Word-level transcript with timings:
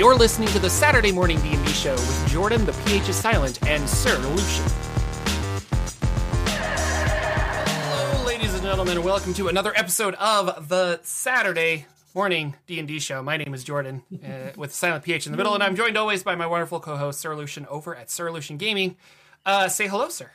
You're 0.00 0.14
listening 0.14 0.48
to 0.48 0.58
the 0.58 0.70
Saturday 0.70 1.12
Morning 1.12 1.38
D&D 1.42 1.72
Show 1.72 1.92
with 1.92 2.30
Jorphdan, 2.30 2.64
the 2.64 2.72
PH 2.86 3.10
is 3.10 3.16
silent, 3.16 3.62
and 3.68 3.86
Sir 3.86 4.16
Lucien. 4.16 4.64
Hello, 7.76 8.24
ladies 8.24 8.54
and 8.54 8.62
gentlemen, 8.62 9.02
welcome 9.02 9.34
to 9.34 9.48
another 9.48 9.74
episode 9.76 10.14
of 10.14 10.70
the 10.70 11.00
Saturday 11.02 11.84
Morning 12.14 12.56
D&D 12.66 12.98
Show. 12.98 13.22
My 13.22 13.36
name 13.36 13.52
is 13.52 13.62
Jorphdan, 13.62 14.00
uh, 14.24 14.52
with 14.56 14.72
Silent 14.72 15.04
PH 15.04 15.26
in 15.26 15.32
the 15.32 15.36
middle, 15.36 15.52
and 15.52 15.62
I'm 15.62 15.76
joined 15.76 15.98
always 15.98 16.22
by 16.22 16.34
my 16.34 16.46
wonderful 16.46 16.80
co-host 16.80 17.20
Sir 17.20 17.36
Lucien 17.36 17.66
over 17.66 17.94
at 17.94 18.10
Sir 18.10 18.32
Lucien 18.32 18.56
Gaming. 18.56 18.96
Uh, 19.44 19.68
say 19.68 19.86
hello, 19.86 20.08
sir. 20.08 20.30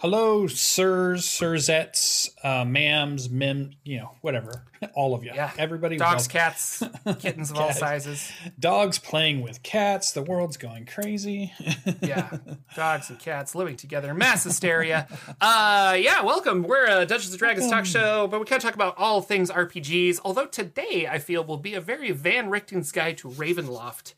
Hello, 0.00 0.46
sirs, 0.46 1.26
sirzettes, 1.26 2.30
uh, 2.42 2.64
ma'ams, 2.64 3.30
mim, 3.30 3.72
you 3.84 3.98
know, 3.98 4.12
whatever. 4.22 4.64
All 4.94 5.14
of 5.14 5.22
you. 5.22 5.30
Yeah, 5.34 5.50
Everybody. 5.58 5.98
Dogs, 5.98 6.26
cats, 6.26 6.82
kittens 7.18 7.50
of 7.50 7.58
all 7.58 7.74
sizes. 7.74 8.32
Dogs 8.58 8.98
playing 8.98 9.42
with 9.42 9.62
cats. 9.62 10.12
The 10.12 10.22
world's 10.22 10.56
going 10.56 10.86
crazy. 10.86 11.52
yeah, 12.00 12.38
dogs 12.74 13.10
and 13.10 13.18
cats 13.18 13.54
living 13.54 13.76
together, 13.76 14.14
mass 14.14 14.42
hysteria. 14.42 15.06
Uh, 15.38 15.98
yeah, 16.00 16.22
welcome. 16.22 16.62
We're 16.62 16.86
a 16.86 17.04
Dungeons 17.04 17.32
and 17.32 17.38
Dragons 17.38 17.68
talk 17.68 17.84
show, 17.84 18.26
but 18.26 18.40
we 18.40 18.46
kind 18.46 18.56
of 18.56 18.62
talk 18.62 18.74
about 18.74 18.94
all 18.96 19.20
things 19.20 19.50
RPGs. 19.50 20.20
Although 20.24 20.46
today 20.46 21.08
I 21.10 21.18
feel 21.18 21.44
will 21.44 21.58
be 21.58 21.74
a 21.74 21.80
very 21.82 22.10
Van 22.12 22.48
Richten's 22.48 22.90
Guide 22.90 23.18
to 23.18 23.28
Ravenloft 23.28 24.14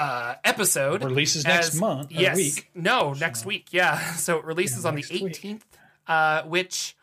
uh, 0.00 0.34
episode. 0.44 1.04
Releases 1.04 1.44
next 1.44 1.74
month, 1.76 2.10
or 2.10 2.14
Yes, 2.20 2.36
week. 2.36 2.70
no, 2.74 3.12
next 3.14 3.44
week. 3.46 3.68
Yeah, 3.72 3.98
so 4.14 4.38
it 4.38 4.44
releases 4.44 4.84
Yeah, 4.84 4.88
on 4.90 4.94
the 4.96 5.04
eighteenth, 5.10 5.64
uh, 6.06 6.42
which. 6.42 6.96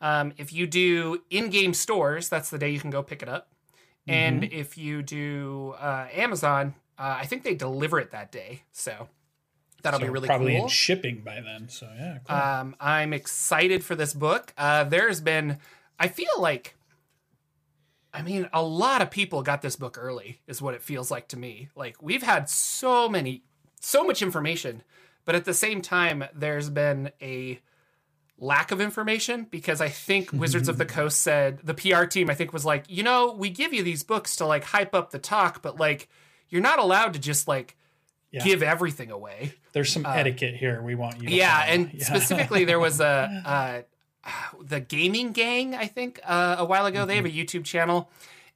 Um, 0.00 0.34
if 0.36 0.52
you 0.52 0.66
do 0.66 1.22
in-game 1.30 1.72
stores, 1.72 2.28
that's 2.28 2.50
the 2.50 2.58
day 2.58 2.68
you 2.70 2.78
can 2.80 2.90
go 2.90 3.02
pick 3.02 3.22
it 3.22 3.28
up. 3.28 3.48
And 4.06 4.42
Mm-hmm. 4.42 4.58
if 4.60 4.76
you 4.76 5.00
do 5.02 5.74
uh, 5.80 6.08
Amazon, 6.12 6.74
uh, 6.98 7.16
I 7.20 7.24
think 7.24 7.42
they 7.42 7.54
deliver 7.54 7.98
it 8.00 8.10
that 8.10 8.30
day. 8.30 8.64
So 8.72 9.08
that'll 9.82 10.00
be 10.00 10.06
So 10.06 10.12
really 10.12 10.26
probably 10.26 10.54
cool. 10.56 10.64
in 10.64 10.68
shipping 10.68 11.22
by 11.24 11.40
then. 11.40 11.70
So 11.70 11.88
yeah. 11.96 12.18
Cool. 12.24 12.36
Um, 12.36 12.76
I'm 12.80 13.14
excited 13.14 13.82
for 13.82 13.94
this 13.94 14.12
book. 14.12 14.52
Uh, 14.58 14.84
there's 14.84 15.22
been, 15.22 15.56
I 15.98 16.08
feel 16.08 16.28
like, 16.38 16.74
I 18.14 18.22
mean, 18.22 18.48
a 18.52 18.62
lot 18.62 19.02
of 19.02 19.10
people 19.10 19.42
got 19.42 19.60
this 19.60 19.76
book 19.76 19.98
early, 20.00 20.40
is 20.46 20.62
what 20.62 20.74
it 20.74 20.82
feels 20.82 21.10
like 21.10 21.28
to 21.28 21.38
me. 21.38 21.68
Like, 21.74 22.00
we've 22.00 22.22
had 22.22 22.48
so 22.48 23.08
many, 23.08 23.42
so 23.80 24.04
much 24.04 24.22
information, 24.22 24.82
but 25.24 25.34
at 25.34 25.44
the 25.44 25.52
same 25.54 25.82
time, 25.82 26.24
there's 26.34 26.70
been 26.70 27.10
a 27.20 27.58
lack 28.38 28.70
of 28.72 28.80
information 28.80 29.46
because 29.50 29.80
I 29.80 29.88
think 29.88 30.32
Wizards 30.32 30.68
of 30.68 30.78
the 30.78 30.84
Coast 30.96 31.20
said, 31.22 31.58
the 31.64 31.74
PR 31.74 32.04
team, 32.04 32.30
I 32.30 32.34
think, 32.34 32.52
was 32.52 32.64
like, 32.64 32.84
you 32.88 33.02
know, 33.02 33.32
we 33.32 33.50
give 33.50 33.72
you 33.72 33.82
these 33.82 34.02
books 34.02 34.36
to 34.36 34.46
like 34.46 34.64
hype 34.64 34.94
up 34.94 35.10
the 35.10 35.18
talk, 35.18 35.62
but 35.62 35.78
like, 35.78 36.08
you're 36.48 36.62
not 36.62 36.78
allowed 36.78 37.14
to 37.14 37.18
just 37.20 37.48
like 37.48 37.76
Yeah. 38.30 38.44
give 38.44 38.62
everything 38.62 39.10
away. 39.10 39.54
There's 39.72 39.92
some 39.92 40.04
etiquette 40.06 40.54
here. 40.56 40.82
We 40.82 40.94
want 40.94 41.16
you. 41.20 41.28
To 41.28 41.34
uh, 41.34 41.36
Yeah, 41.36 41.60
follow. 41.60 41.72
and 41.72 41.94
Yeah. 41.94 42.04
specifically, 42.04 42.64
there 42.64 42.78
was 42.80 43.00
a 43.00 43.42
uh, 43.44 43.82
the 44.60 44.80
gaming 44.80 45.32
gang. 45.32 45.74
I 45.74 45.86
think 45.86 46.20
uh, 46.24 46.56
a 46.58 46.64
while 46.64 46.86
ago 46.86 47.04
they 47.06 47.16
have 47.16 47.24
a 47.26 47.30
YouTube 47.30 47.64
channel, 47.64 48.10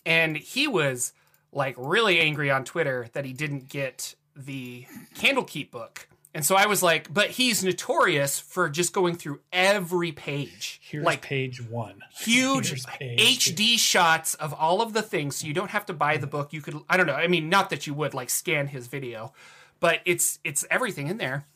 and 0.06 0.36
he 0.36 0.66
was 0.68 1.12
like 1.52 1.74
really 1.78 2.20
angry 2.20 2.50
on 2.50 2.64
Twitter 2.64 3.08
that 3.12 3.24
he 3.24 3.32
didn't 3.32 3.68
get 3.68 4.14
the 4.36 4.86
Candlekeep 5.14 5.70
book. 5.70 6.08
And 6.34 6.44
so 6.44 6.54
I 6.54 6.66
was 6.66 6.82
like, 6.82 7.12
but 7.12 7.30
he's 7.30 7.64
notorious 7.64 8.38
for 8.38 8.68
just 8.68 8.92
going 8.92 9.16
through 9.16 9.40
every 9.52 10.12
page, 10.12 10.78
Here's 10.84 11.04
like 11.04 11.22
page 11.22 11.60
one. 11.60 12.00
huge 12.14 12.84
page 12.84 13.46
two. 13.46 13.52
HD 13.54 13.78
shots 13.78 14.34
of 14.34 14.52
all 14.52 14.82
of 14.82 14.92
the 14.92 15.02
things. 15.02 15.36
So 15.36 15.46
you 15.46 15.54
don't 15.54 15.70
have 15.70 15.86
to 15.86 15.94
buy 15.94 16.18
the 16.18 16.26
book. 16.26 16.52
You 16.52 16.60
could, 16.60 16.76
I 16.88 16.96
don't 16.96 17.06
know. 17.06 17.14
I 17.14 17.28
mean, 17.28 17.48
not 17.48 17.70
that 17.70 17.86
you 17.86 17.94
would 17.94 18.12
like 18.14 18.28
scan 18.30 18.68
his 18.68 18.86
video, 18.88 19.32
but 19.80 20.00
it's 20.04 20.38
it's 20.44 20.64
everything 20.70 21.08
in 21.08 21.16
there. 21.16 21.46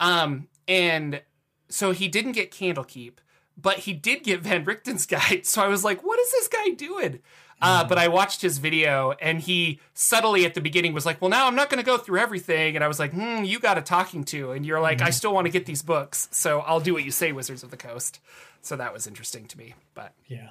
Um, 0.00 0.48
and 0.66 1.20
so 1.68 1.92
he 1.92 2.08
didn't 2.08 2.32
get 2.32 2.50
Candlekeep, 2.50 3.18
but 3.56 3.80
he 3.80 3.92
did 3.92 4.22
get 4.24 4.40
Van 4.40 4.64
Richten's 4.64 5.06
guide. 5.06 5.46
So 5.46 5.62
I 5.62 5.68
was 5.68 5.84
like, 5.84 6.02
what 6.02 6.18
is 6.18 6.30
this 6.32 6.48
guy 6.48 6.70
doing? 6.70 7.20
Uh, 7.62 7.82
but 7.84 7.96
I 7.96 8.08
watched 8.08 8.42
his 8.42 8.58
video 8.58 9.12
and 9.22 9.40
he 9.40 9.80
subtly 9.94 10.44
at 10.44 10.52
the 10.52 10.60
beginning 10.60 10.92
was 10.92 11.06
like, 11.06 11.20
well, 11.22 11.30
now 11.30 11.46
I'm 11.46 11.54
not 11.54 11.70
going 11.70 11.82
to 11.82 11.86
go 11.86 11.96
through 11.96 12.18
everything. 12.18 12.74
And 12.74 12.84
I 12.84 12.88
was 12.88 12.98
like, 12.98 13.12
hmm, 13.12 13.42
you 13.44 13.58
got 13.58 13.78
a 13.78 13.82
talking 13.82 14.24
to. 14.24 14.50
And 14.50 14.66
you're 14.66 14.80
like, 14.80 15.00
I 15.00 15.08
still 15.10 15.32
want 15.32 15.46
to 15.46 15.50
get 15.50 15.64
these 15.64 15.80
books. 15.80 16.28
So 16.30 16.60
I'll 16.60 16.80
do 16.80 16.92
what 16.92 17.04
you 17.04 17.10
say, 17.10 17.32
Wizards 17.32 17.62
of 17.62 17.70
the 17.70 17.78
Coast. 17.78 18.20
So 18.60 18.76
that 18.76 18.92
was 18.92 19.06
interesting 19.06 19.46
to 19.46 19.56
me. 19.56 19.74
But 19.94 20.12
Yeah. 20.26 20.50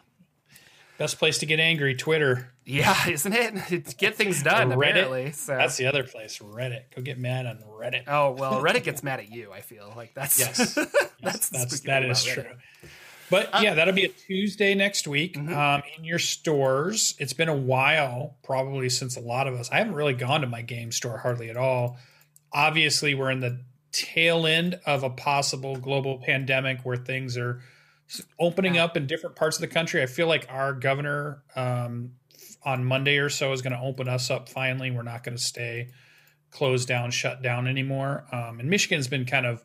Best 1.03 1.19
place 1.19 1.39
to 1.39 1.45
get 1.45 1.59
angry. 1.59 1.95
Twitter. 1.95 2.47
yeah, 2.63 2.95
isn't 3.09 3.33
it? 3.33 3.97
Get 3.97 4.15
things 4.15 4.41
done, 4.41 4.69
Reddit. 4.69 4.91
apparently. 4.91 5.31
So. 5.33 5.57
That's 5.57 5.75
the 5.75 5.85
other 5.87 6.05
place. 6.05 6.39
Reddit. 6.39 6.83
Go 6.95 7.01
get 7.01 7.19
mad 7.19 7.45
on 7.45 7.57
Reddit. 7.57 8.03
Oh 8.07 8.31
well, 8.31 8.61
Reddit 8.63 8.83
gets 8.83 9.03
mad 9.03 9.19
at 9.19 9.29
you. 9.29 9.51
I 9.51 9.59
feel 9.59 9.91
like 9.97 10.13
that's 10.13 10.39
Yes. 10.39 10.73
that's, 10.75 10.87
Yes, 11.21 11.49
that's 11.49 11.75
spooky 11.75 11.87
that 11.87 12.05
is 12.05 12.23
true. 12.23 12.45
But 13.29 13.53
Uh, 13.53 13.59
yeah, 13.61 13.73
that'll 13.73 13.93
be 13.93 14.05
a 14.05 14.07
Tuesday 14.07 14.75
next 14.75 15.05
week 15.05 15.35
Mm-hmm. 15.35 15.53
um, 15.53 15.83
in 15.97 16.05
your 16.05 16.19
stores. 16.19 17.15
It's 17.19 17.33
been 17.33 17.49
a 17.49 17.53
while, 17.53 18.37
probably 18.41 18.87
since 18.87 19.17
a 19.17 19.21
lot 19.21 19.45
of 19.49 19.55
us. 19.55 19.69
I 19.73 19.79
haven't 19.79 19.95
really 19.95 20.13
gone 20.13 20.39
to 20.39 20.47
my 20.47 20.61
game 20.61 20.93
store 20.93 21.17
hardly 21.17 21.49
at 21.49 21.57
all. 21.57 21.97
Obviously, 22.53 23.13
we're 23.13 23.31
in 23.31 23.41
the 23.41 23.59
tail 23.91 24.47
end 24.47 24.79
of 24.85 25.03
a 25.03 25.09
possible 25.09 25.75
global 25.75 26.19
pandemic 26.19 26.79
where 26.83 26.95
things 26.95 27.35
are 27.37 27.59
opening 28.39 28.77
up 28.77 28.97
in 28.97 29.07
different 29.07 29.35
parts 29.35 29.57
of 29.57 29.61
the 29.61 29.67
country. 29.67 30.01
I 30.01 30.05
feel 30.05 30.27
like 30.27 30.47
our 30.49 30.73
governor 30.73 31.43
um, 31.55 32.11
on 32.63 32.83
Monday 32.85 33.17
or 33.17 33.29
so 33.29 33.51
is 33.53 33.61
going 33.61 33.73
to 33.73 33.79
open 33.79 34.07
us 34.07 34.29
up 34.29 34.49
finally. 34.49 34.91
We're 34.91 35.03
not 35.03 35.23
going 35.23 35.37
to 35.37 35.41
stay 35.43 35.89
closed 36.51 36.87
down, 36.87 37.11
shut 37.11 37.41
down 37.41 37.67
anymore. 37.67 38.25
Um, 38.31 38.59
and 38.59 38.69
Michigan's 38.69 39.07
been 39.07 39.25
kind 39.25 39.45
of 39.45 39.63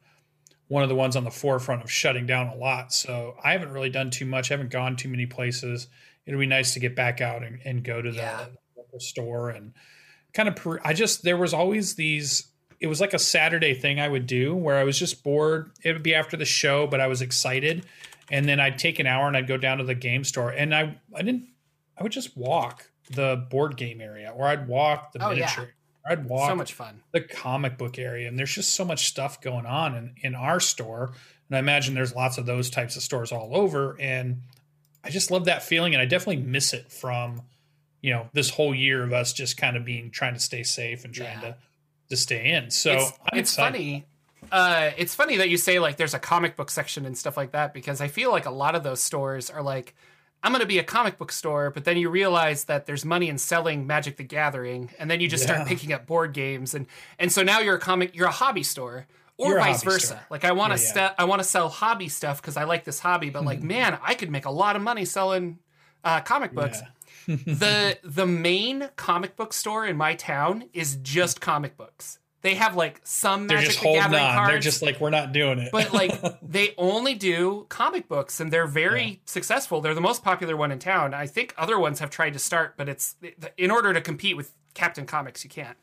one 0.69 0.83
of 0.83 0.89
the 0.89 0.95
ones 0.95 1.17
on 1.17 1.25
the 1.25 1.31
forefront 1.31 1.83
of 1.83 1.91
shutting 1.91 2.27
down 2.27 2.49
a 2.49 2.55
lot. 2.55 2.93
So 2.93 3.37
I 3.43 3.53
haven't 3.53 3.73
really 3.73 3.91
done 3.91 4.11
too 4.11 4.27
much. 4.27 4.51
I 4.51 4.55
haven't 4.55 4.71
gone 4.71 4.97
too 4.97 5.09
many 5.09 5.27
places. 5.27 5.89
It'll 6.27 6.41
be 6.41 6.47
nice 6.47 6.75
to 6.75 6.81
get 6.81 6.95
back 6.95 7.21
out 7.21 7.43
and, 7.43 7.59
and 7.65 7.83
go 7.83 8.03
to 8.03 8.11
the 8.11 8.19
Yeah. 8.19 8.47
local 8.77 9.01
store 9.01 9.49
and 9.51 9.73
kind 10.35 10.49
of. 10.49 10.57
Per- 10.57 10.81
I 10.85 10.93
just 10.93 11.23
there 11.23 11.39
was 11.39 11.55
always 11.55 11.95
these. 11.95 12.49
It 12.81 12.87
was 12.87 13.01
like 13.01 13.15
a 13.15 13.19
Saturday 13.19 13.73
thing 13.75 13.99
I 13.99 14.09
would 14.09 14.27
do 14.27 14.55
where 14.55 14.77
I 14.77 14.85
was 14.85 14.99
just 14.99 15.25
bored. 15.25 15.73
It 15.83 15.95
would 15.95 16.03
be 16.03 16.15
after 16.15 16.37
the 16.37 16.45
show, 16.45 16.87
but 16.87 17.01
I 17.01 17.07
was 17.07 17.23
excited, 17.23 17.87
and 18.31 18.49
then 18.49 18.61
I'd 18.61 18.79
take 18.79 18.99
an 18.99 19.07
hour 19.07 19.27
and 19.29 19.37
I'd 19.37 19.47
go 19.47 19.57
down 19.57 19.79
to 19.79 19.85
the 19.85 19.95
game 19.95 20.25
store 20.25 20.51
and 20.51 20.75
I 20.75 20.99
I 21.15 21.23
didn't. 21.23 21.49
I 21.99 22.03
would 22.03 22.13
just 22.13 22.37
walk 22.37 22.91
the 23.11 23.45
board 23.51 23.77
game 23.77 24.01
area, 24.01 24.31
or 24.31 24.47
I'd 24.47 24.69
walk 24.69 25.13
the 25.13 25.25
Oh, 25.25 25.31
miniature. 25.31 25.73
Or 26.05 26.13
I'd 26.13 26.27
walk 26.29 26.51
So 26.51 26.55
much 26.57 26.73
fun. 26.75 27.01
the 27.13 27.21
comic 27.23 27.77
book 27.77 27.99
area 27.99 28.29
and 28.29 28.39
there's 28.39 28.55
just 28.55 28.75
so 28.75 28.85
much 28.85 29.07
stuff 29.09 29.41
going 29.41 29.67
on 29.67 29.95
in, 29.97 30.15
in 30.23 30.35
our 30.35 30.61
store 30.61 31.13
and 31.49 31.57
i 31.57 31.59
imagine 31.59 31.95
there's 31.95 32.15
lots 32.15 32.39
of 32.39 32.47
those 32.47 32.71
types 32.71 32.97
of 32.97 33.03
stores 33.03 33.33
all 33.33 33.51
over 33.57 33.97
and 34.01 34.43
i 35.03 35.11
just 35.11 35.31
love 35.31 35.47
that 35.47 35.63
feeling 35.63 35.95
and 35.95 36.01
i 36.01 36.05
definitely 36.05 36.37
miss 36.43 36.73
it 36.73 36.91
from 36.93 37.43
you 38.01 38.11
know 38.13 38.29
this 38.33 38.49
whole 38.51 38.75
year 38.75 39.03
of 39.03 39.13
us 39.13 39.33
just 39.33 39.57
kind 39.57 39.77
of 39.77 39.85
being 39.85 40.11
trying 40.11 40.35
to 40.35 40.41
stay 40.41 40.63
safe 40.63 41.05
and 41.05 41.13
trying 41.13 41.41
Yeah. 41.43 41.49
to 41.53 41.57
to 42.11 42.17
stay 42.17 42.53
in 42.53 42.71
so 42.71 42.93
it's, 42.93 43.13
I'm 43.33 43.39
it's 43.41 43.57
funny. 43.57 44.07
Uh, 44.51 44.91
it's 44.97 45.15
funny 45.15 45.37
that 45.39 45.49
you 45.49 45.57
say 45.57 45.79
like 45.79 45.97
there's 45.97 46.15
a 46.15 46.19
comic 46.19 46.57
book 46.57 46.71
section 46.71 47.05
and 47.07 47.17
stuff 47.17 47.37
like 47.37 47.53
that 47.53 47.75
because 47.75 48.01
I 48.01 48.09
feel 48.09 48.31
like 48.31 48.47
a 48.47 48.51
lot 48.51 48.75
of 48.75 48.83
those 48.83 49.03
stores 49.03 49.51
are 49.51 49.63
like, 49.63 49.95
I'm 50.43 50.53
going 50.53 50.61
to 50.61 50.67
be 50.69 50.79
a 50.79 50.85
comic 50.85 51.19
book 51.19 51.33
store, 51.33 51.71
but 51.71 51.85
then 51.85 51.97
you 51.97 52.09
realize 52.11 52.65
that 52.65 52.87
there's 52.87 53.05
money 53.05 53.29
in 53.29 53.39
selling 53.39 53.87
Magic 53.87 54.17
the 54.17 54.23
Gathering, 54.23 54.91
and 54.99 55.11
then 55.11 55.21
you 55.21 55.29
just 55.29 55.43
start 55.43 55.67
picking 55.67 55.93
up 55.93 56.07
board 56.07 56.33
games, 56.33 56.75
and 56.75 56.87
and 57.19 57.33
so 57.33 57.43
now 57.43 57.59
you're 57.59 57.75
a 57.77 57.81
comic, 57.81 58.15
you're 58.15 58.29
a 58.29 58.33
hobby 58.33 58.63
store. 58.63 59.07
Or 59.41 59.51
You're 59.51 59.61
vice 59.61 59.85
versa. 59.85 60.07
store. 60.07 60.21
Like 60.31 60.45
I 60.45 60.51
want 60.51 60.73
to 60.77 60.83
Yeah, 60.83 60.93
st- 60.93 61.13
I 61.17 61.25
want 61.25 61.41
to 61.41 61.47
sell 61.47 61.69
hobby 61.69 62.09
stuff 62.09 62.43
because 62.43 62.57
I 62.57 62.65
like 62.65 62.83
this 62.83 62.99
hobby, 62.99 63.31
but 63.31 63.45
like 63.45 63.63
man, 63.63 63.97
I 64.03 64.15
could 64.15 64.31
make 64.33 64.47
a 64.47 64.51
lot 64.51 64.75
of 64.75 64.83
money 64.83 65.05
selling 65.05 65.61
uh, 66.03 66.23
comic 66.23 66.53
books. 66.53 66.83
the 67.29 67.99
the 68.03 68.27
main 68.27 68.89
comic 68.97 69.37
book 69.37 69.53
store 69.53 69.87
in 69.87 69.97
my 69.97 70.15
town 70.15 70.65
is 70.73 70.97
just 71.03 71.41
comic 71.41 71.77
books. 71.77 72.19
They 72.43 72.55
have 72.55 72.77
like 72.77 73.01
some 73.03 73.49
they're 73.49 73.57
Magic 73.59 73.71
just 73.73 73.83
the 73.83 73.93
Gathering 73.95 74.23
on 74.23 74.35
cards, 74.35 74.51
they're 74.53 74.59
just 74.61 74.81
like 74.83 75.01
we're 75.01 75.11
not 75.11 75.33
doing 75.33 75.59
it 75.59 75.71
but 75.73 75.93
like 75.93 76.13
they 76.43 76.73
only 76.79 77.15
do 77.15 77.67
comic 77.69 78.07
books, 78.09 78.39
and 78.41 78.53
they're 78.53 78.67
very 78.67 79.21
successful. 79.25 79.81
They're 79.81 79.95
the 79.95 80.01
most 80.01 80.23
popular 80.23 80.57
one 80.57 80.71
in 80.71 80.79
town. 80.79 81.15
I 81.15 81.27
think 81.27 81.53
other 81.59 81.79
ones 81.79 81.99
have 81.99 82.11
tried 82.11 82.35
to 82.35 82.39
start, 82.39 82.75
but 82.77 82.89
it's 82.89 83.17
in 83.57 83.71
order 83.73 83.93
to 83.93 84.01
compete 84.01 84.37
with 84.37 84.53
Captain 84.75 85.05
Comics, 85.07 85.43
you 85.43 85.51
can't. 85.51 85.77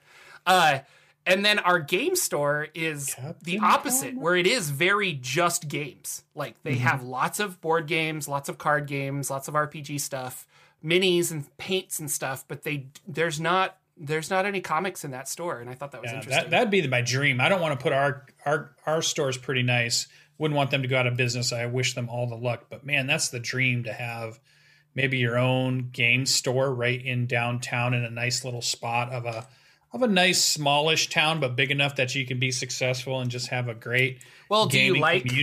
Uh, 0.45 0.79
and 1.27 1.43
then 1.43 1.57
our 1.59 1.79
game 1.79 2.15
store 2.15 2.67
is 2.75 3.15
the 3.43 3.57
opposite, 3.59 4.09
Comics? 4.11 4.21
where 4.23 4.35
it 4.35 4.45
is 4.47 4.69
very 4.69 5.11
just 5.13 5.67
games. 5.67 6.23
Like 6.35 6.55
they 6.63 6.73
Mm-hmm. 6.75 6.81
have 6.81 7.03
lots 7.03 7.39
of 7.39 7.59
board 7.61 7.87
games, 7.87 8.27
lots 8.27 8.47
of 8.47 8.57
card 8.59 8.85
games, 8.87 9.29
lots 9.29 9.47
of 9.47 9.55
RPG 9.55 9.99
stuff, 9.99 10.47
minis 10.85 11.31
and 11.31 11.45
paints 11.57 11.99
and 11.99 12.09
stuff. 12.09 12.45
But 12.47 12.61
they 12.63 12.85
there's 13.07 13.41
not 13.41 13.75
there's 13.97 14.29
not 14.29 14.45
any 14.45 14.61
comics 14.61 15.03
in 15.03 15.11
that 15.11 15.27
store, 15.27 15.59
and 15.59 15.69
I 15.69 15.73
thought 15.75 15.91
that 15.91 16.01
was 16.01 16.11
Yeah, 16.11 16.17
interesting. 16.17 16.43
that 16.43 16.49
that'd 16.51 16.69
be 16.71 16.85
my 16.87 17.01
dream. 17.01 17.39
I 17.39 17.49
don't 17.49 17.61
want 17.61 17.79
to 17.79 17.83
put 17.83 17.93
our 17.93 18.25
our 18.45 18.75
our 18.85 19.01
store's 19.01 19.37
pretty 19.37 19.63
nice. 19.63 20.07
Wouldn't 20.37 20.57
want 20.57 20.69
them 20.71 20.81
to 20.81 20.87
go 20.87 20.97
out 20.97 21.07
of 21.07 21.15
business. 21.15 21.53
I 21.53 21.65
wish 21.65 21.93
them 21.93 22.09
all 22.09 22.27
the 22.27 22.35
luck. 22.35 22.65
But 22.69 22.85
man, 22.85 23.07
that's 23.07 23.29
the 23.29 23.39
dream 23.39 23.85
to 23.85 23.93
have 23.93 24.39
maybe 24.93 25.17
your 25.17 25.37
own 25.37 25.89
game 25.91 26.25
store 26.25 26.73
right 26.73 27.03
in 27.03 27.25
downtown 27.27 27.93
in 27.93 28.03
a 28.03 28.09
nice 28.09 28.43
little 28.43 28.61
spot 28.61 29.11
of 29.11 29.25
a 29.25 29.47
of 29.93 30.01
a 30.01 30.07
nice 30.07 30.43
smallish 30.43 31.09
town, 31.09 31.39
but 31.39 31.55
big 31.55 31.71
enough 31.71 31.95
that 31.95 32.13
you 32.15 32.25
can 32.25 32.37
be 32.37 32.51
successful 32.51 33.21
and 33.21 33.31
just 33.31 33.47
have 33.47 33.69
a 33.69 33.73
great 33.73 34.19
Well, 34.49 34.65
do 34.65 34.77
you 34.77 34.95
like 34.99 35.23
do 35.23 35.39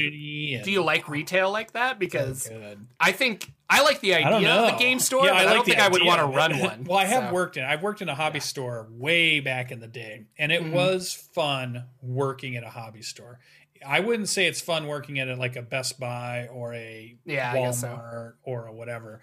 you 0.70 0.82
like 0.84 1.08
retail 1.08 1.50
like 1.50 1.72
that? 1.72 1.98
Because 1.98 2.48
good. 2.48 2.86
I 3.00 3.12
think 3.12 3.50
I 3.72 3.82
like 3.82 4.00
the 4.00 4.14
idea 4.14 4.50
of 4.50 4.74
a 4.74 4.78
game 4.78 4.98
store, 4.98 5.24
Yeah, 5.26 5.32
but 5.32 5.36
I, 5.38 5.44
like 5.44 5.54
don't 5.54 5.64
the 5.66 5.70
think 5.72 5.82
I 5.82 5.88
would 5.88 6.04
want 6.04 6.20
to 6.20 6.26
run 6.26 6.58
one. 6.60 6.84
well, 6.84 6.98
I 6.98 7.04
have 7.06 7.28
so. 7.28 7.32
worked 7.34 7.56
in 7.56 7.64
I've 7.64 7.82
worked 7.82 8.02
in 8.02 8.08
a 8.08 8.14
hobby 8.14 8.38
Yeah. 8.38 8.42
store 8.44 8.88
way 8.90 9.40
back 9.40 9.72
in 9.72 9.80
the 9.80 9.88
day, 9.88 10.24
and 10.38 10.52
it 10.52 10.62
Mhm. 10.62 10.72
was 10.72 11.12
fun 11.34 11.84
working 12.02 12.56
at 12.56 12.64
a 12.64 12.70
hobby 12.70 13.02
store. 13.02 13.38
I 13.84 14.00
wouldn't 14.00 14.28
say 14.28 14.46
it's 14.46 14.60
fun 14.60 14.86
working 14.86 15.18
at 15.18 15.28
a, 15.28 15.34
like 15.34 15.56
a 15.56 15.62
Best 15.62 15.98
Buy 15.98 16.46
or 16.52 16.72
a 16.74 17.16
Yeah, 17.24 17.50
I 17.50 17.56
Walmart 17.56 17.62
guess 17.64 17.80
so. 17.80 18.32
or 18.44 18.66
a 18.66 18.72
whatever, 18.72 19.20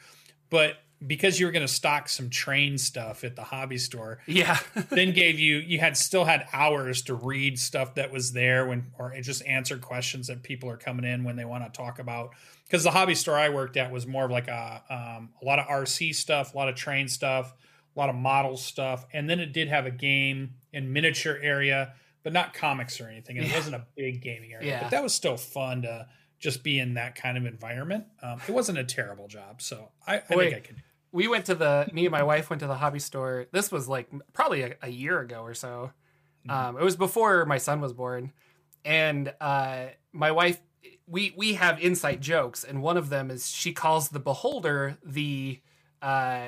but 0.50 0.76
because 1.08 1.40
you 1.40 1.46
were 1.46 1.54
going 1.54 1.66
to 1.66 1.74
stock 1.74 2.10
some 2.10 2.30
train 2.30 2.78
stuff 2.78 3.24
at 3.24 3.38
the 3.38 3.44
hobby 3.44 3.78
store, 3.78 4.20
Yeah, 4.28 4.58
then 4.90 5.14
gave 5.14 5.40
you 5.40 5.58
you 5.60 5.80
had 5.80 5.96
still 5.96 6.26
had 6.26 6.46
hours 6.52 7.04
to 7.04 7.14
read 7.14 7.58
stuff 7.58 7.96
that 7.96 8.12
was 8.12 8.34
there 8.34 8.66
when 8.68 8.88
or 9.00 9.14
just 9.22 9.46
answer 9.46 9.78
questions 9.78 10.28
that 10.28 10.44
people 10.44 10.70
are 10.70 10.76
coming 10.76 11.06
in 11.06 11.24
when 11.24 11.38
they 11.38 11.46
want 11.46 11.64
to 11.64 11.70
talk 11.78 12.00
about 12.00 12.32
because 12.70 12.84
the 12.84 12.92
hobby 12.92 13.16
store 13.16 13.36
I 13.36 13.50
worked 13.50 13.76
at 13.78 13.92
was 13.92 14.06
more 14.06 14.26
of 14.26 14.32
like 14.32 14.48
a 14.48 14.84
um, 14.90 15.30
a 15.42 15.46
lot 15.46 15.60
of 15.60 15.66
RC 15.66 16.14
stuff, 16.16 16.54
a 16.54 16.58
lot 16.58 16.70
of 16.70 16.76
train 16.76 17.08
stuff, 17.08 17.54
a 17.96 18.00
lot 18.00 18.10
of 18.10 18.16
model 18.16 18.56
stuff, 18.58 19.06
and 19.12 19.30
then 19.30 19.40
it 19.40 19.52
did 19.54 19.68
have 19.70 19.86
a 19.86 19.92
game 19.92 20.54
and 20.74 20.94
miniature 20.94 21.38
area, 21.42 21.94
but 22.24 22.32
not 22.34 22.54
comics 22.54 23.02
or 23.02 23.08
anything. 23.10 23.38
And 23.38 23.48
it 23.48 23.54
wasn't 23.54 23.76
a 23.76 23.86
big 23.96 24.22
gaming 24.22 24.54
area, 24.54 24.68
Yeah. 24.68 24.82
but 24.84 24.92
that 24.92 25.02
was 25.04 25.14
still 25.16 25.36
fun 25.38 25.82
to 25.82 26.08
just 26.40 26.64
be 26.64 26.78
in 26.80 26.94
that 26.94 27.16
kind 27.16 27.38
of 27.38 27.46
environment. 27.46 28.06
Um, 28.22 28.40
it 28.48 28.52
wasn't 28.52 28.78
a 28.78 28.84
terrible 28.84 29.28
job, 29.28 29.62
so 29.62 29.90
I, 30.08 30.18
I 30.30 30.36
Wait. 30.36 30.52
think 30.52 30.56
I 30.64 30.68
could. 30.68 30.84
we 31.12 31.28
went 31.28 31.46
to 31.46 31.56
the 31.56 31.90
me 31.92 32.06
and 32.06 32.12
my 32.12 32.24
wife 32.24 32.50
went 32.52 32.60
to 32.62 32.68
the 32.68 32.76
hobby 32.76 33.00
store. 33.00 33.48
This 33.52 33.72
was 33.72 33.90
like 33.90 34.10
probably 34.34 34.62
a, 34.62 34.76
a 34.84 34.90
year 34.90 35.20
ago 35.20 35.42
or 35.42 35.54
so. 35.56 35.92
Mm-hmm. 36.48 36.52
Um, 36.52 36.78
it 36.78 36.84
was 36.84 36.96
before 36.96 37.46
my 37.46 37.58
son 37.58 37.82
was 37.82 37.92
born, 37.94 38.32
and 38.86 39.34
uh, 39.42 39.88
my 40.14 40.32
wife 40.32 40.60
we 41.10 41.34
we 41.36 41.54
have 41.54 41.82
inside 41.82 42.22
jokes, 42.22 42.64
and 42.64 42.82
one 42.82 42.98
of 42.98 43.10
them 43.10 43.32
is 43.32 43.50
she 43.50 43.74
calls 43.74 44.10
the 44.10 44.20
beholder 44.20 44.98
the 45.04 45.60
uh, 46.02 46.48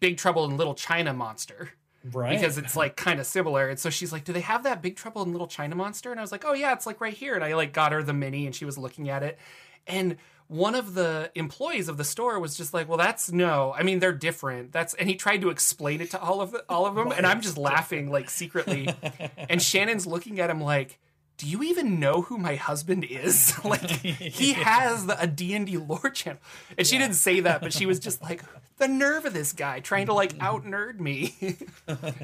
Big 0.00 0.16
Trouble 0.16 0.44
in 0.46 0.56
Little 0.56 0.74
China 0.74 1.12
monster. 1.12 1.70
Right. 2.12 2.38
because 2.40 2.56
it's 2.58 2.76
like 2.76 2.96
kind 2.96 3.18
of 3.20 3.26
similar. 3.26 3.68
And 3.68 3.78
so 3.78 3.90
she's 3.90 4.12
like, 4.12 4.24
"Do 4.24 4.32
they 4.32 4.40
have 4.40 4.62
that 4.62 4.80
Big 4.80 4.96
Trouble 4.96 5.22
in 5.22 5.32
Little 5.32 5.48
China 5.48 5.74
monster?" 5.74 6.10
And 6.10 6.18
I 6.18 6.22
was 6.22 6.32
like, 6.32 6.44
"Oh 6.46 6.54
yeah, 6.54 6.72
it's 6.72 6.86
like 6.86 7.00
right 7.00 7.12
here." 7.12 7.34
And 7.34 7.44
I 7.44 7.54
like 7.54 7.72
got 7.72 7.92
her 7.92 8.02
the 8.02 8.12
mini, 8.14 8.46
and 8.46 8.54
she 8.54 8.64
was 8.64 8.78
looking 8.78 9.10
at 9.10 9.22
it, 9.22 9.38
and 9.86 10.16
one 10.46 10.74
of 10.74 10.94
the 10.94 11.30
employees 11.34 11.88
of 11.88 11.98
the 11.98 12.04
store 12.04 12.38
was 12.38 12.56
just 12.56 12.72
like, 12.72 12.88
"Well, 12.88 12.96
that's 12.96 13.30
no. 13.30 13.74
I 13.76 13.82
mean, 13.82 13.98
they're 13.98 14.12
different. 14.12 14.72
That's." 14.72 14.94
And 14.94 15.08
he 15.08 15.16
tried 15.16 15.42
to 15.42 15.50
explain 15.50 16.00
it 16.00 16.12
to 16.12 16.20
all 16.20 16.40
of 16.40 16.52
the, 16.52 16.64
all 16.68 16.86
of 16.86 16.94
them, 16.94 17.12
and 17.12 17.26
I'm 17.26 17.40
just 17.42 17.58
laughing 17.58 18.10
like 18.10 18.30
secretly. 18.30 18.88
and 19.36 19.60
Shannon's 19.60 20.06
looking 20.06 20.40
at 20.40 20.50
him 20.50 20.60
like. 20.62 20.98
Do 21.38 21.46
you 21.46 21.62
even 21.62 21.98
know 21.98 22.22
who 22.22 22.36
my 22.36 22.56
husband 22.56 23.04
is? 23.04 23.54
like 23.64 23.88
he 23.90 24.52
has 24.54 25.06
the, 25.06 25.20
a 25.20 25.26
D&D 25.26 25.76
lore 25.78 26.10
channel. 26.10 26.40
And 26.76 26.86
she 26.86 26.98
didn't 26.98 27.14
say 27.14 27.40
that, 27.40 27.60
but 27.62 27.72
she 27.72 27.86
was 27.86 27.98
just 27.98 28.20
like 28.20 28.42
the 28.76 28.88
nerve 28.88 29.24
of 29.24 29.32
this 29.32 29.52
guy 29.52 29.80
trying 29.80 30.06
to 30.06 30.12
like 30.12 30.34
out 30.40 30.64
nerd 30.64 31.00
me. 31.00 31.34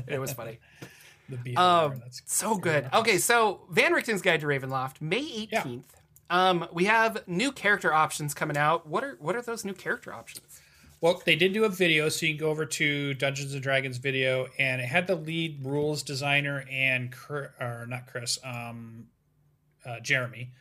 it 0.06 0.20
was 0.20 0.32
funny. 0.32 0.58
the 1.28 1.36
beer, 1.36 1.54
Um, 1.58 2.00
that's 2.00 2.22
So 2.26 2.56
good. 2.56 2.88
Okay, 2.92 3.18
so 3.18 3.60
Van 3.70 3.92
Richten's 3.92 4.20
Guide 4.20 4.40
to 4.40 4.46
Ravenloft, 4.46 5.00
May 5.00 5.22
18th. 5.46 5.84
Um, 6.30 6.66
we 6.72 6.84
have 6.86 7.22
new 7.28 7.52
character 7.52 7.92
options 7.92 8.34
coming 8.34 8.56
out. 8.56 8.86
What 8.86 9.04
are 9.04 9.16
what 9.20 9.36
are 9.36 9.42
those 9.42 9.64
new 9.64 9.74
character 9.74 10.12
options? 10.12 10.60
Well, 11.04 11.20
they 11.26 11.36
did 11.36 11.52
do 11.52 11.64
a 11.64 11.68
video, 11.68 12.08
so 12.08 12.24
you 12.24 12.32
can 12.32 12.40
go 12.40 12.48
over 12.48 12.64
to 12.64 13.12
Dungeons 13.12 13.52
and 13.52 13.62
Dragons 13.62 13.98
video, 13.98 14.48
and 14.58 14.80
it 14.80 14.86
had 14.86 15.06
the 15.06 15.14
lead 15.14 15.62
rules 15.62 16.02
designer 16.02 16.64
and 16.72 17.12
Chris, 17.12 17.50
or 17.60 17.84
not 17.86 18.06
Chris, 18.06 18.38
um, 18.42 19.08
uh, 19.84 20.00
Jeremy, 20.00 20.52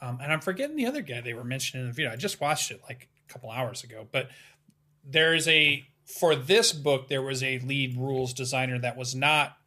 um, 0.00 0.18
and 0.22 0.32
I'm 0.32 0.40
forgetting 0.40 0.76
the 0.76 0.86
other 0.86 1.02
guy 1.02 1.20
they 1.20 1.34
were 1.34 1.44
mentioning 1.44 1.82
in 1.84 1.88
the 1.88 1.92
video. 1.92 2.10
I 2.10 2.16
just 2.16 2.40
watched 2.40 2.70
it 2.70 2.80
like 2.88 3.10
a 3.28 3.30
couple 3.30 3.50
hours 3.50 3.84
ago, 3.84 4.08
but 4.10 4.30
there's 5.04 5.46
a 5.46 5.84
for 6.06 6.34
this 6.34 6.72
book 6.72 7.08
there 7.08 7.20
was 7.20 7.42
a 7.42 7.58
lead 7.58 7.98
rules 7.98 8.32
designer 8.32 8.78
that 8.78 8.96
was 8.96 9.14
not 9.14 9.58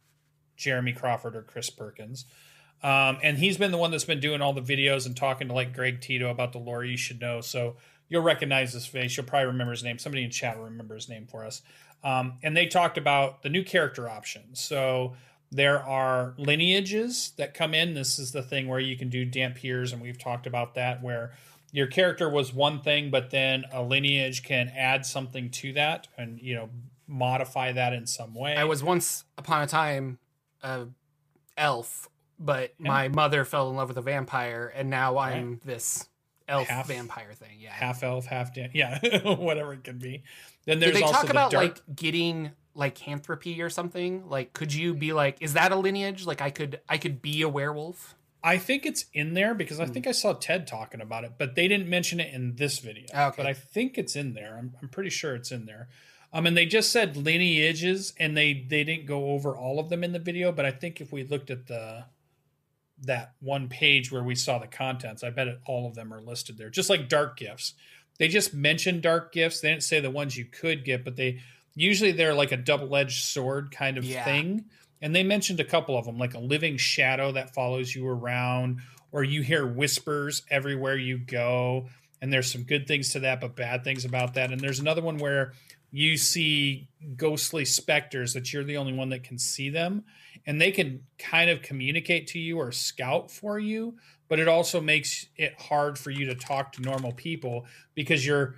Jeremy 0.56 0.94
Crawford 0.94 1.36
or 1.36 1.42
Chris 1.42 1.70
Perkins. 1.70 2.24
Um, 2.82 3.18
and 3.22 3.38
he's 3.38 3.56
been 3.56 3.70
the 3.70 3.78
one 3.78 3.92
that's 3.92 4.04
been 4.04 4.20
doing 4.20 4.42
all 4.42 4.52
the 4.52 4.60
videos 4.60 5.06
and 5.06 5.16
talking 5.16 5.46
to 5.46 5.54
like 5.54 5.72
Greg 5.72 6.00
Tito 6.00 6.28
about 6.28 6.50
the 6.50 6.58
lore 6.58 6.84
you 6.84 6.96
should 6.96 7.20
know. 7.20 7.40
So 7.40 7.76
you'll 8.08 8.22
recognize 8.22 8.72
his 8.72 8.86
face. 8.86 9.16
You'll 9.16 9.26
probably 9.26 9.46
remember 9.46 9.72
his 9.72 9.82
name. 9.82 9.98
Somebody 9.98 10.24
in 10.24 10.30
chat 10.30 10.56
will 10.56 10.64
remember 10.64 10.94
his 10.94 11.08
name 11.08 11.26
for 11.26 11.44
us. 11.44 11.62
Um, 12.02 12.34
and 12.42 12.56
they 12.56 12.66
talked 12.66 12.98
about 12.98 13.42
the 13.42 13.48
new 13.48 13.64
character 13.64 14.08
options. 14.08 14.60
So 14.60 15.14
there 15.50 15.82
are 15.82 16.34
lineages 16.36 17.32
that 17.38 17.54
come 17.54 17.74
in. 17.74 17.94
This 17.94 18.18
is 18.18 18.32
the 18.32 18.42
thing 18.42 18.68
where 18.68 18.80
you 18.80 18.96
can 18.96 19.08
do 19.08 19.24
Dhampirs, 19.24 19.92
and 19.92 20.02
we've 20.02 20.18
talked 20.18 20.46
about 20.46 20.74
that, 20.74 21.02
where 21.02 21.32
your 21.72 21.86
character 21.86 22.28
was 22.28 22.52
one 22.52 22.80
thing, 22.80 23.10
but 23.10 23.30
then 23.30 23.64
a 23.72 23.82
lineage 23.82 24.42
can 24.42 24.68
add 24.76 25.06
something 25.06 25.50
to 25.50 25.72
that 25.72 26.08
and, 26.18 26.40
you 26.40 26.54
know, 26.54 26.70
modify 27.06 27.72
that 27.72 27.92
in 27.92 28.06
some 28.06 28.34
way. 28.34 28.56
I 28.56 28.64
was 28.64 28.82
once 28.82 29.24
upon 29.38 29.62
a 29.62 29.66
time 29.66 30.18
a 30.62 30.86
elf, 31.56 32.08
but 32.38 32.74
my 32.78 33.08
mother 33.08 33.44
fell 33.44 33.70
in 33.70 33.76
love 33.76 33.88
with 33.88 33.98
a 33.98 34.02
vampire, 34.02 34.72
and 34.74 34.90
now 34.90 35.18
I'm 35.18 35.60
this 35.64 36.08
elf 36.48 36.68
Half- 36.68 36.88
vampire 36.88 37.32
thing. 37.34 37.58
Yeah. 37.60 37.72
half 37.72 38.02
elf, 38.02 38.26
half 38.26 38.50
yeah, 38.56 38.98
whatever 39.34 39.72
it 39.72 39.84
could 39.84 39.98
be. 39.98 40.22
Then 40.66 40.78
Did 40.78 40.88
there's 40.88 40.94
they 40.96 41.02
also 41.02 41.12
talk 41.14 41.24
the 41.26 41.30
about 41.30 41.50
dark. 41.50 41.64
like 41.64 41.96
getting 41.96 42.52
lycanthropy 42.74 43.60
or 43.62 43.70
something? 43.70 44.28
Like, 44.28 44.52
could 44.52 44.72
you 44.74 44.94
be 44.94 45.12
like, 45.12 45.36
is 45.40 45.54
that 45.54 45.72
a 45.72 45.76
lineage? 45.76 46.26
Like, 46.26 46.40
I 46.40 46.50
could, 46.50 46.80
I 46.88 46.98
could 46.98 47.22
be 47.22 47.42
a 47.42 47.48
werewolf. 47.48 48.14
I 48.42 48.58
think 48.58 48.84
it's 48.84 49.06
in 49.14 49.32
there 49.34 49.54
because 49.54 49.78
Hmm. 49.78 49.84
I 49.84 49.86
think 49.86 50.06
I 50.06 50.12
saw 50.12 50.34
Ted 50.34 50.66
talking 50.66 51.00
about 51.00 51.24
it, 51.24 51.32
but 51.38 51.54
they 51.54 51.66
didn't 51.68 51.88
mention 51.88 52.20
it 52.20 52.32
in 52.34 52.56
this 52.56 52.78
video. 52.78 53.04
Okay. 53.14 53.34
But 53.36 53.46
I 53.46 53.54
think 53.54 53.96
it's 53.96 54.16
in 54.16 54.34
there. 54.34 54.56
I'm, 54.58 54.74
I'm 54.82 54.88
pretty 54.88 55.10
sure 55.10 55.34
it's 55.34 55.50
in 55.50 55.64
there. 55.66 55.88
Um, 56.32 56.46
and 56.46 56.56
they 56.56 56.66
just 56.66 56.90
said 56.90 57.16
lineages, 57.16 58.12
and 58.18 58.36
they 58.36 58.52
they 58.68 58.82
didn't 58.84 59.06
go 59.06 59.28
over 59.30 59.56
all 59.56 59.78
of 59.78 59.88
them 59.88 60.02
in 60.02 60.12
the 60.12 60.18
video. 60.18 60.50
But 60.50 60.64
I 60.66 60.72
think 60.72 61.00
if 61.00 61.12
we 61.12 61.22
looked 61.22 61.48
at 61.48 61.68
the 61.68 62.06
that 63.02 63.32
one 63.40 63.68
page 63.68 64.10
where 64.12 64.22
we 64.22 64.34
saw 64.34 64.58
the 64.58 64.66
contents, 64.66 65.24
I 65.24 65.30
bet 65.30 65.48
it, 65.48 65.60
all 65.66 65.86
of 65.86 65.94
them 65.94 66.12
are 66.12 66.20
listed 66.20 66.56
there. 66.56 66.70
Just 66.70 66.90
like 66.90 67.08
dark 67.08 67.36
gifts, 67.36 67.74
they 68.18 68.28
just 68.28 68.54
mentioned 68.54 69.02
dark 69.02 69.32
gifts. 69.32 69.60
They 69.60 69.70
didn't 69.70 69.82
say 69.82 70.00
the 70.00 70.10
ones 70.10 70.36
you 70.36 70.44
could 70.44 70.84
get, 70.84 71.04
but 71.04 71.16
they 71.16 71.40
usually 71.74 72.12
they're 72.12 72.34
like 72.34 72.52
a 72.52 72.56
double 72.56 72.94
edged 72.94 73.24
sword 73.24 73.70
kind 73.72 73.98
of 73.98 74.04
Yeah. 74.04 74.24
thing. 74.24 74.66
And 75.02 75.14
they 75.14 75.22
mentioned 75.24 75.60
a 75.60 75.64
couple 75.64 75.98
of 75.98 76.06
them, 76.06 76.16
like 76.18 76.34
a 76.34 76.38
living 76.38 76.76
shadow 76.76 77.32
that 77.32 77.52
follows 77.52 77.94
you 77.94 78.06
around, 78.08 78.80
or 79.12 79.22
you 79.24 79.42
hear 79.42 79.66
whispers 79.66 80.42
everywhere 80.50 80.96
you 80.96 81.18
go. 81.18 81.88
And 82.22 82.32
there's 82.32 82.50
some 82.50 82.62
good 82.62 82.86
things 82.86 83.10
to 83.10 83.20
that, 83.20 83.40
but 83.40 83.54
bad 83.54 83.84
things 83.84 84.04
about 84.04 84.34
that. 84.34 84.50
And 84.50 84.60
there's 84.60 84.78
another 84.78 85.02
one 85.02 85.18
where 85.18 85.52
you 85.90 86.16
see 86.16 86.88
ghostly 87.16 87.64
specters 87.64 88.32
that 88.32 88.52
you're 88.52 88.64
the 88.64 88.76
only 88.78 88.92
one 88.94 89.10
that 89.10 89.24
can 89.24 89.38
see 89.38 89.68
them. 89.68 90.04
And 90.46 90.60
they 90.60 90.70
can 90.72 91.04
kind 91.18 91.48
of 91.48 91.62
communicate 91.62 92.26
to 92.28 92.38
you 92.38 92.58
or 92.58 92.70
scout 92.70 93.30
for 93.30 93.58
you, 93.58 93.96
but 94.28 94.38
it 94.38 94.48
also 94.48 94.80
makes 94.80 95.26
it 95.36 95.58
hard 95.58 95.98
for 95.98 96.10
you 96.10 96.26
to 96.26 96.34
talk 96.34 96.72
to 96.72 96.82
normal 96.82 97.12
people 97.12 97.66
because 97.94 98.26
your 98.26 98.56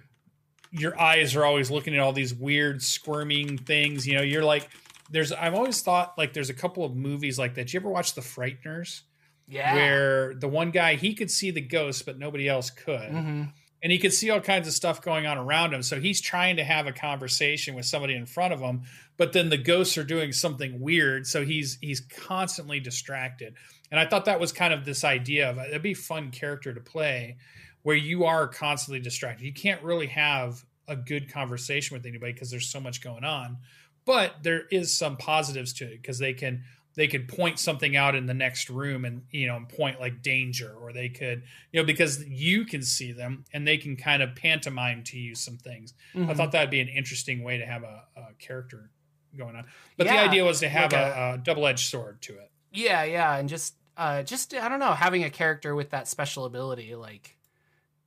your 0.73 1.00
eyes 1.00 1.37
are 1.37 1.45
always 1.45 1.71
looking 1.71 1.95
at 1.95 2.00
all 2.00 2.12
these 2.12 2.35
weird 2.35 2.83
squirming 2.83 3.57
things. 3.57 4.07
You 4.07 4.16
know, 4.16 4.23
you're 4.23 4.45
like, 4.45 4.69
there's 5.11 5.33
I've 5.33 5.55
always 5.55 5.81
thought 5.81 6.19
like 6.19 6.33
there's 6.33 6.50
a 6.50 6.55
couple 6.55 6.85
of 6.85 6.97
movies 6.97 7.38
like 7.38 7.55
that. 7.55 7.73
You 7.73 7.81
ever 7.81 7.88
watch 7.88 8.14
The 8.14 8.21
Frighteners? 8.21 9.02
Yeah. 9.47 9.75
Where 9.75 10.35
the 10.35 10.49
one 10.49 10.73
guy 10.73 10.97
he 10.97 11.14
could 11.14 11.31
see 11.31 11.52
the 11.52 11.61
ghost, 11.61 12.05
but 12.05 12.19
nobody 12.19 12.49
else 12.49 12.71
could. 12.71 13.11
hmm 13.11 13.43
And 13.87 13.93
he 13.93 14.00
could 14.00 14.12
see 14.12 14.31
all 14.31 14.40
kinds 14.40 14.66
of 14.66 14.75
stuff 14.75 15.00
going 15.00 15.26
on 15.26 15.38
around 15.38 15.73
him. 15.73 15.81
So 15.81 16.00
he's 16.00 16.21
trying 16.21 16.57
to 16.57 16.64
have 16.64 16.88
a 16.88 16.93
conversation 16.93 17.76
with 17.76 17.87
somebody 17.87 18.16
in 18.16 18.26
front 18.26 18.52
of 18.52 18.59
him, 18.59 18.83
but 19.16 19.33
then 19.33 19.49
the 19.49 19.57
ghosts 19.57 19.97
are 19.97 20.02
doing 20.02 20.33
something 20.33 20.81
weird. 20.81 21.25
So 21.25 21.45
he's 21.45 21.78
he's 21.81 22.00
constantly 22.00 22.81
distracted. 22.81 23.55
And 23.93 24.00
I 24.00 24.07
thought 24.07 24.25
that 24.25 24.40
was 24.40 24.50
kind 24.50 24.75
of 24.75 24.85
this 24.85 25.05
idea 25.05 25.49
of 25.50 25.59
it'd 25.59 25.83
be 25.83 25.95
fun 25.95 26.33
character 26.33 26.75
to 26.75 26.81
play 26.81 27.37
where 27.85 27.95
you 27.95 28.25
are 28.25 28.49
constantly 28.49 28.99
distracted. 28.99 29.45
You 29.45 29.52
can't 29.52 29.81
really 29.85 30.09
have 30.09 30.64
a 30.88 30.97
good 30.97 31.33
conversation 31.33 31.97
with 31.97 32.07
anybody 32.07 32.33
because 32.33 32.50
there's 32.50 32.69
so 32.69 32.81
much 32.81 33.00
going 33.00 33.23
on. 33.23 33.59
But 34.05 34.43
there 34.43 34.64
is 34.73 34.99
some 34.99 35.16
positives 35.16 35.73
to 35.75 35.85
it 35.85 36.02
because 36.02 36.19
they 36.19 36.33
can 36.33 36.64
they 36.97 37.07
could 37.07 37.29
point 37.29 37.59
something 37.59 37.95
out 37.95 38.15
in 38.15 38.26
the 38.26 38.35
next 38.35 38.69
room 38.69 39.05
and 39.05 39.23
you 39.31 39.47
know 39.47 39.57
and 39.57 39.69
point 39.69 40.00
like 40.00 40.23
danger 40.23 40.75
or 40.75 40.93
they 40.93 41.09
could 41.09 41.43
you 41.73 41.81
know 41.81 41.87
because 41.87 42.25
you 42.26 42.65
can 42.65 42.83
see 42.83 43.12
them 43.12 43.45
and 43.53 43.67
they 43.69 43.76
can 43.76 43.97
kind 43.97 44.23
of 44.23 44.35
pantomime 44.35 45.05
to 45.05 45.19
you 45.19 45.35
some 45.35 45.57
things. 45.59 45.95
I 46.15 46.19
Mhm. 46.19 46.37
thought 46.37 46.53
that'd 46.53 46.71
be 46.71 46.81
an 46.81 46.88
interesting 46.88 47.43
way 47.45 47.59
to 47.59 47.67
have 47.67 47.83
a, 47.85 48.05
a 48.17 48.33
character 48.38 48.91
going 49.37 49.55
on. 49.57 49.67
But 49.97 50.07
the 50.09 50.19
idea 50.19 50.45
was 50.45 50.61
to 50.61 50.69
have 50.69 50.93
like 50.93 51.00
a, 51.00 51.35
a 51.35 51.38
double-edged 51.38 51.87
sword 51.88 52.23
to 52.23 52.33
it. 52.38 52.50
Yeah, 52.73 53.05
yeah, 53.05 53.37
and 53.37 53.49
just 53.49 53.75
uh 53.97 54.23
just 54.23 54.55
I 54.55 54.69
don't 54.69 54.81
know, 54.81 54.93
having 54.93 55.25
a 55.25 55.31
character 55.31 55.75
with 55.75 55.91
that 55.91 56.09
special 56.09 56.45
ability 56.47 56.95
like 56.95 57.37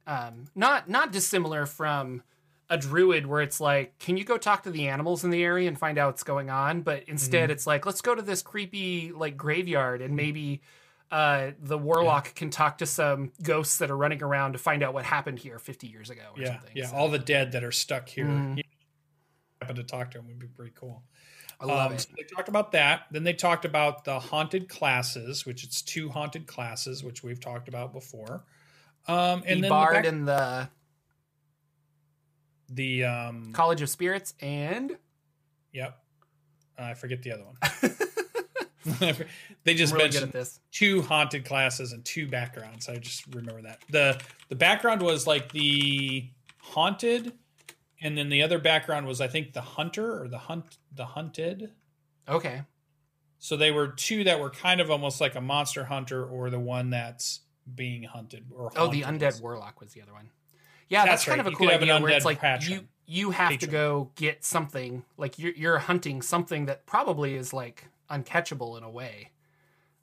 um 0.08 0.46
not 0.56 0.90
not 0.90 1.12
dissimilar 1.12 1.66
from 1.66 2.24
a 2.70 2.78
druid 2.78 3.26
where 3.26 3.42
it's 3.42 3.60
like, 3.60 3.98
can 4.00 4.16
you 4.18 4.24
go 4.24 4.38
talk 4.38 4.64
to 4.64 4.70
the 4.72 4.88
animals 4.88 5.24
in 5.24 5.30
the 5.32 5.44
area 5.44 5.68
and 5.68 5.78
find 5.78 5.98
out 5.98 6.08
what's 6.10 6.24
going 6.24 6.50
on? 6.50 6.82
But 6.82 7.04
instead, 7.08 7.46
Mm-hmm. 7.46 7.52
it's 7.54 7.66
like, 7.68 7.86
let's 7.86 8.02
go 8.02 8.14
to 8.16 8.22
this 8.22 8.42
creepy 8.42 9.12
like 9.12 9.36
graveyard 9.38 10.02
and 10.02 10.16
maybe 10.16 10.62
uh, 11.12 11.52
the 11.60 11.78
warlock 11.78 12.36
can 12.36 12.52
talk 12.52 12.78
to 12.78 12.86
some 12.86 13.32
ghosts 13.42 13.80
that 13.80 13.90
are 13.90 13.98
running 13.98 14.22
around 14.22 14.52
to 14.54 14.60
find 14.60 14.84
out 14.84 14.94
what 14.94 15.06
happened 15.06 15.40
here 15.40 15.58
50 15.58 15.88
years 15.88 16.10
ago 16.12 16.22
or 16.36 16.42
Yeah, 16.42 16.52
something. 16.54 16.72
yeah. 16.76 16.86
So, 16.88 16.96
All 16.96 17.10
the 17.10 17.18
dead 17.18 17.54
that 17.54 17.64
are 17.64 17.72
stuck 17.72 18.08
here. 18.10 18.26
Mhm. 18.26 18.58
Yeah. 18.58 18.64
Happen 19.62 19.76
to 19.78 19.84
talk 19.84 20.12
to 20.12 20.20
them 20.20 20.28
would 20.28 20.38
be 20.40 20.48
pretty 20.48 20.72
cool. 20.76 21.04
I 21.60 21.66
love 21.66 21.88
Um, 21.88 21.94
it. 21.98 22.02
so 22.02 22.10
they 22.16 22.24
talked 22.24 22.48
about 22.48 22.72
that. 22.74 23.08
Then 23.12 23.24
they 23.24 23.34
talked 23.34 23.66
about 23.66 24.06
the 24.06 24.20
haunted 24.20 24.70
classes, 24.70 25.46
which 25.46 25.64
it's 25.66 25.82
two 25.82 26.10
haunted 26.10 26.46
classes, 26.48 27.04
which 27.04 27.24
we've 27.24 27.40
talked 27.42 27.68
about 27.68 27.92
before. 27.92 28.46
Um, 29.08 29.44
and 29.46 29.58
the 29.58 29.62
then 29.64 29.70
bard 29.70 29.90
the, 29.90 29.98
back- 29.98 30.06
and 30.06 30.28
the 30.28 30.70
the 32.70 33.06
um, 33.06 33.52
College 33.54 33.82
of 33.82 33.90
Spirits 33.90 34.34
and 34.42 34.98
yep, 35.74 36.00
I 36.78 36.94
forget 36.94 37.22
the 37.24 37.32
other 37.34 37.44
one. 37.44 37.58
they 39.64 39.74
just 39.74 39.94
I'm 39.94 40.00
really 40.00 40.10
mentioned 40.12 40.32
this. 40.32 40.60
two 40.72 41.02
haunted 41.02 41.46
classes 41.46 41.92
and 41.92 42.04
two 42.06 42.28
backgrounds. 42.28 42.88
I 42.88 42.96
just 42.98 43.26
remember 43.36 43.62
that. 43.64 43.80
the 43.90 44.20
The 44.48 44.56
background 44.56 45.02
was 45.02 45.28
like 45.28 45.52
the 45.52 46.30
haunted, 46.60 47.34
and 48.02 48.18
then 48.18 48.30
the 48.30 48.42
other 48.42 48.60
background 48.60 49.06
was 49.06 49.22
I 49.22 49.28
think 49.28 49.54
the 49.54 49.62
hunter 49.62 50.22
or 50.22 50.28
the 50.28 50.38
hunt 50.38 50.78
the 50.96 51.06
hunted. 51.06 51.72
Okay. 52.28 52.62
So 53.40 53.56
they 53.58 53.72
were 53.72 53.88
two 53.88 54.26
that 54.26 54.40
were 54.40 54.50
kind 54.50 54.82
of 54.82 54.92
almost 54.92 55.22
like 55.22 55.36
a 55.36 55.42
monster 55.42 55.86
hunter 55.86 56.26
or 56.26 56.50
the 56.50 56.60
one 56.60 56.90
that's 56.90 57.42
being 57.74 58.04
hunted 58.04 58.46
or 58.54 58.72
Oh, 58.76 58.88
the 58.88 59.02
undead 59.02 59.42
warlock 59.42 59.80
was 59.80 59.94
the 59.94 60.02
other 60.02 60.14
one. 60.14 60.30
Yeah, 60.90 61.06
that's, 61.06 61.24
That's 61.24 61.26
kind 61.26 61.38
right. 61.38 61.40
of 61.42 61.48
a 61.48 61.52
You 61.52 61.56
cool 61.58 61.70
idea 61.70 62.00
where 62.02 62.12
it's 62.12 62.26
like 62.26 62.42
patron. 62.42 62.72
you 62.72 62.88
you 63.06 63.32
have 63.32 63.58
to 63.60 63.68
go 63.68 64.12
get 64.16 64.44
something 64.44 65.04
like 65.18 65.40
you're 65.40 65.54
you're 65.54 65.78
hunting 65.80 66.22
something 66.22 66.66
that 66.66 66.86
probably 66.86 67.36
is 67.36 67.54
like 67.54 67.88
uncatchable 68.10 68.78
in 68.78 68.84
a 68.84 68.90
way. 68.90 69.32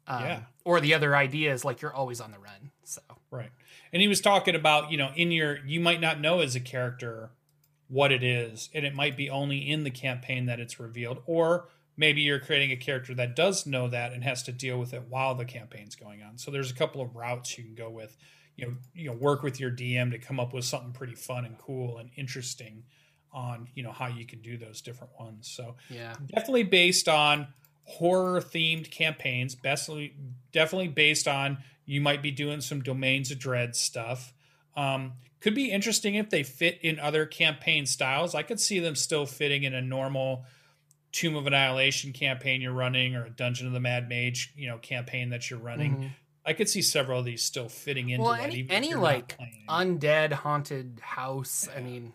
Um, 0.07 0.23
Yeah. 0.23 0.41
Or 0.65 0.81
the 0.81 0.95
other 0.95 1.15
idea 1.17 1.53
is 1.53 1.65
like 1.65 1.83
you're 1.83 1.95
always 1.95 2.21
on 2.21 2.31
the 2.33 2.39
run. 2.39 2.71
So 2.85 3.01
Right. 3.31 3.51
And 3.93 4.01
he 4.03 4.09
was 4.09 4.21
talking 4.21 4.55
about, 4.55 4.91
you 4.91 4.97
know, 4.99 5.11
in 5.17 5.31
your 5.33 5.59
you 5.67 5.81
might 5.81 6.01
not 6.01 6.21
know 6.21 6.41
as 6.41 6.55
a 6.57 6.61
character 6.61 7.31
what 7.89 8.11
it 8.11 8.23
is, 8.25 8.69
and 8.75 8.85
it 8.85 8.95
might 8.95 9.17
be 9.17 9.31
only 9.31 9.59
in 9.71 9.85
the 9.85 9.91
campaign 9.91 10.47
that 10.47 10.59
it's 10.59 10.81
revealed, 10.81 11.23
or 11.27 11.69
maybe 11.97 12.21
you're 12.21 12.41
creating 12.41 12.73
a 12.73 12.77
character 12.77 13.15
that 13.15 13.37
does 13.37 13.65
know 13.67 13.87
that 13.89 14.13
and 14.13 14.25
has 14.25 14.43
to 14.43 14.53
deal 14.53 14.79
with 14.79 14.93
it 14.93 15.03
while 15.09 15.35
the 15.37 15.45
campaign's 15.45 15.95
going 15.95 16.21
on. 16.23 16.37
So 16.39 16.51
there's 16.51 16.71
a 16.71 16.75
couple 16.75 17.01
of 17.01 17.15
routes 17.15 17.57
you 17.57 17.63
can 17.65 17.75
go 17.77 17.89
with. 17.89 18.17
You 18.57 18.67
know, 18.67 18.73
you 18.95 19.07
know, 19.07 19.17
work 19.17 19.43
with 19.43 19.61
your 19.61 19.71
DM 19.71 20.11
to 20.13 20.19
come 20.19 20.41
up 20.41 20.53
with 20.53 20.65
something 20.65 20.93
pretty 20.93 21.15
fun 21.15 21.45
and 21.45 21.59
cool 21.59 21.99
and 21.99 22.11
interesting 22.17 22.85
on, 23.33 23.69
you 23.75 23.83
know, 23.83 23.93
how 23.93 24.07
you 24.07 24.25
can 24.25 24.41
do 24.41 24.57
those 24.57 24.81
different 24.81 25.13
ones. 25.21 25.47
So 25.47 25.77
yeah. 25.91 26.15
definitely 26.35 26.63
based 26.63 27.09
on 27.09 27.49
horror 27.87 28.41
themed 28.41 28.91
campaigns 28.91 29.55
definitely 29.55 30.13
definitely 30.51 30.89
based 30.89 31.29
on 31.29 31.57
you 31.85 32.01
might 32.01 32.21
be 32.21 32.33
doing 32.33 32.61
some 32.61 32.83
domains 32.83 33.31
of 33.31 33.39
dread 33.39 33.77
stuff 33.77 34.35
um, 34.77 35.13
could 35.41 35.55
be 35.55 35.71
interesting 35.71 36.17
if 36.17 36.29
they 36.29 36.43
fit 36.43 36.81
in 36.83 36.99
other 36.99 37.25
campaign 37.25 37.87
styles 37.87 38.35
i 38.35 38.43
could 38.43 38.59
see 38.59 38.81
them 38.81 38.97
still 38.97 39.25
fitting 39.25 39.63
in 39.63 39.73
a 39.73 39.81
normal 39.81 40.45
tomb 41.13 41.37
of 41.37 41.47
annihilation 41.47 42.13
campaign 42.13 42.61
you're 42.61 42.73
running 42.73 43.15
or 43.15 43.25
a 43.25 43.31
dungeon 43.31 43.69
of 43.69 43.73
the 43.73 43.81
mad 43.81 44.09
mage 44.09 44.53
you 44.57 44.69
know 44.69 44.79
campaign 44.79 45.31
that 45.31 45.49
you're 45.49 45.61
running 45.61 45.97
Mhm. 45.97 46.11
I 46.47 46.53
could 46.53 46.69
see 46.69 46.81
several 46.81 47.19
of 47.19 47.25
these 47.27 47.43
still 47.43 47.69
fitting 47.69 48.09
into 48.11 48.23
Well, 48.25 48.33
that 48.35 48.45
any 48.45 48.67
any 48.71 48.95
like 48.95 49.37
undead 49.69 50.33
haunted 50.33 51.01
house. 51.03 51.69
I 51.77 51.81
mean, 51.81 52.13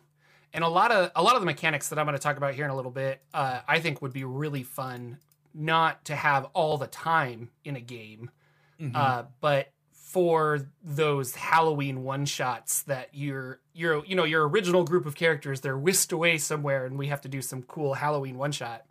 and 0.53 0.63
a 0.63 0.67
lot 0.67 0.91
of 0.91 1.11
a 1.15 1.21
lot 1.21 1.35
of 1.35 1.41
the 1.41 1.45
mechanics 1.45 1.89
that 1.89 1.99
I'm 1.99 2.05
going 2.05 2.17
to 2.17 2.21
talk 2.21 2.37
about 2.37 2.53
here 2.53 2.65
in 2.65 2.71
a 2.71 2.75
little 2.75 2.91
bit, 2.91 3.21
uh, 3.33 3.61
I 3.67 3.79
think 3.79 4.01
would 4.01 4.13
be 4.13 4.23
really 4.23 4.63
fun. 4.63 5.17
Not 5.53 6.05
to 6.05 6.15
have 6.15 6.45
all 6.53 6.77
the 6.77 6.87
time 6.87 7.49
in 7.65 7.75
a 7.75 7.81
game, 7.81 8.31
Mhm. 8.79 8.95
uh, 8.95 9.23
but 9.41 9.73
for 9.91 10.67
those 10.83 11.35
Halloween 11.35 12.03
one 12.03 12.25
shots 12.25 12.83
that 12.83 13.09
you're 13.13 13.59
you're 13.73 14.03
you 14.05 14.15
know 14.15 14.23
your 14.23 14.47
original 14.47 14.83
group 14.83 15.05
of 15.05 15.15
characters 15.15 15.61
they're 15.61 15.77
whisked 15.77 16.11
away 16.11 16.37
somewhere 16.37 16.85
and 16.85 16.97
we 16.97 17.07
have 17.07 17.21
to 17.21 17.29
do 17.29 17.41
some 17.41 17.63
cool 17.63 17.93
Halloween 17.95 18.37
one 18.37 18.51
shot. 18.53 18.85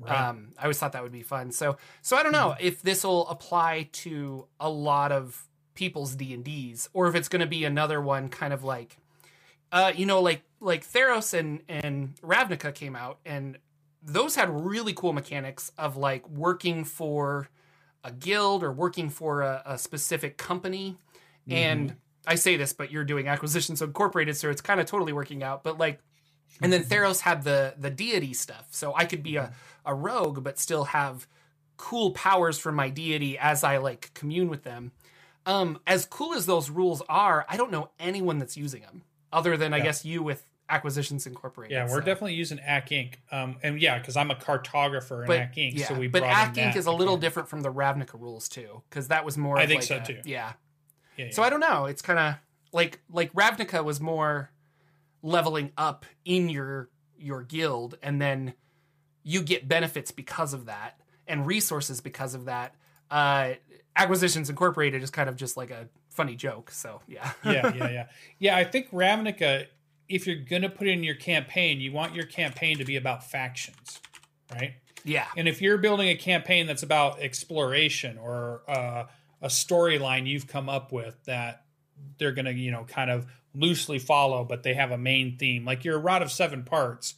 Right. 0.00 0.12
Mm-hmm. 0.12 0.30
Um, 0.30 0.48
I 0.58 0.62
always 0.62 0.78
thought 0.78 0.92
that 0.92 1.02
would 1.02 1.12
be 1.12 1.22
fun. 1.22 1.52
So 1.52 1.76
so 2.02 2.16
I 2.16 2.22
don't 2.22 2.32
know 2.32 2.54
if 2.58 2.82
this 2.82 3.04
will 3.04 3.28
apply 3.28 3.88
to 3.92 4.46
a 4.58 4.70
lot 4.70 5.12
of 5.12 5.46
people's 5.74 6.14
D 6.16 6.34
and 6.34 6.44
D's 6.44 6.88
or 6.92 7.08
if 7.08 7.14
it's 7.14 7.28
going 7.28 7.40
to 7.40 7.46
be 7.46 7.64
another 7.64 8.00
one 8.00 8.28
kind 8.28 8.52
of 8.52 8.64
like, 8.64 8.96
uh, 9.72 9.92
you 9.94 10.06
know, 10.06 10.20
like 10.20 10.42
like 10.60 10.86
Theros 10.86 11.38
and 11.38 11.60
and 11.68 12.14
Ravnica 12.22 12.74
came 12.74 12.96
out 12.96 13.18
and 13.24 13.58
those 14.02 14.34
had 14.34 14.48
really 14.48 14.92
cool 14.94 15.12
mechanics 15.12 15.72
of 15.76 15.96
like 15.96 16.28
working 16.28 16.84
for 16.84 17.48
a 18.02 18.10
guild 18.10 18.62
or 18.62 18.72
working 18.72 19.10
for 19.10 19.42
a, 19.42 19.62
a 19.66 19.78
specific 19.78 20.38
company. 20.38 20.96
Mm-hmm. 21.46 21.52
And 21.52 21.96
I 22.26 22.34
say 22.34 22.56
this, 22.56 22.72
but 22.72 22.90
you're 22.90 23.04
doing 23.04 23.28
acquisitions 23.28 23.82
incorporated, 23.82 24.36
so 24.36 24.50
it's 24.50 24.60
kind 24.60 24.80
of 24.80 24.86
totally 24.86 25.12
working 25.12 25.42
out. 25.42 25.62
But 25.62 25.78
like, 25.78 26.00
and 26.62 26.72
then 26.72 26.84
Theros 26.84 27.20
had 27.20 27.44
the 27.44 27.74
the 27.78 27.90
deity 27.90 28.34
stuff, 28.34 28.66
so 28.70 28.94
I 28.94 29.04
could 29.04 29.22
be 29.22 29.36
a 29.36 29.52
a 29.86 29.94
rogue 29.94 30.42
but 30.44 30.58
still 30.58 30.84
have 30.84 31.26
cool 31.76 32.10
powers 32.12 32.58
from 32.58 32.74
my 32.74 32.90
deity 32.90 33.38
as 33.38 33.64
I 33.64 33.78
like 33.78 34.10
commune 34.14 34.48
with 34.50 34.62
them. 34.64 34.92
Um, 35.46 35.80
as 35.86 36.04
cool 36.04 36.34
as 36.34 36.44
those 36.44 36.68
rules 36.68 37.02
are, 37.08 37.46
I 37.48 37.56
don't 37.56 37.70
know 37.70 37.90
anyone 37.98 38.38
that's 38.38 38.56
using 38.56 38.82
them 38.82 39.02
other 39.32 39.56
than 39.56 39.72
I 39.72 39.78
Yeah. 39.78 39.84
guess 39.84 40.04
you 40.04 40.22
with 40.22 40.46
Acquisitions 40.68 41.26
Incorporated. 41.26 41.74
yeah, 41.74 41.84
we're 41.84 42.00
so. 42.00 42.06
definitely 42.06 42.34
using 42.34 42.58
Acq 42.58 42.88
Inc. 42.90 43.14
Um, 43.32 43.56
and 43.62 43.80
yeah, 43.80 43.98
because 43.98 44.16
I'm 44.16 44.30
a 44.30 44.34
cartographer 44.36 45.22
in 45.22 45.26
But 45.26 45.40
Acq 45.40 45.54
Inc. 45.56 45.78
yeah, 45.78 45.88
so 45.88 45.94
we 45.94 46.06
but 46.06 46.20
brought 46.22 46.56
in 46.58 46.64
Acq 46.64 46.72
Inc 46.72 46.76
is 46.76 46.86
a 46.86 46.90
little 46.92 47.14
mechanic. 47.16 47.20
different 47.22 47.48
from 47.48 47.62
the 47.62 47.72
Ravnica 47.72 48.20
rules 48.20 48.48
too, 48.48 48.82
because 48.90 49.08
that 49.08 49.24
was 49.24 49.38
more. 49.38 49.56
I 49.58 49.66
think 49.66 49.80
like 49.80 49.88
so, 49.88 49.96
a- 49.96 50.00
too. 50.04 50.20
Yeah. 50.26 50.52
Yeah, 51.16 51.24
yeah. 51.24 51.30
So 51.32 51.42
I 51.42 51.48
don't 51.50 51.60
know. 51.60 51.86
It's 51.86 52.02
kind 52.02 52.18
of 52.18 52.34
like 52.72 53.00
like 53.10 53.32
Ravnica 53.32 53.82
was 53.82 54.00
more 54.00 54.50
leveling 55.22 55.72
up 55.76 56.04
in 56.24 56.48
your 56.48 56.88
your 57.18 57.42
guild, 57.42 57.98
and 58.02 58.20
then 58.20 58.54
you 59.22 59.42
get 59.42 59.68
benefits 59.68 60.10
because 60.10 60.54
of 60.54 60.66
that 60.66 60.98
and 61.26 61.46
resources 61.46 62.00
because 62.00 62.34
of 62.34 62.46
that. 62.46 62.74
Uh, 63.10 63.54
Acquisitions 63.96 64.48
Incorporated 64.48 65.02
is 65.02 65.10
kind 65.10 65.28
of 65.28 65.36
just 65.36 65.56
like 65.56 65.70
a 65.70 65.88
funny 66.08 66.36
joke. 66.36 66.70
So 66.70 67.00
yeah, 67.06 67.32
yeah, 67.44 67.74
yeah, 67.74 67.74
yeah. 67.90 68.06
Yeah, 68.38 68.56
I 68.56 68.64
think 68.64 68.90
Ravnica, 68.90 69.66
if 70.08 70.26
you're 70.26 70.36
going 70.36 70.62
to 70.62 70.70
put 70.70 70.86
in 70.88 71.04
your 71.04 71.16
campaign, 71.16 71.80
you 71.80 71.92
want 71.92 72.14
your 72.14 72.26
campaign 72.26 72.78
to 72.78 72.84
be 72.84 72.96
about 72.96 73.24
factions, 73.24 74.00
right? 74.52 74.74
yeah, 75.04 75.26
And 75.36 75.48
if 75.48 75.62
you're 75.62 75.78
building 75.78 76.08
a 76.08 76.14
campaign 76.16 76.66
that's 76.66 76.82
about 76.82 77.20
exploration 77.20 78.18
or 78.18 78.62
uh, 78.68 79.04
a 79.42 79.48
storyline 79.48 80.26
you've 80.26 80.46
come 80.46 80.68
up 80.68 80.92
with 80.92 81.22
that 81.24 81.64
they're 82.18 82.32
going 82.32 82.44
to, 82.44 82.52
you 82.52 82.70
know, 82.70 82.84
kind 82.84 83.10
of 83.10 83.26
loosely 83.54 83.98
follow, 83.98 84.44
but 84.44 84.62
they 84.62 84.74
have 84.74 84.90
a 84.90 84.98
main 84.98 85.36
theme, 85.36 85.64
like 85.64 85.84
your 85.84 85.98
Rod 85.98 86.22
of 86.22 86.30
Seven 86.30 86.62
Parts 86.64 87.14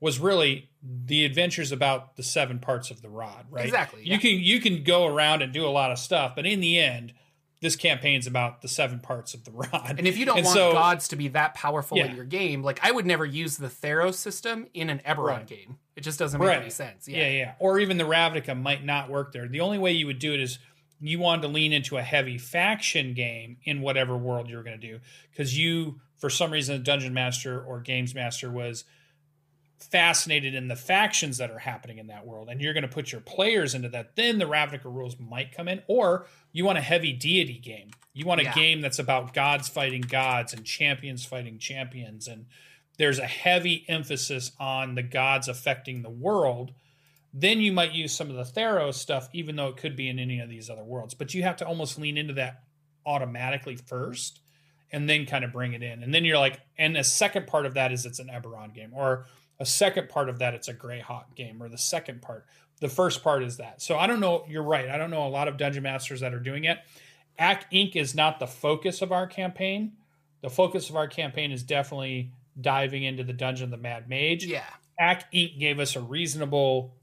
was 0.00 0.18
really 0.20 0.68
the 0.82 1.24
adventures 1.24 1.72
about 1.72 2.16
the 2.16 2.22
seven 2.22 2.58
parts 2.60 2.90
of 2.90 3.02
the 3.02 3.08
rod, 3.08 3.46
right? 3.50 3.64
Exactly, 3.64 4.02
yeah. 4.04 4.14
You 4.14 4.20
can 4.20 4.30
you 4.40 4.60
can 4.60 4.84
go 4.84 5.06
around 5.06 5.42
and 5.42 5.52
do 5.52 5.66
a 5.66 5.70
lot 5.70 5.90
of 5.90 5.98
stuff, 5.98 6.34
but 6.36 6.46
in 6.46 6.60
the 6.60 6.78
end, 6.78 7.12
this 7.60 7.74
campaign's 7.74 8.28
about 8.28 8.62
the 8.62 8.68
seven 8.68 9.00
parts 9.00 9.34
of 9.34 9.44
the 9.44 9.50
rod. 9.52 9.96
And 9.98 10.06
if 10.06 10.16
you 10.16 10.24
don't 10.24 10.36
And 10.38 10.44
want 10.44 10.56
so- 10.56 10.72
gods 10.72 11.08
to 11.08 11.16
be 11.16 11.26
that 11.28 11.54
powerful 11.54 11.98
in 11.98 12.14
your 12.14 12.24
game, 12.24 12.62
like 12.62 12.78
I 12.84 12.92
would 12.92 13.06
never 13.06 13.24
use 13.26 13.56
the 13.56 13.66
Theros 13.66 14.14
system 14.14 14.68
in 14.72 14.88
an 14.88 15.00
Eberron 15.04 15.26
Right. 15.26 15.46
game. 15.48 15.78
It 15.96 16.02
just 16.02 16.18
doesn't 16.20 16.38
make 16.38 16.48
Right. 16.48 16.60
any 16.60 16.70
sense. 16.70 17.08
Yeah. 17.08 17.28
yeah, 17.28 17.54
Or 17.58 17.80
even 17.80 17.98
the 17.98 18.04
Ravnica 18.04 18.56
might 18.60 18.84
not 18.84 19.10
work 19.10 19.32
there. 19.32 19.48
The 19.48 19.58
only 19.60 19.78
way 19.78 19.90
you 19.92 20.06
would 20.06 20.20
do 20.20 20.32
it 20.32 20.38
is 20.40 20.60
you 21.00 21.18
wanted 21.18 21.42
to 21.42 21.48
lean 21.48 21.72
into 21.72 21.96
a 21.96 22.02
heavy 22.02 22.38
faction 22.38 23.14
game 23.14 23.58
in 23.64 23.80
whatever 23.80 24.16
world 24.16 24.48
you're 24.48 24.62
going 24.62 24.80
to 24.80 24.86
do 24.86 24.98
because 25.30 25.56
you, 25.56 26.00
for 26.16 26.28
some 26.30 26.50
reason, 26.50 26.74
a 26.74 26.78
dungeon 26.78 27.14
master 27.14 27.62
or 27.62 27.80
games 27.80 28.14
master 28.14 28.50
was 28.50 28.84
fascinated 29.78 30.54
in 30.54 30.66
the 30.68 30.76
factions 30.76 31.38
that 31.38 31.50
are 31.50 31.58
happening 31.60 31.98
in 31.98 32.08
that 32.08 32.26
world, 32.26 32.48
and 32.48 32.60
you're 32.60 32.72
going 32.72 32.82
to 32.82 32.88
put 32.88 33.12
your 33.12 33.20
players 33.20 33.74
into 33.74 33.88
that. 33.88 34.16
Then 34.16 34.38
the 34.38 34.44
Ravnica 34.44 34.84
rules 34.84 35.16
might 35.20 35.52
come 35.56 35.68
in, 35.68 35.82
or 35.86 36.26
you 36.52 36.64
want 36.64 36.78
a 36.78 36.82
heavy 36.82 37.12
deity 37.12 37.58
game. 37.58 37.90
You 38.12 38.26
want 38.26 38.40
a 38.40 38.44
Yeah. 38.44 38.54
game 38.54 38.80
that's 38.80 38.98
about 38.98 39.32
gods 39.34 39.68
fighting 39.68 40.00
gods 40.00 40.52
and 40.52 40.64
champions 40.64 41.24
fighting 41.24 41.58
champions, 41.58 42.26
and 42.26 42.46
there's 42.96 43.20
a 43.20 43.26
heavy 43.26 43.84
emphasis 43.86 44.50
on 44.58 44.96
the 44.96 45.02
gods 45.04 45.46
affecting 45.46 46.02
the 46.02 46.10
world 46.10 46.72
then 47.40 47.60
you 47.60 47.72
might 47.72 47.92
use 47.92 48.14
some 48.14 48.30
of 48.30 48.36
the 48.36 48.60
Theros 48.60 48.94
stuff, 48.94 49.28
even 49.32 49.56
though 49.56 49.68
it 49.68 49.76
could 49.76 49.96
be 49.96 50.08
in 50.08 50.18
any 50.18 50.40
of 50.40 50.48
these 50.48 50.70
other 50.70 50.84
worlds. 50.84 51.14
But 51.14 51.34
you 51.34 51.42
have 51.42 51.56
to 51.56 51.66
almost 51.66 51.98
lean 51.98 52.16
into 52.16 52.34
that 52.34 52.62
automatically 53.06 53.76
first 53.76 54.40
and 54.90 55.08
then 55.08 55.26
kind 55.26 55.44
of 55.44 55.52
bring 55.52 55.72
it 55.74 55.82
in. 55.82 56.02
And 56.02 56.12
then 56.14 56.24
you're 56.24 56.38
like, 56.38 56.60
and 56.78 56.96
a 56.96 57.04
second 57.04 57.46
part 57.46 57.66
of 57.66 57.74
that 57.74 57.92
is 57.92 58.06
it's 58.06 58.18
an 58.18 58.28
Eberron 58.28 58.74
game, 58.74 58.92
or 58.94 59.26
a 59.60 59.66
second 59.66 60.08
part 60.08 60.28
of 60.28 60.38
that 60.38 60.54
it's 60.54 60.68
a 60.68 60.74
Greyhawk 60.74 61.34
game, 61.34 61.62
or 61.62 61.68
the 61.68 61.78
second 61.78 62.22
part. 62.22 62.46
The 62.80 62.88
first 62.88 63.22
part 63.22 63.42
is 63.42 63.56
that. 63.56 63.82
So 63.82 63.98
I 63.98 64.06
don't 64.06 64.20
know. 64.20 64.44
You're 64.48 64.62
right. 64.62 64.88
I 64.88 64.96
don't 64.96 65.10
know 65.10 65.26
a 65.26 65.28
lot 65.28 65.48
of 65.48 65.56
dungeon 65.56 65.82
masters 65.82 66.20
that 66.20 66.32
are 66.32 66.40
doing 66.40 66.64
it. 66.64 66.78
Acq 67.38 67.62
Inc. 67.72 67.96
is 67.96 68.14
not 68.14 68.40
the 68.40 68.46
focus 68.46 69.02
of 69.02 69.12
our 69.12 69.26
campaign. 69.26 69.92
The 70.40 70.50
focus 70.50 70.88
of 70.88 70.96
our 70.96 71.08
campaign 71.08 71.52
is 71.52 71.62
definitely 71.62 72.32
diving 72.60 73.02
into 73.02 73.24
the 73.24 73.32
dungeon 73.32 73.64
of 73.64 73.70
the 73.70 73.76
Mad 73.76 74.08
Mage. 74.08 74.44
Yeah. 74.44 74.64
Hack 74.98 75.32
Inc. 75.32 75.58
gave 75.58 75.78
us 75.78 75.96
a 75.96 76.00
reasonable 76.00 76.94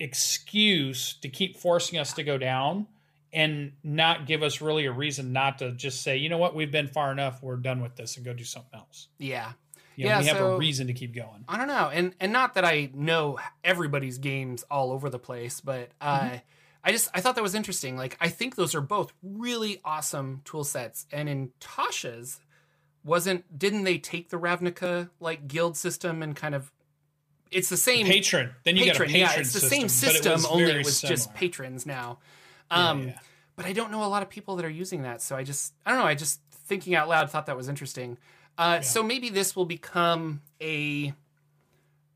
excuse 0.00 1.14
to 1.22 1.28
keep 1.28 1.56
forcing 1.56 1.98
us 1.98 2.12
to 2.14 2.22
go 2.22 2.38
down 2.38 2.86
and 3.32 3.72
not 3.84 4.26
give 4.26 4.42
us 4.42 4.60
really 4.60 4.86
a 4.86 4.92
reason 4.92 5.32
not 5.32 5.58
to 5.58 5.72
just 5.72 6.02
say, 6.02 6.16
you 6.16 6.28
know 6.28 6.38
what, 6.38 6.54
we've 6.54 6.72
been 6.72 6.88
far 6.88 7.12
enough, 7.12 7.42
we're 7.42 7.56
done 7.56 7.80
with 7.82 7.94
this 7.96 8.16
and 8.16 8.24
go 8.24 8.32
do 8.32 8.44
something 8.44 8.78
else. 8.78 9.08
Yeah. 9.18 9.52
You 9.96 10.04
know, 10.04 10.10
Yeah, 10.12 10.18
we 10.20 10.26
have 10.26 10.36
so- 10.38 10.54
a 10.54 10.58
reason 10.58 10.86
to 10.86 10.92
keep 10.92 11.14
going. 11.14 11.44
I 11.48 11.58
don't 11.58 11.66
know, 11.68 11.90
and 11.92 12.14
and 12.20 12.32
not 12.32 12.54
that 12.54 12.64
I 12.64 12.90
know 12.94 13.38
everybody's 13.64 14.18
games 14.18 14.64
all 14.70 14.92
over 14.92 15.10
the 15.10 15.18
place, 15.18 15.60
but 15.60 15.90
uh, 16.00 16.20
Mm-hmm. 16.20 16.36
I 16.84 16.92
just 16.92 17.10
I 17.12 17.20
thought 17.20 17.34
that 17.34 17.42
was 17.42 17.56
interesting. 17.56 17.96
Like 17.96 18.16
I 18.20 18.28
think 18.28 18.54
those 18.54 18.74
are 18.76 18.80
both 18.80 19.12
really 19.22 19.80
awesome 19.84 20.40
tool 20.44 20.62
sets, 20.62 21.04
and 21.12 21.28
in 21.28 21.50
Tasha's, 21.60 22.38
wasn't 23.04 23.58
didn't 23.58 23.82
they 23.84 23.98
take 23.98 24.30
the 24.30 24.38
Ravnica 24.38 25.10
like 25.20 25.48
guild 25.48 25.76
system 25.76 26.22
and 26.22 26.36
kind 26.36 26.54
of 26.54 26.70
it's 27.50 27.68
the 27.68 27.76
same 27.76 28.06
Patron. 28.06 28.50
Then 28.64 28.76
you 28.76 28.84
patron, 28.84 29.08
got 29.08 29.16
a 29.16 29.18
patron 29.18 29.34
yeah, 29.36 29.40
it's 29.40 29.52
the 29.52 29.60
system, 29.60 29.78
same 29.78 29.86
it 29.86 29.90
system, 29.90 30.32
was 30.32 30.46
only 30.46 30.64
it 30.70 30.84
was 30.84 31.00
just 31.00 31.34
patrons 31.34 31.86
now. 31.86 32.18
Um, 32.70 33.08
yeah. 33.08 33.18
but 33.56 33.64
I 33.66 33.72
don't 33.72 33.90
know 33.90 34.04
a 34.04 34.06
lot 34.08 34.22
of 34.22 34.28
people 34.28 34.56
that 34.56 34.64
are 34.64 34.70
using 34.70 35.02
that. 35.02 35.22
So 35.22 35.36
I 35.36 35.42
just, 35.44 35.72
I 35.86 35.90
don't 35.90 36.00
know. 36.00 36.06
I 36.06 36.14
just 36.14 36.40
thinking 36.50 36.94
out 36.94 37.08
loud 37.08 37.30
thought 37.30 37.46
that 37.46 37.56
was 37.56 37.68
interesting. 37.68 38.18
Uh, 38.58 38.80
So 38.80 39.02
maybe 39.02 39.30
this 39.30 39.54
will 39.56 39.64
become 39.66 40.42
a 40.60 41.14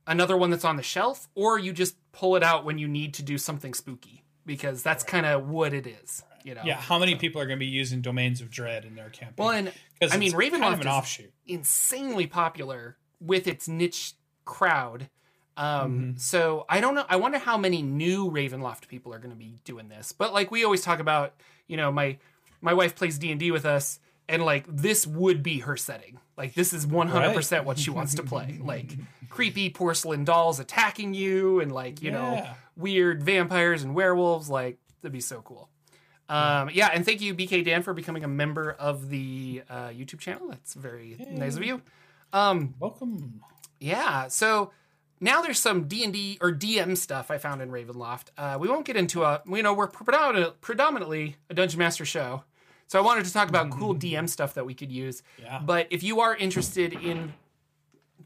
another 0.06 0.36
one 0.36 0.50
that's 0.50 0.64
on 0.64 0.76
the 0.76 0.82
shelf, 0.82 1.28
or 1.34 1.58
you 1.58 1.72
just 1.72 1.96
pull 2.12 2.36
it 2.36 2.42
out 2.42 2.64
when 2.64 2.78
you 2.78 2.88
need 2.88 3.14
to 3.14 3.22
do 3.22 3.38
something 3.38 3.72
spooky 3.74 4.24
because 4.44 4.82
that's 4.82 5.04
kind 5.04 5.24
of 5.26 5.48
what 5.48 5.72
it 5.72 5.86
is. 5.86 6.22
You 6.44 6.56
know. 6.56 6.62
Yeah, 6.64 6.74
how 6.74 6.98
many 6.98 7.14
people 7.14 7.40
are 7.40 7.46
going 7.46 7.58
to 7.58 7.64
be 7.64 7.70
using 7.70 8.00
Domains 8.00 8.40
of 8.40 8.50
Dread 8.50 8.84
in 8.84 8.96
their 8.96 9.10
campaign? 9.10 9.34
Well, 9.38 9.50
and 9.50 9.72
I 10.10 10.16
mean, 10.16 10.32
Ravenloft 10.32 10.50
kind 10.60 10.74
of 10.74 10.80
an 10.80 10.86
is- 10.88 10.92
offshoot. 10.92 11.32
insanely 11.46 12.26
popular 12.26 12.96
with 13.20 13.46
its 13.46 13.68
niche 13.68 14.14
crowd. 14.44 15.08
Um, 15.56 15.92
Mm-hmm. 15.92 16.16
So 16.18 16.64
I 16.68 16.80
don't 16.80 16.94
know. 16.94 17.04
I 17.09 17.16
wonder 17.16 17.38
how 17.38 17.56
many 17.59 17.82
new 17.82 18.30
Ravenloft 18.30 18.88
people 18.88 19.12
are 19.12 19.18
going 19.18 19.30
to 19.30 19.37
be 19.37 19.59
doing 19.64 19.88
this. 19.88 20.12
But 20.12 20.32
like 20.32 20.50
we 20.50 20.64
always 20.64 20.82
talk 20.82 20.99
about, 21.00 21.35
you 21.66 21.76
know, 21.76 21.92
my 21.92 22.18
my 22.61 22.75
wife 22.75 22.94
plays 22.97 23.18
D 23.18 23.30
and 23.30 23.40
D 23.40 23.50
with 23.50 23.66
us, 23.66 24.00
and 24.28 24.44
like 24.44 24.64
this 24.68 25.06
would 25.06 25.42
be 25.42 25.61
her 25.61 25.76
setting. 25.76 26.18
Like 26.37 26.54
this 26.54 26.73
is 26.73 26.87
one 26.87 27.09
hundred 27.09 27.35
percent 27.35 27.64
what 27.64 27.78
she 27.78 27.90
wants 27.90 28.14
to 28.14 28.23
play. 28.23 28.59
Like 28.62 28.92
creepy 29.28 29.68
porcelain 29.71 30.25
dolls 30.25 30.59
attacking 30.61 31.12
you, 31.14 31.61
and 31.61 31.71
like 31.73 32.02
you 32.02 32.11
know 32.11 32.47
weird 32.76 33.23
vampires 33.23 33.82
and 33.82 33.94
werewolves. 33.94 34.49
Like 34.49 34.78
that'd 35.02 35.12
be 35.12 35.21
so 35.21 35.42
cool. 35.42 35.68
Um, 36.28 36.71
yeah, 36.73 36.88
and 36.94 37.04
thank 37.04 37.21
you, 37.21 37.35
BK 37.35 37.62
Dan, 37.64 37.82
for 37.82 37.92
becoming 37.92 38.25
a 38.25 38.28
member 38.28 38.71
of 38.73 39.11
the 39.11 39.62
uh, 39.68 39.88
YouTube 39.88 40.21
channel. 40.21 40.49
That's 40.49 40.73
very 40.73 41.16
nice 41.30 41.56
of 41.56 41.64
you. 41.64 41.82
Um, 42.32 42.75
Welcome. 42.78 43.42
yeah, 43.80 44.28
so 44.28 44.71
now 45.22 45.40
there's 45.40 45.58
some 45.58 45.84
D 45.88 46.04
and 46.04 46.12
D 46.12 46.36
or 46.40 46.52
DM 46.52 46.96
stuff 46.98 47.30
I 47.30 47.38
found 47.38 47.62
in 47.62 47.70
Ravenloft. 47.70 48.26
Uh, 48.36 48.58
we 48.60 48.68
won't 48.68 48.84
get 48.84 48.96
into 48.96 49.22
a, 49.22 49.40
you 49.48 49.62
know, 49.62 49.72
we're 49.72 49.86
predominantly 49.86 51.36
a 51.48 51.54
Dungeon 51.54 51.78
Master 51.78 52.04
show, 52.04 52.44
so 52.88 52.98
I 52.98 53.02
wanted 53.02 53.24
to 53.24 53.32
talk 53.32 53.48
about 53.48 53.70
cool 53.70 53.94
DM 53.94 54.28
stuff 54.28 54.54
that 54.54 54.66
we 54.66 54.74
could 54.74 54.92
use. 54.92 55.22
Yeah. 55.40 55.60
But 55.64 55.86
if 55.90 56.02
you 56.02 56.20
are 56.20 56.34
interested 56.36 56.92
in 56.92 57.32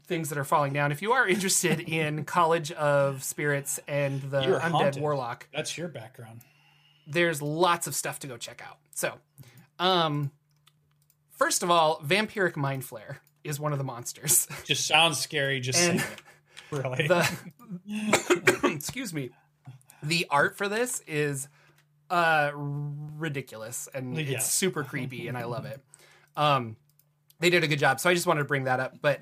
things 0.07 0.29
that 0.29 0.37
are 0.37 0.43
falling 0.45 0.73
down, 0.73 0.91
if 0.91 1.01
you 1.01 1.11
are 1.13 1.27
interested 1.27 1.79
in 1.87 2.25
College 2.25 2.71
of 2.73 3.23
Spirits 3.23 3.79
and 3.87 4.21
the 4.21 4.41
You're 4.41 4.59
Undead 4.59 4.71
haunted. 4.71 5.01
Warlock, 5.03 5.47
That's 5.53 5.77
your 5.77 5.87
background. 5.89 6.41
there's 7.07 7.41
lots 7.41 7.87
of 7.87 7.95
stuff 7.95 8.19
to 8.19 8.27
go 8.27 8.37
check 8.37 8.61
out. 8.67 8.77
So, 8.95 9.13
um, 9.79 10.31
first 11.31 11.61
of 11.63 11.69
all, 11.69 11.99
Vampiric 12.01 12.55
Mind 12.55 12.83
Flayer 12.83 13.17
is 13.43 13.59
one 13.59 13.71
of 13.71 13.77
the 13.77 13.83
monsters. 13.83 14.47
Just 14.65 14.87
sounds 14.87 15.19
scary. 15.19 15.59
Just 15.59 15.79
And- 15.79 15.99
saying 16.01 16.11
it. 16.13 16.21
Really. 16.71 17.07
the 17.07 17.29
excuse 18.63 19.13
me, 19.13 19.29
the 20.03 20.27
art 20.29 20.57
for 20.57 20.67
this 20.67 21.01
is 21.07 21.47
uh 22.09 22.51
ridiculous 22.53 23.89
and 23.93 24.17
it's 24.17 24.45
super 24.45 24.83
creepy 24.91 25.27
and 25.27 25.37
I 25.37 25.45
love 25.45 25.65
it. 25.65 25.81
Um, 26.35 26.75
they 27.39 27.49
did 27.49 27.63
a 27.63 27.67
good 27.67 27.79
job, 27.79 27.99
so 27.99 28.09
I 28.09 28.13
just 28.13 28.27
wanted 28.27 28.41
to 28.41 28.47
bring 28.47 28.65
that 28.65 28.79
up. 28.79 28.97
But 29.01 29.21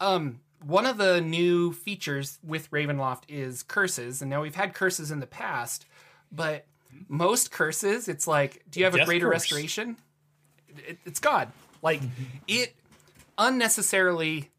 um, 0.00 0.40
one 0.64 0.86
of 0.86 0.98
the 0.98 1.20
new 1.20 1.72
features 1.72 2.38
with 2.42 2.70
Ravenloft 2.70 3.24
is 3.28 3.62
curses, 3.62 4.22
and 4.22 4.30
now 4.30 4.42
we've 4.42 4.54
had 4.54 4.74
curses 4.74 5.10
in 5.10 5.20
the 5.20 5.26
past, 5.26 5.86
but 6.30 6.66
most 7.08 7.50
curses, 7.50 8.08
it's 8.08 8.26
like, 8.26 8.62
do 8.70 8.80
you 8.80 8.84
have 8.84 8.94
a 8.94 9.04
greater 9.04 9.26
curse. 9.26 9.42
restoration? 9.42 9.96
It, 10.68 10.98
it's 11.04 11.20
God. 11.20 11.50
Like 11.82 12.02
it 12.46 12.74
unnecessarily 13.38 14.50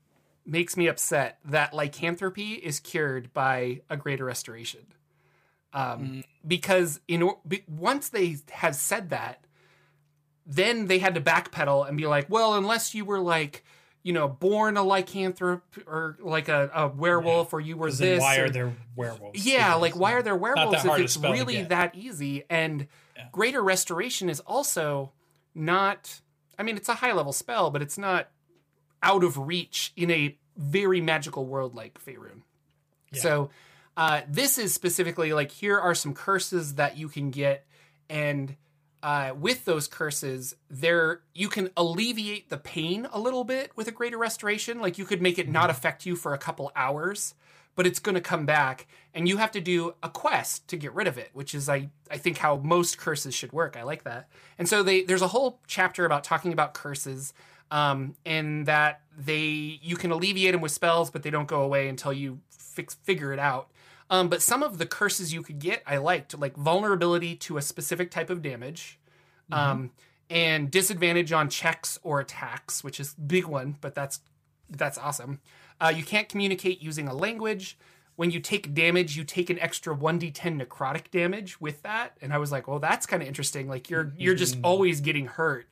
makes 0.51 0.75
me 0.75 0.87
upset 0.87 1.39
that 1.45 1.73
lycanthropy 1.73 2.53
is 2.53 2.79
cured 2.79 3.33
by 3.33 3.81
a 3.89 3.95
greater 3.95 4.25
restoration. 4.25 4.81
Um, 5.73 6.23
Because 6.45 6.99
in 7.07 7.29
once 7.67 8.09
they 8.09 8.37
have 8.51 8.75
said 8.75 9.11
that, 9.11 9.45
then 10.45 10.87
they 10.87 10.99
had 10.99 11.15
to 11.15 11.21
backpedal 11.21 11.87
and 11.87 11.97
be 11.97 12.05
like, 12.05 12.29
well, 12.29 12.55
unless 12.55 12.93
you 12.93 13.05
were 13.05 13.19
like, 13.19 13.63
you 14.03 14.11
know, 14.11 14.27
born 14.27 14.75
a 14.75 14.81
lycanthrope 14.81 15.61
or 15.87 16.17
like 16.19 16.49
a, 16.49 16.69
a 16.73 16.87
werewolf, 16.89 17.53
or 17.53 17.61
you 17.61 17.77
were 17.77 17.91
this. 17.91 18.19
why 18.19 18.37
or- 18.39 18.45
are 18.45 18.49
there 18.49 18.75
werewolves? 18.95 19.45
yeah, 19.45 19.75
like 19.75 19.95
why 19.95 20.13
are 20.13 20.21
there 20.23 20.35
werewolves 20.35 20.83
if 20.83 20.99
it's 20.99 21.17
really 21.17 21.63
that 21.63 21.95
easy? 21.95 22.43
And 22.49 22.87
greater 23.31 23.63
restoration 23.63 24.29
is 24.29 24.41
also 24.41 25.13
not. 25.55 26.19
I 26.59 26.63
mean, 26.63 26.75
it's 26.75 26.89
a 26.89 26.95
high 26.95 27.13
level 27.13 27.31
spell, 27.31 27.71
but 27.71 27.81
it's 27.81 27.97
not 27.97 28.29
out 29.01 29.23
of 29.23 29.37
reach 29.37 29.93
in 29.95 30.11
a 30.11 30.37
very 30.57 31.01
magical 31.01 31.45
world 31.45 31.75
like 31.75 31.99
Faerun. 32.03 32.41
So 33.13 33.49
uh, 33.97 34.21
this 34.27 34.57
is 34.57 34.73
specifically 34.73 35.33
like 35.33 35.51
here 35.51 35.77
are 35.79 35.95
some 35.95 36.13
curses 36.13 36.75
that 36.75 36.97
you 36.97 37.09
can 37.09 37.29
get, 37.29 37.65
and 38.09 38.55
uh, 39.03 39.33
with 39.37 39.65
those 39.65 39.87
curses, 39.87 40.55
there 40.69 41.21
you 41.33 41.49
can 41.49 41.69
alleviate 41.75 42.49
the 42.49 42.57
pain 42.57 43.07
a 43.11 43.19
little 43.19 43.43
bit 43.43 43.71
with 43.75 43.87
a 43.87 43.91
greater 43.91 44.17
restoration. 44.17 44.79
Like 44.79 44.97
you 44.97 45.05
could 45.05 45.21
make 45.21 45.39
it 45.39 45.49
not 45.49 45.69
affect 45.69 46.05
you 46.05 46.15
for 46.15 46.33
a 46.33 46.37
couple 46.37 46.71
hours, 46.75 47.33
but 47.75 47.87
it's 47.87 47.99
going 47.99 48.15
to 48.15 48.21
come 48.21 48.45
back, 48.45 48.87
and 49.13 49.27
you 49.27 49.37
have 49.37 49.51
to 49.51 49.61
do 49.61 49.95
a 50.03 50.09
quest 50.09 50.67
to 50.69 50.77
get 50.77 50.93
rid 50.93 51.07
of 51.07 51.17
it, 51.17 51.31
which 51.33 51.53
is 51.53 51.67
I 51.67 51.89
I 52.09 52.17
think 52.17 52.37
how 52.37 52.57
most 52.57 52.97
curses 52.97 53.33
should 53.33 53.51
work. 53.51 53.75
I 53.75 53.83
like 53.83 54.03
that, 54.03 54.29
and 54.57 54.69
so 54.69 54.83
they 54.83 55.03
there's 55.03 55.21
a 55.21 55.27
whole 55.27 55.59
chapter 55.67 56.05
about 56.05 56.23
talking 56.23 56.53
about 56.53 56.73
curses. 56.73 57.33
Um, 57.71 58.15
and 58.25 58.65
that 58.65 59.01
they 59.17 59.79
you 59.81 59.95
can 59.95 60.11
alleviate 60.11 60.51
them 60.53 60.61
with 60.61 60.71
spells, 60.73 61.09
but 61.09 61.23
they 61.23 61.29
don't 61.29 61.47
go 61.47 61.61
away 61.61 61.87
until 61.87 62.13
you 62.13 62.39
fix 62.49 62.95
figure 62.95 63.33
it 63.33 63.39
out. 63.39 63.69
Um, 64.09 64.27
but 64.27 64.41
some 64.41 64.61
of 64.61 64.77
the 64.77 64.85
curses 64.85 65.33
you 65.33 65.41
could 65.41 65.59
get, 65.59 65.81
I 65.87 65.95
liked, 65.97 66.37
like 66.37 66.57
vulnerability 66.57 67.35
to 67.37 67.57
a 67.57 67.61
specific 67.61 68.11
type 68.11 68.29
of 68.29 68.41
damage, 68.41 68.99
um, 69.53 69.91
and 70.29 70.69
disadvantage 70.69 71.31
on 71.31 71.49
checks 71.49 71.97
or 72.03 72.19
attacks, 72.19 72.83
which 72.83 72.99
is 72.99 73.13
big 73.13 73.45
one, 73.45 73.77
but 73.79 73.95
that's 73.95 74.19
that's 74.69 74.97
awesome. 74.97 75.39
Uh, 75.79 75.93
you 75.95 76.03
can't 76.03 76.27
communicate 76.29 76.81
using 76.81 77.07
a 77.07 77.13
language. 77.13 77.77
When 78.17 78.31
you 78.31 78.39
take 78.39 78.73
damage, 78.73 79.17
you 79.17 79.23
take 79.23 79.49
an 79.49 79.57
extra 79.59 79.95
one 79.95 80.19
d10 80.19 80.61
necrotic 80.61 81.09
damage 81.09 81.59
with 81.61 81.81
that, 81.83 82.17
and 82.21 82.33
I 82.33 82.37
was 82.37 82.51
like, 82.51 82.67
well, 82.67 82.79
that's 82.79 83.05
kind 83.05 83.21
of 83.21 83.27
interesting. 83.27 83.69
Like 83.69 83.89
you're 83.89 84.13
you're 84.17 84.35
just 84.35 84.57
always 84.63 84.99
getting 84.99 85.27
hurt. 85.27 85.67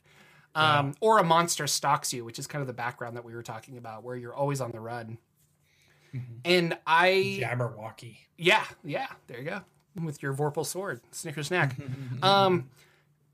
Um, 0.60 0.96
Or 1.00 1.20
a 1.20 1.24
monster 1.24 1.68
stalks 1.68 2.12
you, 2.14 2.26
which 2.26 2.40
is 2.40 2.48
kind 2.48 2.62
of 2.62 2.68
the 2.68 2.74
background 2.74 3.16
that 3.16 3.26
we 3.26 3.34
were 3.34 3.44
talking 3.44 3.78
about, 3.78 4.04
where 4.04 4.16
you're 4.16 4.34
always 4.34 4.62
on 4.62 4.72
the 4.72 4.80
run. 4.80 5.18
And 6.44 6.76
I 6.88 7.40
Jabberwocky. 7.42 8.18
yeah, 8.38 8.64
yeah, 8.84 9.08
there 9.28 9.38
you 9.40 9.46
go. 9.46 9.62
With 10.04 10.24
your 10.24 10.34
Vorpal 10.34 10.66
sword, 10.66 11.02
Snicker 11.12 11.44
Snack. 11.44 11.76
um, 12.24 12.70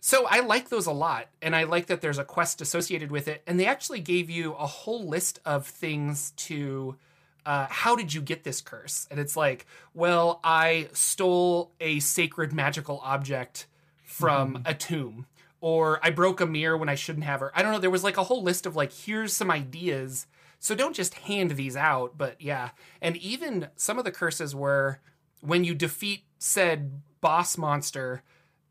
so 0.01 0.27
I 0.29 0.41
like 0.41 0.69
those 0.69 0.85
a 0.85 0.91
lot, 0.91 1.27
and 1.41 1.55
I 1.55 1.63
like 1.63 1.87
that 1.87 2.01
there's 2.01 2.17
a 2.17 2.25
quest 2.25 2.61
associated 2.61 3.11
with 3.11 3.27
it. 3.27 3.41
And 3.47 3.59
they 3.59 3.65
actually 3.65 4.01
gave 4.01 4.29
you 4.29 4.53
a 4.53 4.67
whole 4.67 5.07
list 5.07 5.39
of 5.45 5.65
things 5.67 6.31
to. 6.37 6.97
Uh, 7.45 7.67
how 7.69 7.95
did 7.95 8.11
you 8.11 8.21
get 8.21 8.43
this 8.43 8.59
curse? 8.59 9.07
And 9.11 9.19
it's 9.19 9.37
like, 9.37 9.67
well, 9.93 10.39
I 10.43 10.89
stole 10.93 11.71
a 11.79 11.99
sacred 11.99 12.51
magical 12.53 12.99
object 13.03 13.67
from 14.03 14.63
a 14.65 14.73
tomb, 14.73 15.27
or 15.65 15.99
I 16.03 16.11
broke 16.11 16.41
a 16.41 16.45
mirror 16.45 16.77
when 16.77 16.89
I 16.89 16.93
shouldn't 16.93 17.25
have. 17.25 17.41
Or 17.41 17.51
I 17.55 17.63
don't 17.63 17.71
know. 17.71 17.79
There 17.79 17.89
was 17.89 18.03
like 18.03 18.17
a 18.17 18.23
whole 18.23 18.43
list 18.43 18.67
of 18.67 18.75
like, 18.75 18.93
here's 18.93 19.33
some 19.33 19.49
ideas. 19.49 20.27
So 20.59 20.75
don't 20.75 20.95
just 20.95 21.15
hand 21.15 21.49
these 21.51 21.75
out, 21.75 22.19
but 22.19 22.39
yeah. 22.39 22.69
And 23.01 23.17
even 23.17 23.69
some 23.75 23.97
of 23.97 24.05
the 24.05 24.11
curses 24.11 24.53
were 24.53 24.99
when 25.41 25.63
you 25.63 25.73
defeat 25.73 26.25
said 26.37 27.01
boss 27.19 27.57
monster 27.57 28.21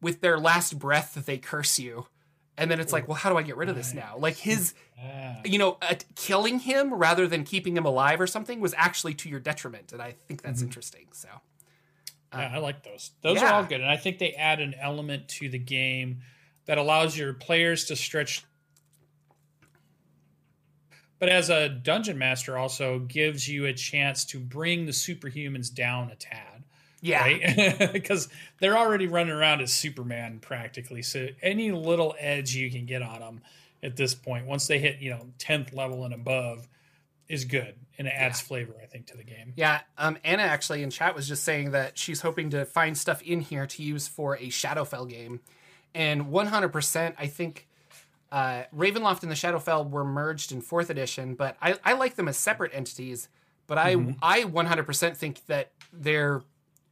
with 0.01 0.21
their 0.21 0.39
last 0.39 0.79
breath 0.79 1.15
they 1.27 1.37
curse 1.37 1.81
you. 1.81 2.07
And 2.57 2.71
then 2.71 2.79
it's 2.79 2.93
like, 2.93 3.09
well, 3.09 3.17
how 3.17 3.29
do 3.29 3.37
I 3.37 3.43
get 3.43 3.57
rid 3.57 3.69
of 3.69 3.75
this 3.75 3.93
now? 3.93 4.15
Like 4.17 4.37
his, 4.37 4.73
you 5.45 5.59
know, 5.59 5.79
uh, 5.83 5.97
killing 6.15 6.61
him 6.61 6.95
rather 6.95 7.27
than 7.27 7.43
keeping 7.43 7.77
him 7.77 7.87
alive 7.87 8.21
or 8.21 8.29
something 8.29 8.61
was 8.61 8.73
actually 8.77 9.15
to 9.15 9.29
your 9.29 9.41
detriment. 9.41 9.93
And 9.93 10.01
I 10.01 10.15
think 10.29 10.43
that's 10.43 10.63
interesting. 10.63 11.09
So, 11.11 11.27
yeah, 12.33 12.53
I 12.55 12.59
like 12.59 12.85
those. 12.85 13.11
Those 13.23 13.39
yeah. 13.39 13.51
are 13.51 13.55
all 13.55 13.65
good, 13.65 13.81
and 13.81 13.91
I 13.91 13.97
think 13.97 14.21
they 14.21 14.31
add 14.35 14.61
an 14.61 14.75
element 14.81 15.27
to 15.41 15.49
the 15.49 15.59
game 15.59 16.21
that 16.67 16.79
allows 16.79 17.17
your 17.17 17.35
players 17.35 17.85
to 17.87 17.97
stretch 17.97 18.45
but 21.21 21.29
as 21.29 21.49
a 21.49 21.69
dungeon 21.71 22.19
master, 22.19 22.59
also 22.59 22.99
gives 22.99 23.49
you 23.49 23.65
a 23.65 23.73
chance 23.73 24.27
to 24.27 24.39
bring 24.39 24.85
the 24.85 24.93
superhumans 24.93 25.73
down 25.73 26.11
a 26.11 26.17
tad. 26.17 26.65
Yeah. 27.01 27.23
Right? 27.23 27.93
Because 27.93 28.29
they're 28.61 28.77
already 28.77 29.07
running 29.07 29.33
around 29.33 29.61
as 29.63 29.73
Superman 29.73 30.39
practically. 30.41 31.01
So 31.03 31.29
any 31.41 31.71
little 31.73 32.15
edge 32.19 32.55
you 32.55 32.71
can 32.71 32.85
get 32.85 33.01
on 33.01 33.21
them 33.21 33.41
at 33.83 33.97
this 33.97 34.15
point, 34.15 34.47
once 34.47 34.67
they 34.67 34.79
hit, 34.79 34.99
you 35.01 35.11
know, 35.11 35.27
10th 35.39 35.73
level 35.75 36.05
and 36.05 36.13
above, 36.13 36.69
is 37.29 37.45
good. 37.47 37.75
And 37.97 38.07
it 38.07 38.13
adds 38.15 38.41
Yeah. 38.43 38.47
flavor, 38.49 38.75
I 38.83 38.87
think, 38.87 39.07
to 39.07 39.17
the 39.17 39.25
game. 39.25 39.55
Yeah, 39.57 39.81
um, 39.97 40.19
Anna 40.25 40.43
actually 40.43 40.83
in 40.83 40.91
chat 40.91 41.15
was 41.15 41.27
just 41.27 41.45
saying 41.45 41.71
that 41.71 41.97
she's 41.97 42.21
hoping 42.21 42.51
to 42.51 42.67
find 42.67 42.99
stuff 42.99 43.23
in 43.23 43.41
here 43.41 43.67
to 43.67 43.83
use 43.83 44.09
for 44.09 44.37
a 44.37 44.49
Shadowfell 44.49 45.09
game, 45.09 45.41
and 45.95 46.27
100%, 46.27 47.15
I 47.19 47.27
think 47.27 47.69
uh, 48.33 48.65
Ravenloft 48.77 49.23
and 49.23 49.31
the 49.31 49.37
Shadowfell 49.37 49.91
were 49.91 50.05
merged 50.05 50.51
in 50.51 50.61
fourth 50.61 50.91
edition, 50.91 51.35
but 51.35 51.57
I, 51.63 51.77
I 51.85 51.93
like 51.93 52.17
them 52.17 52.27
as 52.29 52.37
separate 52.37 52.73
entities. 52.75 53.29
But 53.67 53.79
I 53.79 53.93
I 54.21 54.43
100% 54.43 55.17
think 55.17 55.47
that 55.47 55.71
they're 55.93 56.43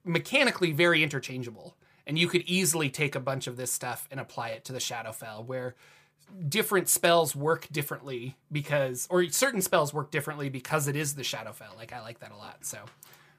mechanically 0.05 0.73
very 0.73 1.03
interchangeable, 1.03 1.77
and 2.07 2.19
you 2.19 2.29
could 2.29 2.43
easily 2.43 2.89
take 2.89 3.15
a 3.15 3.21
bunch 3.21 3.47
of 3.47 3.57
this 3.57 3.71
stuff 3.71 4.09
and 4.11 4.19
apply 4.19 4.51
it 4.51 4.65
to 4.67 4.73
the 4.73 4.79
Shadowfell, 4.79 5.45
where 5.45 5.75
different 6.49 6.89
spells 6.89 7.37
work 7.37 7.69
differently 7.71 8.37
because, 8.51 9.07
or 9.11 9.29
certain 9.29 9.61
spells 9.61 9.93
work 9.93 10.11
differently 10.11 10.49
because 10.49 10.89
it 10.89 10.97
is 10.97 11.15
the 11.15 11.23
Shadowfell. 11.23 11.77
Like 11.77 11.93
I 11.93 12.01
like 12.01 12.21
that 12.21 12.33
a 12.33 12.37
lot. 12.37 12.65
So 12.65 12.79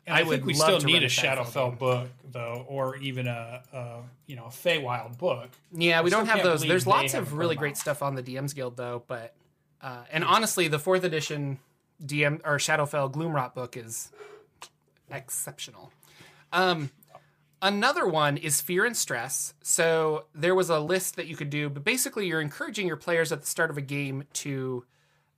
And 0.06 0.16
I, 0.16 0.20
I 0.20 0.24
would 0.24 0.44
think 0.44 0.46
we 0.46 0.54
love 0.54 0.68
still 0.68 0.80
to 0.80 0.86
need 0.86 1.04
a 1.04 1.06
a 1.06 1.10
Shadowfell 1.10 1.46
Shadowfell 1.46 1.70
game. 1.70 1.78
book, 1.78 2.10
though, 2.32 2.66
or 2.68 2.98
even 2.98 3.28
a, 3.28 3.64
a 3.72 3.98
you 4.28 4.36
know 4.36 4.46
a 4.46 4.50
Feywild 4.50 5.18
book. 5.18 5.50
Yeah, 5.72 6.02
we 6.02 6.08
I 6.08 6.10
don't 6.10 6.28
have 6.28 6.44
those. 6.44 6.62
There's 6.62 6.88
lots 6.88 7.14
of 7.14 7.34
really 7.34 7.56
great 7.56 7.72
out. 7.72 7.78
stuff 7.78 8.02
on 8.02 8.16
the 8.16 8.24
DM's 8.24 8.54
Guild 8.54 8.76
though, 8.76 9.04
but 9.08 9.34
uh, 9.82 10.04
and 10.12 10.24
honestly, 10.24 10.68
the 10.68 10.80
fourth 10.80 11.04
edition 11.04 11.60
DM 12.04 12.42
or 12.44 12.58
Shadowfell 12.58 13.14
Gloomwrought 13.14 13.54
book 13.54 13.78
is 13.78 14.12
exceptional. 15.10 15.92
Um, 16.52 16.92
another 17.62 18.08
one 18.08 18.38
is 18.38 18.62
fear 18.62 18.86
and 18.86 18.96
stress. 18.96 19.54
So 19.62 20.26
there 20.36 20.56
was 20.56 20.70
a 20.70 20.80
list 20.80 21.16
that 21.16 21.28
you 21.28 21.36
could 21.36 21.50
do, 21.50 21.70
but 21.70 21.84
basically, 21.84 22.28
you're 22.28 22.42
encouraging 22.42 22.88
your 22.88 22.98
players 22.98 23.32
at 23.32 23.42
the 23.42 23.48
start 23.48 23.70
of 23.70 23.78
a 23.78 23.82
game 23.82 24.26
to 24.34 24.86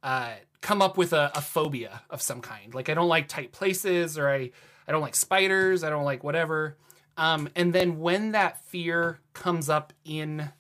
uh, 0.06 0.36
come 0.62 0.82
up 0.84 0.98
with 0.98 1.14
a, 1.14 1.32
a 1.34 1.42
phobia 1.42 2.04
of 2.12 2.22
some 2.22 2.40
kind. 2.40 2.74
Like 2.74 2.90
I 2.90 2.94
don't 2.94 3.10
like 3.10 3.28
tight 3.28 3.52
places, 3.52 4.18
or 4.18 4.30
I 4.30 4.52
I 4.88 4.92
don't 4.92 5.02
like 5.02 5.16
spiders. 5.16 5.84
I 5.84 5.90
don't 5.90 6.06
like 6.06 6.24
whatever. 6.24 6.78
Um, 7.18 7.50
and 7.56 7.74
then 7.74 8.00
when 8.00 8.32
that 8.34 8.64
fear 8.66 9.20
comes 9.34 9.68
up 9.68 9.94
in, 10.04 10.52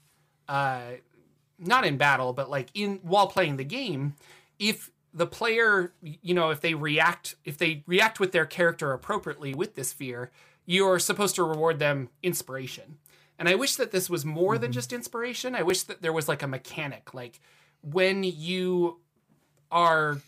uh, 0.47 0.81
not 1.59 1.85
in 1.85 1.97
battle, 1.97 2.33
but 2.33 2.49
like 2.49 2.69
in 2.73 2.99
while 3.03 3.27
playing 3.27 3.57
the 3.57 3.63
game, 3.63 4.15
if 4.57 4.89
the 5.13 5.27
player, 5.27 5.93
you 6.01 6.33
know, 6.33 6.49
if 6.49 6.61
they 6.61 6.73
react, 6.73 7.35
if 7.45 7.57
they 7.57 7.83
react 7.85 8.19
with 8.19 8.31
their 8.31 8.45
character 8.45 8.93
appropriately 8.93 9.53
with 9.53 9.75
this 9.75 9.93
fear, 9.93 10.31
you're 10.65 10.97
supposed 10.97 11.35
to 11.35 11.43
reward 11.43 11.77
them 11.77 12.09
inspiration. 12.23 12.97
And 13.37 13.47
I 13.47 13.55
wish 13.55 13.75
that 13.75 13.91
this 13.91 14.09
was 14.09 14.25
more 14.25 14.57
than 14.57 14.71
just 14.71 14.91
inspiration. 14.91 15.55
I 15.55 15.61
wish 15.61 15.83
that 15.83 16.01
there 16.01 16.13
was 16.13 16.27
like 16.27 16.41
a 16.41 16.47
mechanic, 16.47 17.13
like 17.13 17.41
when 17.83 18.23
you 18.23 18.99
are 19.71 20.19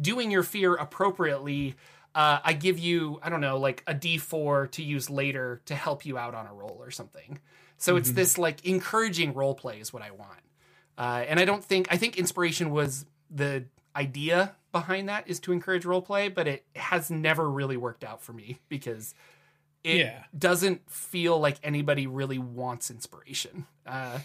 doing 0.00 0.30
your 0.30 0.42
fear 0.42 0.74
appropriately, 0.74 1.74
uh, 2.14 2.38
I 2.42 2.52
give 2.52 2.78
you, 2.78 3.20
I 3.22 3.30
don't 3.30 3.40
know, 3.40 3.58
like 3.58 3.82
a 3.86 3.94
D4 3.94 4.70
to 4.72 4.82
use 4.82 5.10
later 5.10 5.60
to 5.66 5.74
help 5.74 6.04
you 6.04 6.18
out 6.18 6.34
on 6.34 6.46
a 6.46 6.52
roll 6.52 6.78
or 6.80 6.90
something. 6.90 7.38
So 7.78 7.96
it's 7.96 8.12
this 8.12 8.38
like 8.38 8.64
encouraging 8.64 9.34
role 9.34 9.54
play 9.54 9.80
is 9.80 9.92
what 9.92 10.02
I 10.02 10.12
want. 10.12 10.38
Uh, 10.96 11.24
and 11.26 11.40
I 11.40 11.44
don't 11.44 11.64
think, 11.64 11.88
I 11.90 11.96
think 11.96 12.16
inspiration 12.16 12.70
was 12.70 13.06
the 13.28 13.64
idea 13.96 14.54
behind 14.70 15.08
that 15.08 15.28
is 15.28 15.40
to 15.40 15.52
encourage 15.52 15.84
role 15.84 16.02
play, 16.02 16.28
but 16.28 16.46
it 16.46 16.64
has 16.76 17.10
never 17.10 17.50
really 17.50 17.76
worked 17.76 18.04
out 18.04 18.22
for 18.22 18.32
me 18.32 18.60
because 18.68 19.14
it 19.84 19.96
Yeah. 19.98 20.22
doesn't 20.36 20.88
feel 20.90 21.38
like 21.40 21.56
anybody 21.62 22.06
really 22.06 22.38
wants 22.38 22.90
inspiration. 22.90 23.66
Uh, 23.86 24.20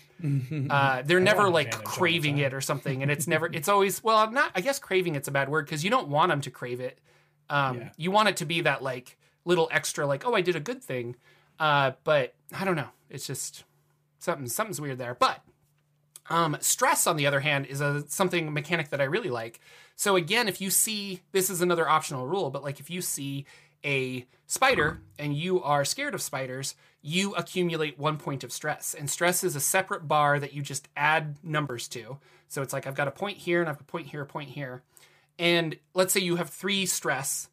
uh, 0.70 1.02
they're 1.04 1.20
never 1.20 1.50
like 1.50 1.67
advantage 1.67 1.74
all 1.88 1.93
the 1.93 1.98
craving 1.98 2.38
it 2.38 2.54
or 2.54 2.62
something, 2.62 3.02
and 3.02 3.10
it's 3.12 3.28
never. 3.34 3.48
It's 3.52 3.67
always 3.67 4.04
well, 4.04 4.30
not. 4.32 4.52
I 4.56 4.62
guess 4.62 4.78
craving 4.80 5.15
it's 5.15 5.28
a 5.28 5.32
bad 5.32 5.50
word 5.50 5.65
because 5.65 5.84
you 5.84 5.89
don't 5.89 6.10
want 6.10 6.30
them 6.30 6.41
to 6.41 6.52
crave 6.52 6.80
it. 6.80 7.00
Um, 7.50 7.78
Yeah. 7.80 7.89
You 7.98 8.12
want 8.12 8.30
it 8.30 8.38
to 8.38 8.46
be 8.46 8.62
that 8.62 8.84
like 8.84 9.17
little 9.46 9.67
extra, 9.72 10.06
like 10.06 10.26
oh, 10.28 10.34
I 10.36 10.41
did 10.41 10.56
a 10.56 10.60
good 10.60 10.84
thing. 10.84 11.15
Uh, 11.60 11.93
but 12.04 12.36
I 12.56 12.65
don't 12.65 12.76
know. 12.76 12.89
It's 13.10 13.26
just 13.26 13.63
something. 14.20 14.48
Something's 14.48 14.80
weird 14.80 15.00
there. 15.00 15.15
But 15.15 15.41
um, 16.30 16.58
stress, 16.60 17.08
on 17.08 17.15
the 17.17 17.26
other 17.26 17.39
hand, 17.39 17.65
is 17.65 17.82
a 17.82 18.04
something 18.10 18.54
mechanic 18.54 18.89
that 18.89 19.02
I 19.02 19.06
really 19.06 19.30
like. 19.30 19.60
So 19.96 20.15
again, 20.15 20.48
if 20.48 20.62
you 20.62 20.70
see 20.70 21.22
this 21.32 21.50
is 21.50 21.62
another 21.62 21.89
optional 21.89 22.28
rule, 22.28 22.52
but 22.52 22.63
like 22.63 22.80
if 22.80 22.89
you 22.91 23.02
see 23.02 23.46
a 23.83 24.25
spider 24.47 25.01
and 25.19 25.35
you 25.35 25.61
are 25.61 25.85
scared 25.85 26.15
of 26.15 26.21
spiders, 26.21 26.75
you 27.01 27.35
accumulate 27.35 27.99
one 27.99 28.17
point 28.17 28.43
of 28.43 28.51
stress. 28.51 28.95
And 28.97 29.09
stress 29.09 29.43
is 29.43 29.55
a 29.55 29.59
separate 29.59 30.07
bar 30.07 30.39
that 30.39 30.53
you 30.53 30.61
just 30.61 30.87
add 30.95 31.37
numbers 31.43 31.87
to. 31.89 32.17
So 32.47 32.61
it's 32.61 32.73
like 32.73 32.87
I've 32.87 32.95
got 32.95 33.07
a 33.07 33.11
point 33.11 33.37
here 33.37 33.61
and 33.61 33.69
I've 33.69 33.77
got 33.77 33.81
a 33.81 33.91
point 33.91 34.07
here, 34.07 34.21
a 34.21 34.25
point 34.25 34.49
here. 34.49 34.83
And 35.37 35.77
let's 35.93 36.13
say 36.13 36.21
you 36.21 36.37
have 36.37 36.49
three 36.49 36.85
stress. 36.85 37.49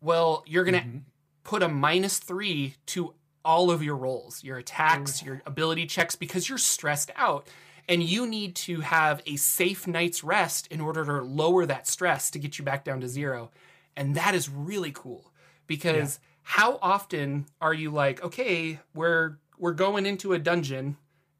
Well, 0.00 0.42
you're 0.46 0.64
gonna 0.64 0.78
mm-hmm. 0.78 0.98
put 1.44 1.62
a 1.62 1.68
minus 1.68 2.18
three 2.18 2.76
to 2.86 3.14
all 3.44 3.70
of 3.70 3.82
your 3.82 3.96
rolls, 3.96 4.42
your 4.42 4.58
attacks, 4.58 5.20
mm. 5.20 5.26
your 5.26 5.42
ability 5.46 5.86
checks, 5.86 6.16
because 6.16 6.48
you're 6.48 6.58
stressed 6.58 7.10
out. 7.16 7.46
And 7.88 8.02
you 8.02 8.26
need 8.26 8.56
to 8.56 8.80
have 8.80 9.22
a 9.26 9.36
safe 9.36 9.86
night's 9.86 10.24
rest 10.24 10.66
in 10.72 10.80
order 10.80 11.04
to 11.04 11.22
lower 11.22 11.64
that 11.66 11.86
stress 11.86 12.32
to 12.32 12.40
get 12.40 12.58
you 12.58 12.64
back 12.64 12.84
down 12.84 13.00
to 13.02 13.08
zero. 13.08 13.52
And 13.96 14.16
that 14.16 14.34
is 14.34 14.48
really 14.48 14.90
cool 14.90 15.30
because 15.66 16.18
how 16.42 16.78
often 16.80 17.46
are 17.60 17.74
you 17.74 17.90
like, 17.90 18.22
okay, 18.22 18.78
we're 18.94 19.38
we're 19.58 19.72
going 19.72 20.06
into 20.06 20.32
a 20.32 20.38
dungeon, 20.38 20.96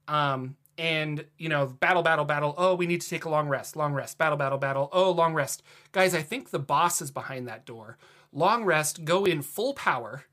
um, 0.09 0.57
and 0.79 1.25
you 1.39 1.49
know, 1.49 1.67
battle, 1.67 2.03
battle, 2.03 2.25
battle. 2.25 2.55
Oh, 2.59 2.75
we 2.75 2.87
need 2.87 3.01
to 3.03 3.09
take 3.09 3.25
a 3.25 3.29
long 3.29 3.49
rest, 3.49 3.77
long 3.77 3.93
rest, 3.93 4.19
battle, 4.19 4.37
battle, 4.37 4.59
battle. 4.59 4.89
Oh, 4.93 5.11
long 5.11 5.35
rest, 5.35 5.63
guys. 5.93 6.15
I 6.15 6.23
think 6.23 6.51
the 6.51 6.59
boss 6.59 7.01
is 7.01 7.11
behind 7.11 7.47
that 7.49 7.65
door. 7.65 7.99
Long 8.33 8.65
rest, 8.65 9.05
go 9.05 9.25
in 9.25 9.43
full 9.43 9.75
power, 9.75 10.25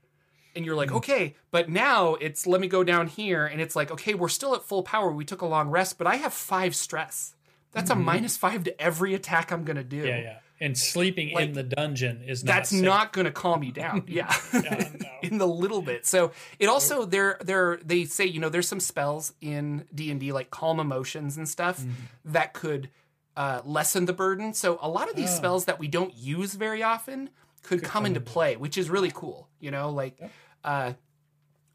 and 0.56 0.66
you're 0.66 0.76
like, 0.76 0.92
okay, 0.92 1.36
but 1.52 1.70
now 1.70 2.16
it's 2.16 2.48
let 2.48 2.60
me 2.60 2.68
go 2.68 2.84
down 2.84 3.08
here, 3.08 3.46
and 3.46 3.62
it's 3.62 3.76
like, 3.76 3.92
okay, 3.92 4.14
we're 4.14 4.28
still 4.28 4.56
at 4.56 4.64
full 4.64 4.84
power. 4.84 5.12
We 5.12 5.24
took 5.24 5.42
a 5.42 5.46
long 5.46 5.70
rest, 5.70 5.98
but 5.98 6.08
I 6.08 6.16
have 6.16 6.34
five 6.34 6.76
stress. 6.76 7.36
That's 7.72 7.90
a 7.90 7.96
minus 7.96 8.38
five 8.38 8.64
to 8.66 8.82
every 8.82 9.14
attack 9.14 9.52
I'm 9.52 9.64
gonna 9.64 9.84
do. 9.84 9.98
Yeah, 9.98 10.20
yeah. 10.20 10.38
And 10.60 10.78
sleeping 10.78 11.30
in 11.32 11.54
the 11.54 11.64
dungeon 11.64 12.22
is 12.26 12.44
not 12.44 12.54
That's 12.54 12.70
safe. 12.70 12.82
not 12.84 13.12
going 13.12 13.26
to 13.26 13.32
calm 13.32 13.64
you 13.64 13.72
down. 13.72 14.04
Yeah, 14.08 14.34
in 15.22 15.38
the 15.38 15.48
little 15.48 15.82
bit. 15.82 16.06
So 16.06 16.32
it 16.60 16.68
also 16.68 17.06
there 17.06 17.38
there 17.44 17.80
they 17.84 18.06
say 18.06 18.26
you 18.26 18.40
know 18.40 18.50
there's 18.50 18.68
some 18.68 18.80
spells 18.80 19.34
in 19.42 19.86
D 19.94 20.10
and 20.12 20.20
D 20.20 20.32
like 20.32 20.52
calm 20.52 20.80
emotions 20.80 21.38
and 21.38 21.50
stuff 21.50 21.80
Mm-hmm. 21.80 21.92
that 22.34 22.54
could 22.54 22.90
uh, 23.36 23.62
lessen 23.66 24.06
the 24.06 24.14
burden. 24.14 24.54
So 24.54 24.78
a 24.82 24.88
lot 24.88 25.10
of 25.10 25.16
these 25.16 25.32
Oh. 25.32 25.36
spells 25.36 25.66
that 25.66 25.80
we 25.80 25.88
don't 25.88 26.14
use 26.16 26.54
very 26.54 26.84
often 26.84 27.30
could, 27.64 27.82
come 27.84 28.06
into 28.06 28.22
play, 28.22 28.56
which 28.56 28.78
is 28.78 28.90
really 28.90 29.12
cool. 29.14 29.50
You 29.60 29.72
know, 29.72 29.90
like 29.90 30.20
uh, 30.64 30.94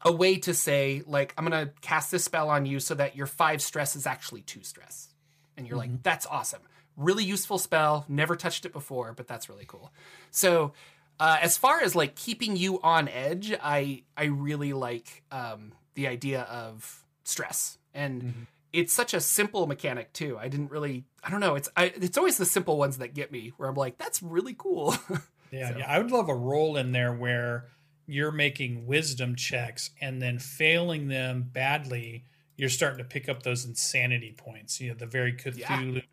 a 0.03 0.11
way 0.11 0.37
to 0.37 0.53
say 0.53 1.03
like 1.05 1.33
I'm 1.37 1.45
going 1.45 1.67
to 1.67 1.73
cast 1.81 2.11
this 2.11 2.23
spell 2.23 2.49
on 2.49 2.65
you 2.65 2.79
so 2.79 2.95
that 2.95 3.15
your 3.15 3.27
five 3.27 3.61
stress 3.61 3.95
is 3.95 4.07
actually 4.07 4.41
two 4.41 4.63
stress, 4.63 5.09
and 5.57 5.67
you're 5.67 5.77
Mm-hmm. 5.77 5.91
like 5.93 6.03
that's 6.03 6.25
awesome. 6.25 6.61
Really 6.99 7.23
useful 7.23 7.57
spell. 7.57 8.05
Never 8.07 8.35
touched 8.35 8.65
it 8.65 8.73
before, 8.73 9.13
but 9.13 9.27
that's 9.27 9.47
really 9.49 9.65
cool. 9.65 9.91
So 10.31 10.73
uh, 11.19 11.37
as 11.41 11.57
far 11.57 11.81
as 11.81 11.95
like 11.95 12.15
keeping 12.15 12.55
you 12.57 12.79
on 12.81 13.07
edge, 13.07 13.53
I 13.63 14.03
I 14.17 14.25
really 14.25 14.73
like 14.73 15.23
um, 15.31 15.71
the 15.95 16.07
idea 16.07 16.41
of 16.41 17.03
stress, 17.23 17.77
and 17.93 18.21
Mm-hmm. 18.21 18.41
it's 18.73 18.93
such 18.93 19.13
a 19.13 19.21
simple 19.21 19.65
mechanic 19.65 20.13
too. 20.13 20.37
I 20.37 20.47
didn't 20.49 20.71
really, 20.71 21.05
I 21.23 21.29
don't 21.31 21.39
know. 21.39 21.55
It's 21.55 21.69
I, 21.75 21.85
it's 21.85 22.17
always 22.17 22.37
the 22.37 22.45
simple 22.45 22.77
ones 22.77 22.97
that 22.99 23.13
get 23.13 23.31
me, 23.31 23.53
where 23.57 23.69
I'm 23.69 23.75
like, 23.75 23.97
that's 23.97 24.21
really 24.21 24.55
cool. 24.57 24.95
Yeah, 25.51 25.77
yeah. 25.79 25.85
I 25.91 25.97
would 25.97 26.11
love 26.11 26.29
a 26.29 26.35
role 26.35 26.77
in 26.77 26.91
there 26.91 27.11
where 27.11 27.65
you're 28.05 28.31
making 28.31 28.85
wisdom 28.85 29.35
checks 29.35 29.89
and 29.99 30.21
then 30.21 30.37
failing 30.37 31.07
them 31.07 31.41
badly, 31.51 32.23
you're 32.55 32.69
starting 32.69 32.99
to 32.99 33.03
pick 33.03 33.27
up 33.27 33.41
those 33.41 33.65
insanity 33.65 34.31
points. 34.37 34.79
You 34.79 34.89
know, 34.89 34.95
the 34.95 35.07
very 35.07 35.33
Cthulhu 35.33 36.03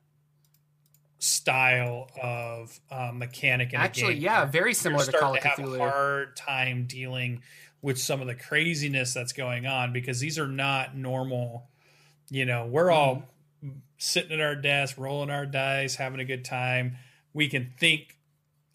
style 1.18 2.09
of 2.22 2.79
uh, 2.90 3.11
mechanic 3.14 3.72
in 3.72 3.81
Actually, 3.81 4.14
game. 4.14 4.22
yeah, 4.24 4.44
very 4.44 4.74
similar 4.74 5.05
to 5.05 5.12
Call 5.12 5.35
of 5.35 5.40
to 5.42 5.48
Cthulhu. 5.48 5.76
a 5.76 5.79
hard 5.79 6.37
time 6.37 6.87
dealing 6.87 7.42
with 7.83 7.98
some 7.98 8.20
of 8.20 8.26
the 8.26 8.35
craziness 8.35 9.14
that's 9.14 9.33
going 9.33 9.66
on 9.66 9.92
because 9.92 10.20
these 10.20 10.38
are 10.38 10.48
not 10.48 10.96
normal. 10.96 11.68
You 12.31 12.44
know, 12.44 12.66
we're 12.66 12.90
all 12.90 13.24
Mm-hmm. 13.64 13.79
sitting 13.96 14.33
at 14.33 14.40
our 14.40 14.55
desk, 14.55 14.98
rolling 14.98 15.31
our 15.31 15.46
dice, 15.46 15.94
having 15.94 16.20
a 16.20 16.26
good 16.26 16.44
time. 16.44 16.98
We 17.33 17.48
can 17.48 17.72
think 17.81 18.18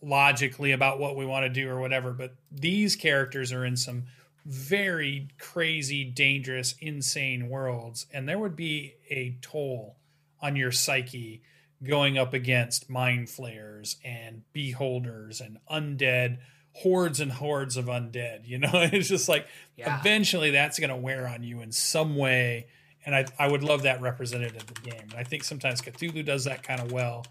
logically 0.01 0.71
about 0.71 0.99
what 0.99 1.15
we 1.15 1.23
want 1.25 1.43
to 1.45 1.49
do 1.49 1.69
or 1.69 1.79
whatever, 1.79 2.11
but 2.13 2.33
these 2.51 2.95
characters 2.95 3.51
are 3.53 3.63
in 3.63 3.77
some 3.77 4.05
very 4.43 5.27
crazy, 5.39 6.03
dangerous, 6.03 6.73
insane 6.79 7.47
worlds, 7.47 8.07
and 8.11 8.27
there 8.27 8.39
would 8.39 8.55
be 8.55 8.95
a 9.11 9.37
toll 9.41 9.97
on 10.41 10.55
your 10.55 10.71
psyche 10.71 11.43
going 11.83 12.17
up 12.17 12.33
against 12.33 12.89
mind 12.89 13.29
flayers 13.29 13.97
and 14.03 14.43
beholders 14.53 15.41
and 15.41 15.57
undead 15.71 16.37
hordes 16.73 17.19
and 17.19 17.31
hordes 17.33 17.75
of 17.77 17.85
undead. 17.85 18.47
You 18.47 18.59
know, 18.59 18.69
it's 18.73 19.09
just 19.09 19.27
like 19.27 19.47
Yeah. 19.75 19.99
eventually 19.99 20.51
that's 20.51 20.79
going 20.79 20.89
to 20.89 20.95
wear 20.95 21.27
on 21.27 21.43
you 21.43 21.61
in 21.61 21.71
some 21.71 22.15
way. 22.15 22.67
And 23.05 23.15
I, 23.15 23.25
I 23.39 23.47
would 23.47 23.63
love 23.63 23.81
that 23.83 23.99
represented 23.99 24.51
in 24.51 24.61
the 24.73 24.89
game. 24.91 25.01
And 25.09 25.15
I 25.15 25.23
think 25.23 25.43
sometimes 25.43 25.81
Cthulhu 25.81 26.23
does 26.23 26.43
that 26.45 26.61
kind 26.63 26.79
of 26.79 26.91
well. 26.91 27.25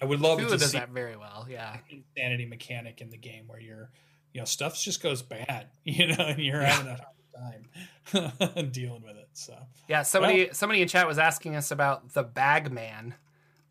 I 0.00 0.04
would 0.04 0.20
love 0.20 0.40
Cthulhu 0.40 0.50
to 0.50 0.56
does 0.58 0.70
see 0.72 0.78
that 0.78 0.88
very 0.90 1.16
well. 1.16 1.46
Yeah. 1.48 1.76
insanity 1.88 2.44
mechanic 2.44 3.00
in 3.00 3.08
the 3.10 3.16
game 3.16 3.44
where 3.46 3.60
you're, 3.60 3.88
you 4.32 4.40
know, 4.40 4.44
stuff 4.44 4.76
just 4.82 5.00
goes 5.02 5.22
bad, 5.22 5.68
you 5.84 6.08
know, 6.08 6.24
and 6.26 6.38
you're 6.42 6.60
Yeah. 6.60 6.70
having 6.72 6.92
a 6.92 6.96
hard 6.96 8.32
time 8.52 8.70
dealing 8.72 9.02
with 9.02 9.16
it. 9.16 9.28
So 9.32 9.56
Yeah, 9.88 10.02
somebody 10.02 10.48
somebody 10.52 10.82
in 10.82 10.88
chat 10.88 11.06
was 11.06 11.18
asking 11.18 11.54
us 11.54 11.70
about 11.70 12.12
the 12.14 12.24
Bagman, 12.24 13.14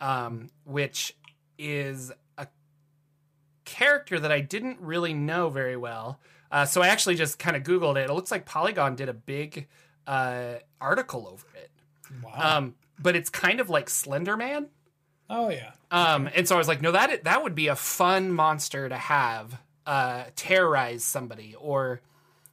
um, 0.01 0.49
which 0.65 1.15
is 1.57 2.11
a 2.37 2.47
character 3.63 4.19
that 4.19 4.31
I 4.31 4.41
didn't 4.41 4.79
really 4.81 5.13
know 5.13 5.49
very 5.49 5.77
well. 5.77 6.19
Uh, 6.51 6.65
so 6.65 6.81
I 6.81 6.87
actually 6.87 7.15
just 7.15 7.39
kind 7.39 7.55
of 7.55 7.63
Googled 7.63 7.95
it. 7.95 8.09
It 8.09 8.13
looks 8.13 8.31
like 8.31 8.45
Polygon 8.45 8.95
did 8.95 9.07
a 9.07 9.13
big 9.13 9.69
uh, 10.05 10.55
article 10.81 11.27
over 11.31 11.47
it. 11.55 11.71
wow. 12.21 12.57
Um, 12.57 12.75
but 12.99 13.15
it's 13.15 13.29
kind 13.29 13.61
of 13.61 13.69
like 13.69 13.89
Slender 13.89 14.35
Man. 14.35 14.67
oh 15.29 15.49
yeah. 15.49 15.71
Um, 15.91 16.29
and 16.35 16.47
so 16.47 16.55
I 16.55 16.57
was 16.57 16.67
like, 16.67 16.81
no, 16.81 16.91
that 16.91 17.23
that 17.23 17.43
would 17.43 17.55
be 17.55 17.67
a 17.67 17.75
fun 17.75 18.31
monster 18.31 18.89
to 18.89 18.97
have 18.97 19.61
uh, 19.85 20.25
terrorize 20.35 21.03
somebody, 21.03 21.55
or 21.59 22.01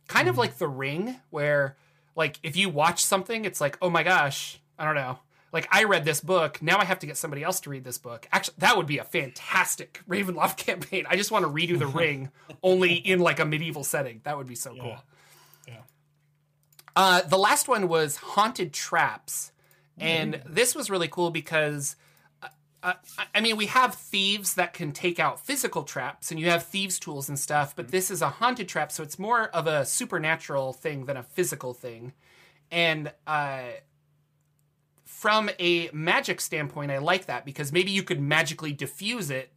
kind 0.06 0.28
of 0.28 0.38
like 0.38 0.58
the 0.58 0.68
Ring, 0.68 1.16
where 1.30 1.76
like 2.16 2.38
if 2.42 2.56
you 2.56 2.68
watch 2.68 3.04
something, 3.04 3.44
it's 3.44 3.60
like, 3.60 3.78
oh 3.82 3.90
my 3.90 4.02
gosh, 4.02 4.60
I 4.78 4.84
don't 4.84 4.94
know. 4.94 5.18
Like 5.52 5.68
I 5.70 5.84
read 5.84 6.04
this 6.04 6.20
book, 6.20 6.60
now 6.60 6.78
I 6.78 6.84
have 6.84 6.98
to 7.00 7.06
get 7.06 7.16
somebody 7.16 7.42
else 7.42 7.60
to 7.60 7.70
read 7.70 7.84
this 7.84 7.98
book. 7.98 8.28
Actually, 8.32 8.56
that 8.58 8.76
would 8.76 8.86
be 8.86 8.98
a 8.98 9.04
fantastic 9.04 10.00
Ravenloft 10.08 10.56
campaign. 10.56 11.06
I 11.08 11.16
just 11.16 11.30
want 11.30 11.44
to 11.44 11.50
redo 11.50 11.78
the 11.78 11.86
Ring, 11.98 12.30
only 12.62 12.94
in 12.94 13.20
like 13.20 13.40
a 13.40 13.44
medieval 13.44 13.84
setting. 13.84 14.20
That 14.24 14.36
would 14.36 14.46
be 14.46 14.54
so 14.54 14.74
cool. 14.74 14.98
Yeah. 15.66 15.80
Uh, 16.94 17.22
the 17.22 17.38
last 17.38 17.68
one 17.68 17.88
was 17.88 18.16
Haunted 18.16 18.72
Traps. 18.72 19.52
And 20.00 20.42
this 20.46 20.74
was 20.74 20.90
really 20.90 21.08
cool 21.08 21.30
because, 21.30 21.96
uh, 22.42 22.48
uh, 22.82 22.92
I 23.34 23.40
mean, 23.40 23.56
we 23.56 23.66
have 23.66 23.94
thieves 23.94 24.54
that 24.54 24.72
can 24.72 24.92
take 24.92 25.18
out 25.18 25.44
physical 25.44 25.82
traps 25.82 26.30
and 26.30 26.38
you 26.38 26.50
have 26.50 26.62
thieves' 26.62 26.98
tools 26.98 27.28
and 27.28 27.38
stuff, 27.38 27.74
but 27.74 27.88
this 27.88 28.10
is 28.10 28.22
a 28.22 28.28
haunted 28.28 28.68
trap, 28.68 28.92
so 28.92 29.02
it's 29.02 29.18
more 29.18 29.48
of 29.48 29.66
a 29.66 29.84
supernatural 29.84 30.72
thing 30.72 31.06
than 31.06 31.16
a 31.16 31.22
physical 31.22 31.74
thing. 31.74 32.12
And 32.70 33.12
uh, 33.26 33.62
from 35.18 35.50
a 35.58 35.90
magic 35.92 36.40
standpoint, 36.40 36.92
I 36.92 36.98
like 36.98 37.26
that 37.26 37.44
because 37.44 37.72
maybe 37.72 37.90
you 37.90 38.04
could 38.04 38.20
magically 38.20 38.72
diffuse 38.72 39.30
it 39.30 39.50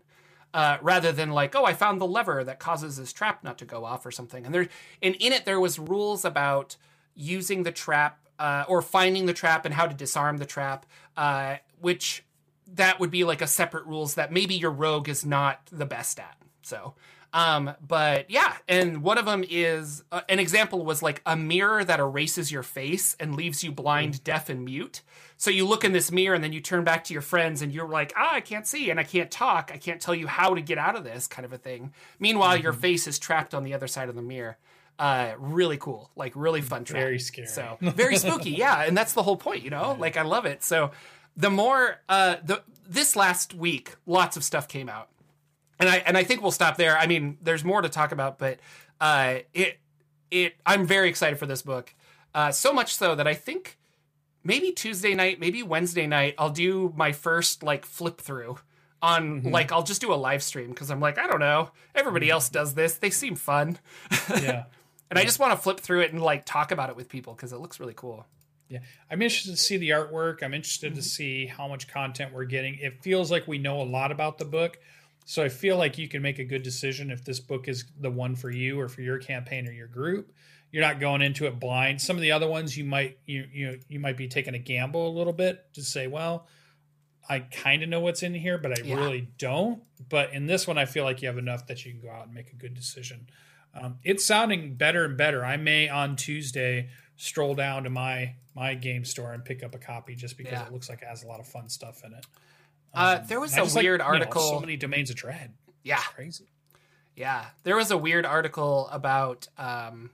uh, 0.56 0.80
rather 0.82 1.12
than 1.12 1.30
like, 1.30 1.56
oh, 1.56 1.66
I 1.66 1.74
found 1.74 2.02
the 2.02 2.08
lever 2.08 2.44
that 2.44 2.58
causes 2.58 2.98
this 2.98 3.14
trap 3.14 3.44
not 3.44 3.60
to 3.60 3.66
go 3.66 3.86
off 3.86 4.04
or 4.04 4.10
something. 4.10 4.44
And 4.44 4.56
there, 4.56 4.68
and 5.04 5.14
in 5.14 5.32
it, 5.32 5.46
there 5.46 5.60
was 5.60 5.78
rules 5.78 6.26
about 6.26 6.78
using 7.14 7.62
the 7.62 7.72
trap 7.72 8.28
uh, 8.40 8.64
or 8.68 8.82
finding 8.82 9.28
the 9.28 9.34
trap 9.34 9.64
and 9.66 9.76
how 9.76 9.86
to 9.86 9.94
disarm 9.94 10.40
the 10.40 10.48
trap, 10.48 10.88
uh, 11.16 11.58
which 11.80 12.26
that 12.74 13.00
would 13.00 13.12
be 13.12 13.24
like 13.24 13.44
a 13.44 13.48
separate 13.48 13.86
rules 13.86 14.16
that 14.16 14.32
maybe 14.32 14.56
your 14.56 14.72
rogue 14.72 15.10
is 15.10 15.24
not 15.24 15.62
the 15.72 15.86
best 15.86 16.20
at. 16.20 16.38
So, 16.64 16.96
um, 17.34 17.74
but 17.86 18.30
yeah, 18.30 18.56
and 18.68 19.04
one 19.04 19.18
of 19.18 19.26
them 19.26 19.44
is 19.50 20.04
uh, 20.12 20.22
an 20.28 20.40
example 20.40 20.84
was 20.84 21.02
like 21.02 21.22
a 21.26 21.36
mirror 21.36 21.84
that 21.84 22.00
erases 22.00 22.52
your 22.52 22.64
face 22.64 23.16
and 23.20 23.36
leaves 23.36 23.64
you 23.64 23.72
blind, 23.72 24.24
deaf, 24.24 24.50
and 24.50 24.66
mute. 24.66 25.02
So 25.38 25.50
you 25.50 25.66
look 25.66 25.84
in 25.84 25.92
this 25.92 26.12
mirror 26.12 26.36
and 26.36 26.44
then 26.44 26.54
you 26.54 26.60
turn 26.60 26.84
back 26.84 27.06
to 27.06 27.14
your 27.14 27.22
friends 27.22 27.62
and 27.62 27.72
you're 27.72 27.88
like, 27.88 28.14
ah, 28.16 28.34
I 28.34 28.42
can't 28.42 28.68
see 28.68 28.92
and 28.92 29.00
I 29.00 29.04
can't 29.04 29.32
talk. 29.32 29.72
I 29.74 29.78
can't 29.78 30.00
tell 30.00 30.14
you 30.14 30.28
how 30.28 30.54
to 30.54 30.62
get 30.62 30.78
out 30.78 30.96
of 30.96 31.04
this 31.04 31.26
kind 31.26 31.46
of 31.46 31.54
a 31.54 31.58
thing. 31.58 31.94
Meanwhile, 32.20 32.58
your 32.58 32.74
face 32.74 33.08
is 33.08 33.18
trapped 33.18 33.56
on 33.56 33.64
the 33.64 33.74
other 33.74 33.88
side 33.88 34.10
of 34.10 34.16
the 34.16 34.22
mirror. 34.22 34.58
Uh, 35.00 35.34
really 35.40 35.78
cool, 35.78 36.12
like 36.16 36.34
really 36.36 36.62
fun 36.62 36.84
trap. 36.84 37.02
Very 37.02 37.18
scary. 37.18 37.48
So 37.48 37.78
very 37.82 38.18
spooky, 38.18 38.52
yeah, 38.52 38.84
and 38.84 38.96
that's 38.96 39.14
the 39.14 39.24
whole 39.24 39.38
point, 39.38 39.64
you 39.64 39.72
know. 39.72 39.96
Like 39.98 40.16
I 40.16 40.22
love 40.22 40.46
it. 40.46 40.64
So 40.64 40.92
the 41.36 41.50
more 41.50 41.98
uh, 42.08 42.36
the 42.44 42.62
this 42.88 43.16
last 43.16 43.56
week, 43.56 43.96
lots 44.06 44.38
of 44.38 44.44
stuff 44.44 44.68
came 44.68 44.90
out, 44.90 45.08
and 45.82 45.90
I 45.90 45.98
and 45.98 46.18
I 46.18 46.24
think 46.24 46.42
we'll 46.42 46.52
stop 46.52 46.78
there. 46.78 46.98
I 46.98 47.08
mean, 47.08 47.38
there's 47.42 47.66
more 47.66 47.82
to 47.82 47.90
talk 47.90 48.14
about, 48.14 48.38
but 48.40 48.60
uh, 49.02 49.40
it 49.54 49.80
it 50.32 50.56
I'm 50.66 50.86
very 50.88 51.10
excited 51.10 51.38
for 51.40 51.46
this 51.46 51.62
book. 51.62 51.94
Uh, 52.34 52.52
so 52.54 52.72
much 52.72 52.96
so 52.96 53.16
that 53.16 53.28
I 53.28 53.34
think 53.34 53.78
maybe 54.44 54.72
Tuesday 54.72 55.14
night, 55.16 55.40
maybe 55.40 55.62
Wednesday 55.64 56.08
night, 56.08 56.36
I'll 56.38 56.50
do 56.50 56.94
my 56.96 57.12
first 57.12 57.64
like 57.64 57.86
flip 57.86 58.22
through 58.22 58.58
on 59.02 59.42
like 59.44 59.72
I'll 59.72 59.84
just 59.84 60.00
do 60.00 60.14
a 60.14 60.16
live 60.16 60.44
stream 60.44 60.70
because 60.70 60.92
I'm 60.92 61.00
like 61.00 61.18
I 61.18 61.26
don't 61.28 61.40
know 61.40 61.72
everybody 61.96 62.30
else 62.30 62.50
does 62.50 62.76
this 62.76 62.98
they 62.98 63.10
seem 63.10 63.36
fun 63.36 63.80
Yeah. 64.30 64.66
and 65.10 65.18
I 65.18 65.24
just 65.24 65.40
want 65.40 65.54
to 65.54 65.58
flip 65.58 65.80
through 65.80 66.02
it 66.02 66.14
and 66.14 66.22
like 66.22 66.46
talk 66.46 66.72
about 66.72 66.92
it 66.92 66.96
with 66.96 67.10
people 67.10 67.34
because 67.34 67.52
it 67.52 67.58
looks 67.60 67.80
really 67.80 67.96
cool. 67.96 68.28
Yeah, 68.70 68.80
I'm 69.10 69.22
interested 69.24 69.52
to 69.52 69.58
see 69.58 69.78
the 69.78 69.90
artwork. 69.90 70.44
I'm 70.44 70.54
interested 70.54 70.92
Mm-hmm. 70.92 71.02
to 71.02 71.06
see 71.06 71.46
how 71.48 71.68
much 71.68 71.88
content 71.88 72.32
we're 72.32 72.46
getting. 72.46 72.76
It 72.76 73.02
feels 73.02 73.32
like 73.32 73.48
we 73.48 73.58
know 73.58 73.82
a 73.82 73.84
lot 73.90 74.12
about 74.12 74.38
the 74.38 74.46
book, 74.46 74.78
so 75.32 75.42
I 75.42 75.48
feel 75.48 75.78
like 75.78 75.98
you 75.98 76.10
can 76.10 76.22
make 76.22 76.40
a 76.40 76.44
good 76.44 76.62
decision 76.62 77.10
if 77.10 77.24
this 77.24 77.40
book 77.40 77.70
is 77.70 77.86
the 78.02 78.12
one 78.12 78.36
for 78.36 78.52
you 78.52 78.78
or 78.78 78.90
for 78.90 79.00
your 79.02 79.18
campaign 79.18 79.66
or 79.66 79.72
your 79.72 79.88
group. 79.88 80.34
You're 80.74 80.84
not 80.84 81.00
going 81.00 81.22
into 81.22 81.48
it 81.48 81.58
blind. 81.58 82.02
Some 82.02 82.18
of 82.18 82.22
the 82.22 82.34
other 82.34 82.50
ones 82.50 82.78
you 82.78 82.84
might 82.84 83.18
you 83.26 83.48
you 83.50 83.80
you 83.88 83.98
might 84.02 84.18
be 84.18 84.28
taking 84.28 84.56
a 84.56 84.60
gamble 84.60 85.08
a 85.08 85.14
little 85.18 85.32
bit 85.32 85.74
to 85.76 85.84
say, 85.84 86.08
well, 86.08 86.48
I 87.30 87.40
kind 87.40 87.82
of 87.82 87.88
know 87.88 88.02
what's 88.02 88.24
in 88.24 88.34
here, 88.34 88.58
but 88.58 88.78
I 88.78 88.84
Yeah. 88.84 88.96
really 88.96 89.30
don't. 89.38 89.82
But 90.10 90.34
in 90.34 90.48
this 90.48 90.68
one, 90.68 90.78
I 90.78 90.84
feel 90.86 91.06
like 91.06 91.22
you 91.22 91.30
have 91.30 91.38
enough 91.38 91.66
that 91.68 91.86
you 91.86 91.94
can 91.94 92.02
go 92.02 92.10
out 92.10 92.26
and 92.26 92.34
make 92.34 92.52
a 92.52 92.58
good 92.58 92.74
decision. 92.74 93.30
Um, 93.74 94.00
it's 94.04 94.26
sounding 94.26 94.76
better 94.76 95.06
and 95.06 95.16
better. 95.16 95.46
I 95.46 95.56
may 95.56 95.88
on 95.88 96.18
Tuesday 96.18 96.90
stroll 97.16 97.56
down 97.56 97.86
to 97.86 97.90
my 97.90 98.36
my 98.54 98.76
game 98.76 99.06
store 99.06 99.32
and 99.32 99.46
pick 99.46 99.64
up 99.64 99.76
a 99.76 99.80
copy 99.80 100.14
just 100.14 100.38
because 100.38 100.60
Yeah. 100.60 100.66
it 100.66 100.74
looks 100.74 100.90
like 100.90 101.02
it 101.02 101.08
has 101.08 101.24
a 101.24 101.28
lot 101.28 101.40
of 101.40 101.48
fun 101.48 101.70
stuff 101.70 102.04
in 102.04 102.12
it. 102.12 102.26
Uh, 102.94 103.18
Um, 103.22 103.28
there 103.28 103.40
was 103.40 103.54
a 103.54 103.58
just 103.58 103.76
like, 103.76 103.84
weird 103.84 104.00
you 104.02 104.06
know, 104.06 104.12
article. 104.14 104.42
so 104.42 104.60
many 104.60 104.76
domains 104.78 105.10
of 105.10 105.16
dread. 105.16 105.54
yeah, 105.84 105.98
Crazy. 106.16 106.46
yeah. 107.16 107.46
There 107.64 107.76
was 107.76 107.92
a 107.92 107.98
weird 107.98 108.26
article 108.26 108.88
about 108.92 109.48
um, 109.58 110.12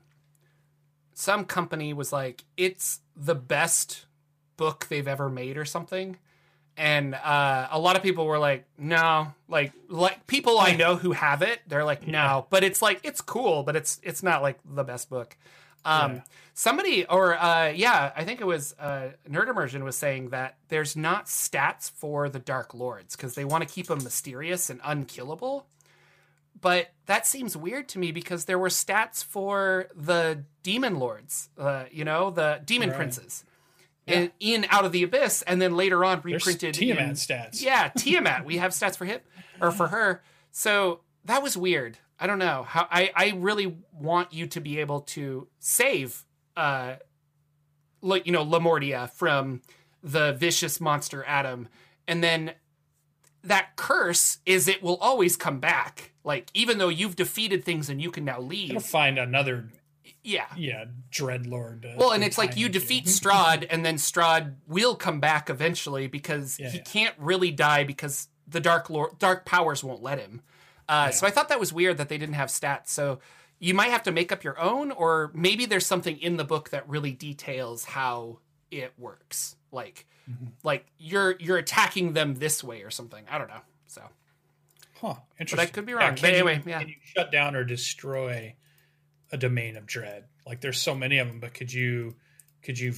some 1.14 1.46
company 1.46 1.94
was 1.94 2.12
like, 2.14 2.44
it's 2.56 3.00
the 3.16 3.36
best 3.36 4.06
book 4.58 4.88
they've 4.90 5.08
ever 5.08 5.30
made 5.30 5.58
or 5.58 5.66
something. 5.66 6.18
And 6.80 7.16
uh, 7.16 7.68
a 7.72 7.80
lot 7.80 7.96
of 7.96 8.04
people 8.04 8.28
were 8.28 8.38
like, 8.38 8.66
no, 8.78 9.34
like 9.48 9.74
like 9.90 10.28
people 10.28 10.60
I 10.60 10.76
know 10.76 10.96
who 10.96 11.12
have 11.14 11.42
it, 11.42 11.60
they're 11.68 11.84
like, 11.84 12.06
no, 12.08 12.46
but 12.52 12.64
it's 12.64 12.84
like 12.84 13.00
it's 13.04 13.20
cool, 13.20 13.64
but 13.64 13.76
it's 13.76 14.00
it's 14.04 14.22
not 14.22 14.44
like 14.44 14.60
the 14.64 14.84
best 14.84 15.10
book. 15.10 15.36
Um, 15.86 16.16
Yeah. 16.16 16.22
Somebody, 16.54 17.06
or 17.06 17.38
uh, 17.38 17.68
yeah, 17.68 18.12
I 18.16 18.24
think 18.24 18.42
it 18.42 18.48
was 18.48 18.74
uh, 18.80 19.10
Nerd 19.30 19.48
Immersion 19.48 19.84
was 19.84 19.96
saying 19.96 20.30
that 20.30 20.58
there's 20.70 20.96
not 20.96 21.28
stats 21.28 21.92
for 21.92 22.30
the 22.30 22.40
Dark 22.40 22.74
Lords 22.74 23.16
because 23.16 23.36
they 23.36 23.46
want 23.46 23.68
to 23.68 23.72
keep 23.72 23.86
them 23.86 24.04
mysterious 24.04 24.72
and 24.72 24.80
unkillable. 24.84 25.68
But 26.60 26.90
that 27.06 27.28
seems 27.28 27.56
weird 27.56 27.88
to 27.90 28.00
me 28.00 28.12
because 28.12 28.46
there 28.46 28.58
were 28.58 28.70
stats 28.70 29.24
for 29.24 29.90
the 29.96 30.46
Demon 30.64 30.98
Lords, 30.98 31.50
uh, 31.60 31.84
you 31.92 32.04
know, 32.04 32.32
the 32.32 32.60
Demon 32.66 32.90
Right. 32.90 32.98
Princes, 32.98 33.44
in, 34.08 34.32
in 34.40 34.66
Out 34.72 34.84
of 34.84 34.92
the 34.92 35.04
Abyss, 35.04 35.44
and 35.44 35.62
then 35.62 35.76
later 35.76 36.04
on 36.04 36.22
There's 36.26 36.44
reprinted 36.48 36.74
Tiamat 36.74 37.04
in- 37.04 37.12
stats. 37.12 37.62
yeah, 37.62 37.90
Tiamat. 37.96 38.46
we 38.46 38.58
have 38.58 38.72
stats 38.72 38.98
for 38.98 39.06
him 39.06 39.20
or 39.62 39.70
for 39.72 39.90
her. 39.90 40.24
So 40.52 41.02
that 41.26 41.44
was 41.44 41.56
weird. 41.56 42.00
I 42.20 42.28
don't 42.28 42.40
know 42.40 42.64
how. 42.64 42.88
I 42.90 43.12
I 43.16 43.34
really 43.38 43.78
want 43.92 44.34
you 44.34 44.48
to 44.48 44.60
be 44.60 44.80
able 44.80 45.02
to 45.02 45.48
save, 45.60 46.26
uh, 46.56 46.96
like 48.02 48.26
you 48.26 48.32
know, 48.32 48.46
Lamordia 48.46 49.10
from 49.12 49.62
the 50.04 50.34
vicious 50.34 50.80
monster 50.82 51.24
Adam, 51.28 51.68
and 52.08 52.24
then 52.24 52.54
that 53.44 53.76
curse 53.76 54.40
is 54.46 54.68
it 54.68 54.82
will 54.84 54.98
always 54.98 55.38
come 55.38 55.60
back. 55.60 56.14
Like 56.24 56.50
even 56.54 56.78
though 56.80 56.90
you've 56.90 57.16
defeated 57.16 57.64
things 57.64 57.90
and 57.90 58.02
you 58.02 58.12
can 58.12 58.26
now 58.26 58.42
leave. 58.42 58.82
find 58.84 59.18
another 59.18 59.70
Yeah. 60.24 60.48
yeah 60.58 60.86
dreadlord. 61.12 61.86
Uh, 61.86 61.96
Well, 61.98 62.12
and 62.12 62.24
it's 62.24 62.38
like 62.38 62.58
you 62.58 62.68
defeat 62.68 63.06
Strahd, 63.06 63.66
and 63.70 63.86
then 63.86 63.96
Strahd 63.96 64.56
will 64.68 64.96
come 64.96 65.20
back 65.22 65.50
eventually 65.50 66.08
because 66.08 66.60
Yeah, 66.60 66.70
he 66.72 66.78
yeah. 66.80 66.84
can't 66.84 67.16
really 67.18 67.52
die 67.52 67.84
because 67.86 68.28
the 68.48 68.60
dark 68.60 68.90
lord, 68.90 69.18
dark 69.20 69.46
powers 69.46 69.84
won't 69.84 70.02
let 70.02 70.20
him. 70.20 70.42
Uh, 70.90 71.12
So 71.12 71.28
I 71.28 71.32
thought 71.32 71.50
that 71.50 71.60
was 71.60 71.72
weird 71.74 71.98
that 71.98 72.10
they 72.10 72.18
didn't 72.18 72.36
have 72.36 72.50
stats. 72.50 72.88
So 72.90 73.20
you 73.60 73.74
might 73.74 73.90
have 73.90 74.04
to 74.04 74.12
make 74.12 74.32
up 74.32 74.44
your 74.44 74.60
own, 74.60 74.92
or 74.92 75.32
maybe 75.34 75.66
there's 75.66 75.86
something 75.86 76.18
in 76.20 76.38
the 76.38 76.44
book 76.46 76.70
that 76.70 76.88
really 76.88 77.12
details 77.12 77.84
how 77.86 78.40
it 78.72 78.94
works. 78.98 79.56
Like, 79.72 80.06
Mm-hmm. 80.30 80.46
like 80.64 80.86
you're 80.98 81.38
you're 81.40 81.58
attacking 81.58 82.12
them 82.12 82.36
this 82.36 82.62
way 82.62 82.82
or 82.84 82.90
something. 82.92 83.24
I 83.32 83.38
don't 83.38 83.48
know. 83.48 83.62
So 83.88 84.02
Huh, 85.00 85.16
interesting. 85.40 85.56
But 85.58 85.62
I 85.70 85.72
could 85.72 85.86
be 85.86 85.94
wrong. 85.94 86.16
can 86.16 86.22
But 86.22 86.30
you- 86.32 86.36
anyway, 86.36 86.62
yeah. 86.66 86.80
Can 86.80 86.90
you 86.90 86.96
shut 87.02 87.32
down 87.32 87.56
or 87.56 87.64
destroy 87.64 88.56
a 89.32 89.38
domain 89.38 89.78
of 89.78 89.86
dread? 89.86 90.26
Like 90.46 90.60
there's 90.60 90.82
so 90.82 90.94
many 90.94 91.20
of 91.20 91.30
them, 91.30 91.40
but 91.40 91.54
could 91.54 91.72
you 91.72 92.16
could 92.62 92.78
you 92.78 92.94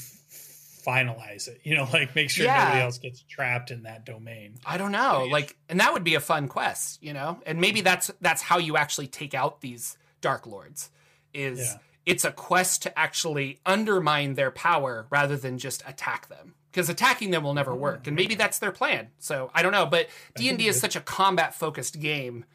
finalize 0.89 1.47
it. 1.47 1.61
You 1.63 1.75
know, 1.75 1.87
like 1.93 2.15
make 2.15 2.29
sure 2.29 2.45
Yeah. 2.45 2.63
nobody 2.63 2.81
else 2.81 2.97
gets 2.97 3.21
trapped 3.23 3.71
in 3.71 3.83
that 3.83 4.05
domain. 4.05 4.55
I 4.65 4.77
don't 4.77 4.91
know. 4.91 5.25
Yeah. 5.25 5.31
Like, 5.31 5.55
and 5.67 5.79
that 5.79 5.93
would 5.93 6.03
be 6.03 6.15
a 6.15 6.19
fun 6.19 6.47
quest, 6.47 7.01
you 7.03 7.13
know. 7.13 7.39
And 7.45 7.61
maybe 7.61 7.81
that's 7.81 8.11
that's 8.21 8.41
how 8.41 8.57
you 8.57 8.77
actually 8.77 9.07
take 9.07 9.33
out 9.33 9.61
these 9.61 9.97
dark 10.21 10.47
lords. 10.47 10.89
Is 11.33 11.59
Yeah. 11.59 11.77
it's 12.05 12.25
a 12.25 12.31
quest 12.31 12.81
to 12.83 12.99
actually 12.99 13.59
undermine 13.65 14.33
their 14.33 14.51
power 14.51 15.05
rather 15.09 15.37
than 15.37 15.57
just 15.57 15.83
attack 15.87 16.27
them. 16.27 16.55
Because 16.71 16.89
attacking 16.89 17.31
them 17.31 17.43
will 17.43 17.55
never 17.55 17.71
mm-hmm. 17.71 17.81
work, 17.81 18.07
and 18.07 18.15
maybe 18.15 18.35
that's 18.35 18.59
their 18.59 18.71
plan. 18.71 19.07
So 19.17 19.49
I 19.55 19.63
don't 19.63 19.71
know. 19.71 19.87
But 19.87 20.07
D 20.35 20.49
and 20.49 20.57
D 20.57 20.67
is 20.67 20.79
such 20.79 20.95
a 20.95 21.01
combat 21.01 21.55
focused 21.55 21.99
game. 21.99 22.45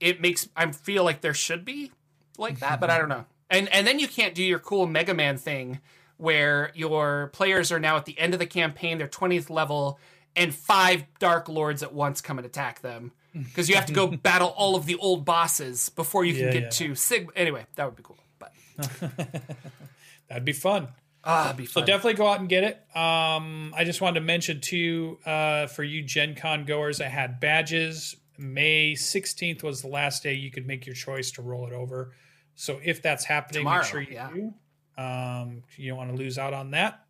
It 0.00 0.20
makes 0.20 0.48
I 0.54 0.70
feel 0.72 1.02
like 1.02 1.22
there 1.22 1.32
should 1.32 1.64
be 1.64 1.90
like 2.36 2.60
that, 2.60 2.78
but 2.78 2.90
I 2.90 2.98
mm-hmm. 2.98 3.08
don't 3.08 3.18
know. 3.18 3.24
And 3.48 3.68
and 3.70 3.86
then 3.86 3.98
you 3.98 4.06
can't 4.06 4.34
do 4.34 4.42
your 4.42 4.58
cool 4.58 4.86
Mega 4.86 5.14
Man 5.14 5.38
thing 5.38 5.80
where 6.16 6.70
your 6.74 7.28
players 7.32 7.70
are 7.72 7.80
now 7.80 7.96
at 7.96 8.04
the 8.04 8.18
end 8.18 8.32
of 8.34 8.40
the 8.40 8.46
campaign, 8.46 8.98
they're 8.98 9.08
20th 9.08 9.50
level, 9.50 9.98
and 10.36 10.54
five 10.54 11.04
Dark 11.18 11.48
Lords 11.48 11.82
at 11.82 11.92
once 11.94 12.20
come 12.20 12.38
and 12.38 12.46
attack 12.46 12.80
them. 12.80 13.12
Because 13.32 13.68
you 13.68 13.74
have 13.74 13.86
to 13.86 13.92
go 13.92 14.06
battle 14.22 14.48
all 14.56 14.76
of 14.76 14.86
the 14.86 14.94
old 14.96 15.24
bosses 15.24 15.88
before 15.88 16.24
you 16.24 16.34
can 16.34 16.44
Yeah, 16.46 16.52
get 16.52 16.62
yeah. 16.62 16.68
to 16.88 16.94
Sig. 16.94 17.30
Anyway, 17.34 17.66
that 17.74 17.84
would 17.84 17.96
be 17.96 18.02
cool. 18.04 18.18
But 18.38 18.52
That'd 20.28 20.44
be 20.44 20.52
fun. 20.52 20.88
ah, 21.24 21.52
be 21.56 21.66
So 21.66 21.80
definitely 21.80 22.14
go 22.14 22.26
out 22.28 22.40
and 22.40 22.48
get 22.48 22.64
it. 22.64 22.74
Um, 22.96 23.74
I 23.76 23.84
just 23.84 24.00
wanted 24.00 24.20
to 24.20 24.26
mention 24.26 24.60
too, 24.60 25.18
uh, 25.26 25.66
for 25.66 25.82
you 25.82 26.02
Gen 26.02 26.34
Con 26.34 26.64
goers, 26.64 27.00
I 27.00 27.08
had 27.08 27.40
badges. 27.40 28.16
May 28.38 28.92
16th 28.94 29.62
was 29.62 29.82
the 29.82 29.88
last 29.88 30.22
day 30.22 30.34
you 30.34 30.50
could 30.50 30.66
make 30.66 30.86
your 30.86 30.94
choice 30.94 31.30
to 31.32 31.42
roll 31.42 31.66
it 31.66 31.72
over. 31.72 32.12
So 32.56 32.80
if 32.84 33.02
that's 33.02 33.24
happening, 33.24 33.60
Tomorrow, 33.62 33.82
make 33.82 33.90
sure 33.90 34.00
you 34.00 34.12
yeah. 34.14 34.30
do. 34.32 34.54
Um, 34.96 35.62
you 35.76 35.88
don't 35.88 35.98
want 35.98 36.10
to 36.10 36.16
lose 36.16 36.38
out 36.38 36.52
on 36.54 36.70
that. 36.72 37.00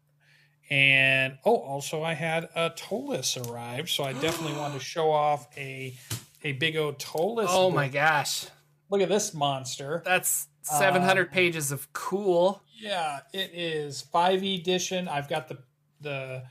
And 0.71 1.37
oh, 1.45 1.57
also 1.57 2.03
I 2.03 2.15
had 2.15 2.49
a 2.55 2.71
Ptolus 2.71 3.37
arrive, 3.37 3.91
so 3.91 4.05
I 4.05 4.13
definitely 4.15 4.57
want 4.59 4.75
to 4.75 4.81
show 4.95 5.11
off 5.13 5.47
a 5.57 5.95
a 6.43 6.53
big 6.53 6.77
old 6.77 6.99
Ptolus. 6.99 7.47
oh 7.49 7.69
book. 7.69 7.75
my 7.77 7.89
gosh, 7.89 8.47
Look 8.91 9.01
at 9.01 9.09
this 9.09 9.33
monster. 9.35 10.03
that's 10.05 10.47
Uh, 10.71 10.79
700 10.79 11.31
pages 11.33 11.73
of 11.73 11.93
cool. 11.93 12.63
Yeah, 12.79 13.21
it 13.33 13.51
is 13.55 14.05
5e 14.13 14.61
edition. 14.61 15.09
I've 15.09 15.29
got 15.29 15.49
the 15.49 15.59
the 16.01 16.43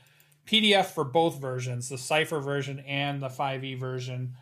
PDF 0.46 0.86
for 0.86 1.04
both 1.04 1.40
versions, 1.40 1.88
the 1.88 1.98
Cypher 1.98 2.40
version 2.40 2.80
and 2.80 3.20
the 3.22 3.28
5e 3.28 3.78
version. 3.78 4.34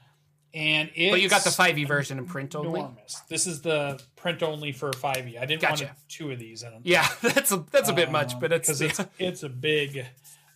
And 0.54 0.90
it's 0.94 1.10
But 1.12 1.22
you 1.22 1.28
got 1.30 1.44
the 1.44 1.50
5e 1.50 1.86
version 1.88 2.18
in 2.18 2.26
print 2.26 2.54
only. 2.54 2.80
enormous. 2.80 3.20
This 3.28 3.46
is 3.46 3.62
the 3.62 3.98
print 4.16 4.42
only 4.42 4.72
for 4.72 4.90
5e. 4.90 5.40
I 5.40 5.46
didn't 5.46 5.62
Gotcha. 5.62 5.84
want 5.86 5.96
two 6.08 6.30
of 6.30 6.38
these 6.38 6.62
in 6.62 6.70
them. 6.72 6.82
Yeah, 6.84 7.08
that's 7.22 7.52
a 7.52 7.64
that's 7.70 7.88
a 7.88 7.92
bit 7.94 8.10
much, 8.10 8.34
Um, 8.34 8.40
but 8.40 8.52
it's, 8.52 8.68
'cause 8.68 8.80
it's 8.82 9.00
it's 9.18 9.42
a 9.42 9.48
big 9.48 10.04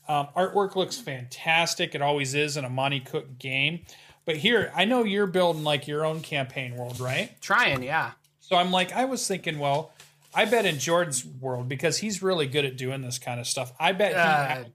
um, 0.09 0.29
artwork 0.37 0.77
looks 0.77 0.99
fantastic. 0.99 1.95
It 1.95 2.03
always 2.03 2.35
is 2.35 2.57
in 2.57 2.65
a 2.65 2.71
Monty 2.71 3.01
Cook 3.01 3.39
game. 3.39 3.87
But 4.25 4.37
here, 4.37 4.71
I 4.75 4.85
know 4.85 5.03
you're 5.05 5.27
building 5.27 5.65
like 5.65 5.87
your 5.89 6.05
own 6.05 6.21
campaign 6.21 6.77
world, 6.77 7.01
right? 7.01 7.31
trying. 7.41 7.83
Yeah, 7.83 8.13
So 8.41 8.57
I'm 8.57 8.71
like, 8.73 8.93
I 8.93 9.05
was 9.07 9.27
thinking, 9.27 9.59
well, 9.59 9.93
I 10.35 10.45
bet 10.45 10.67
in 10.67 10.79
Jordan's 10.79 11.25
world 11.25 11.69
because 11.69 11.99
he's 11.99 12.23
really 12.23 12.47
good 12.47 12.65
at 12.65 12.77
doing 12.77 13.03
this 13.03 13.19
kind 13.19 13.41
of 13.41 13.47
stuff. 13.47 13.73
I 13.81 13.93
bet 13.93 14.11
he 14.13 14.17
Uh, 14.19 14.45
had 14.47 14.73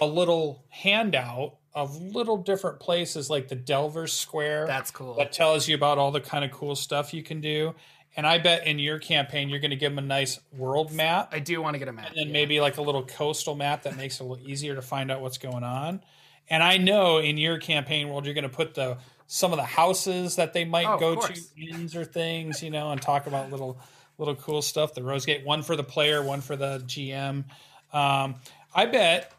a 0.00 0.06
little 0.06 0.64
handout 0.70 1.56
of 1.76 2.00
little 2.00 2.38
different 2.38 2.80
places 2.80 3.28
like 3.28 3.48
the 3.48 3.54
Delvers 3.54 4.12
Square 4.12 4.66
that's 4.66 4.90
cool. 4.90 5.14
that 5.16 5.30
tells 5.30 5.68
you 5.68 5.74
about 5.76 5.98
all 5.98 6.10
the 6.10 6.22
kind 6.22 6.42
of 6.44 6.50
cool 6.50 6.74
stuff 6.74 7.12
you 7.14 7.22
can 7.22 7.40
do. 7.42 7.74
And 8.16 8.26
I 8.26 8.38
bet 8.38 8.66
in 8.66 8.78
your 8.78 8.98
campaign 8.98 9.50
you're 9.50 9.60
going 9.60 9.70
to 9.72 9.76
give 9.76 9.92
them 9.92 10.02
a 10.02 10.08
nice 10.08 10.40
world 10.56 10.90
map 10.90 11.28
I 11.32 11.38
do 11.38 11.60
want 11.60 11.74
to 11.74 11.78
get 11.78 11.86
a 11.88 11.92
map. 11.92 12.08
and 12.08 12.16
then 12.16 12.26
yeah. 12.28 12.32
maybe 12.32 12.60
like 12.60 12.78
a 12.78 12.82
little 12.82 13.04
coastal 13.04 13.54
map 13.54 13.82
that 13.82 13.96
makes 13.96 14.18
it 14.18 14.24
a 14.24 14.26
little 14.26 14.48
easier 14.48 14.74
to 14.74 14.82
find 14.82 15.10
out 15.10 15.20
what's 15.20 15.36
going 15.38 15.62
on. 15.62 16.00
And 16.48 16.62
I 16.62 16.78
know 16.78 17.18
in 17.18 17.36
your 17.36 17.58
campaign 17.58 18.08
world 18.08 18.24
you're 18.24 18.34
going 18.34 18.44
to 18.44 18.48
put 18.48 18.74
the 18.74 18.96
some 19.26 19.52
of 19.52 19.58
the 19.58 19.64
houses 19.64 20.36
that 20.36 20.54
they 20.54 20.64
might 20.64 20.86
Oh, 20.86 20.98
go 20.98 21.20
to 21.20 21.40
inns 21.58 21.94
or 21.94 22.04
things, 22.04 22.62
you 22.62 22.70
know, 22.70 22.90
and 22.90 23.02
talk 23.02 23.26
about 23.26 23.50
little 23.50 23.78
little 24.16 24.36
cool 24.36 24.62
stuff. 24.62 24.94
The 24.94 25.02
Rose 25.02 25.26
Gate, 25.26 25.44
one 25.44 25.62
for 25.62 25.76
the 25.76 25.84
player, 25.84 26.22
one 26.22 26.40
for 26.40 26.56
the 26.56 26.78
GM. 26.86 27.44
Um, 27.92 28.36
I 28.74 28.86
bet 28.86 29.32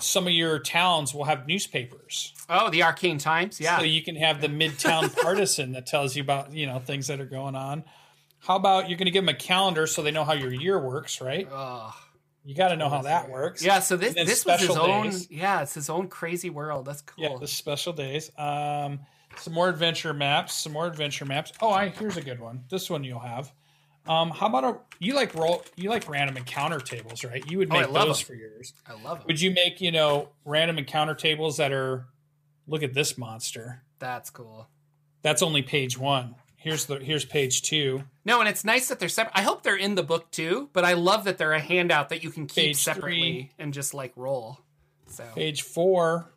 some 0.00 0.26
of 0.26 0.32
your 0.32 0.58
towns 0.58 1.14
will 1.14 1.24
have 1.24 1.46
newspapers. 1.46 2.32
Oh, 2.48 2.70
the 2.70 2.82
Arcane 2.82 3.18
Times. 3.18 3.60
Yeah. 3.60 3.78
So 3.78 3.84
you 3.84 4.02
can 4.02 4.16
have 4.16 4.40
the 4.40 4.48
Midtown 4.48 5.14
Partisan 5.22 5.72
that 5.72 5.86
tells 5.86 6.16
you 6.16 6.22
about, 6.22 6.52
you 6.52 6.66
know, 6.66 6.78
things 6.78 7.06
that 7.06 7.20
are 7.20 7.26
going 7.26 7.54
on. 7.54 7.84
How 8.40 8.56
about 8.56 8.88
you're 8.88 8.98
going 8.98 9.06
to 9.06 9.12
give 9.12 9.24
them 9.24 9.34
a 9.34 9.38
calendar 9.38 9.86
so 9.86 10.02
they 10.02 10.10
know 10.10 10.24
how 10.24 10.34
your 10.34 10.52
year 10.52 10.78
works, 10.78 11.20
right? 11.20 11.48
Ugh. 11.50 11.92
You 12.44 12.54
got 12.54 12.68
to 12.68 12.76
know 12.76 12.90
how 12.90 13.02
that 13.02 13.30
works. 13.30 13.64
Yeah, 13.64 13.80
so 13.80 13.96
this 13.96 14.12
this 14.12 14.44
was 14.44 14.60
his 14.60 14.68
special 14.68 14.78
own. 14.78 15.12
Yeah, 15.30 15.62
it's 15.62 15.72
his 15.72 15.88
own 15.88 16.08
crazy 16.08 16.50
world. 16.50 16.84
That's 16.84 17.00
cool. 17.00 17.24
Yeah, 17.24 17.36
the 17.40 17.46
special 17.46 17.94
days. 17.94 18.30
Um, 18.36 19.00
some 19.38 19.54
more 19.54 19.70
adventure 19.70 20.12
maps. 20.12 20.52
Some 20.52 20.72
more 20.72 20.86
adventure 20.86 21.24
maps. 21.24 21.52
Oh, 21.62 21.70
I 21.70 21.88
here's 21.88 22.18
a 22.18 22.22
good 22.22 22.40
one. 22.40 22.64
This 22.68 22.90
one 22.90 23.02
you'll 23.02 23.18
have. 23.20 23.50
Um, 24.06 24.30
how 24.30 24.46
about 24.48 24.64
a 24.64 24.76
you 24.98 25.14
like 25.14 25.34
roll 25.34 25.64
you 25.76 25.88
like 25.88 26.08
random 26.08 26.36
encounter 26.36 26.78
tables, 26.78 27.24
right? 27.24 27.42
You 27.50 27.58
would 27.58 27.70
Oh, 27.70 27.80
make 27.80 27.90
love 27.90 28.08
those 28.08 28.18
them. 28.18 28.26
for 28.26 28.34
yours. 28.34 28.74
I 28.86 29.00
love 29.02 29.20
it. 29.20 29.26
Would 29.26 29.40
you 29.40 29.50
make 29.50 29.80
you 29.80 29.90
know 29.92 30.28
random 30.44 30.78
encounter 30.78 31.14
tables 31.14 31.56
that 31.56 31.72
are? 31.72 32.06
Look 32.66 32.82
at 32.82 32.94
this 32.94 33.16
monster. 33.18 33.82
That's 33.98 34.30
cool. 34.30 34.68
That's 35.22 35.42
only 35.42 35.62
page 35.62 35.98
one. 35.98 36.34
Here's 36.56 36.86
the 36.86 36.98
here's 36.98 37.24
page 37.24 37.62
two. 37.62 38.04
No, 38.24 38.40
and 38.40 38.48
it's 38.48 38.64
nice 38.64 38.88
that 38.88 38.98
they're 38.98 39.08
separate. 39.08 39.38
I 39.38 39.42
hope 39.42 39.62
they're 39.62 39.76
in 39.76 39.94
the 39.94 40.02
book 40.02 40.30
too, 40.30 40.68
but 40.72 40.84
I 40.84 40.94
love 40.94 41.24
that 41.24 41.36
they're 41.38 41.52
a 41.52 41.60
handout 41.60 42.08
that 42.10 42.22
you 42.24 42.30
can 42.30 42.46
keep 42.46 42.64
Page 42.64 42.76
separately 42.76 43.20
three. 43.20 43.50
and 43.58 43.72
just 43.74 43.92
like 43.94 44.12
roll. 44.16 44.60
So 45.08 45.24
Page 45.34 45.62
four. 45.62 46.30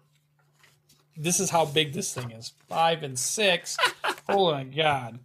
This 1.15 1.39
is 1.39 1.49
how 1.49 1.65
big 1.65 1.93
this 1.93 2.13
thing 2.13 2.31
is. 2.31 2.53
Five 2.69 3.03
and 3.03 3.17
six. 3.17 3.75
oh 4.29 4.51
my 4.51 4.63
god. 4.65 5.19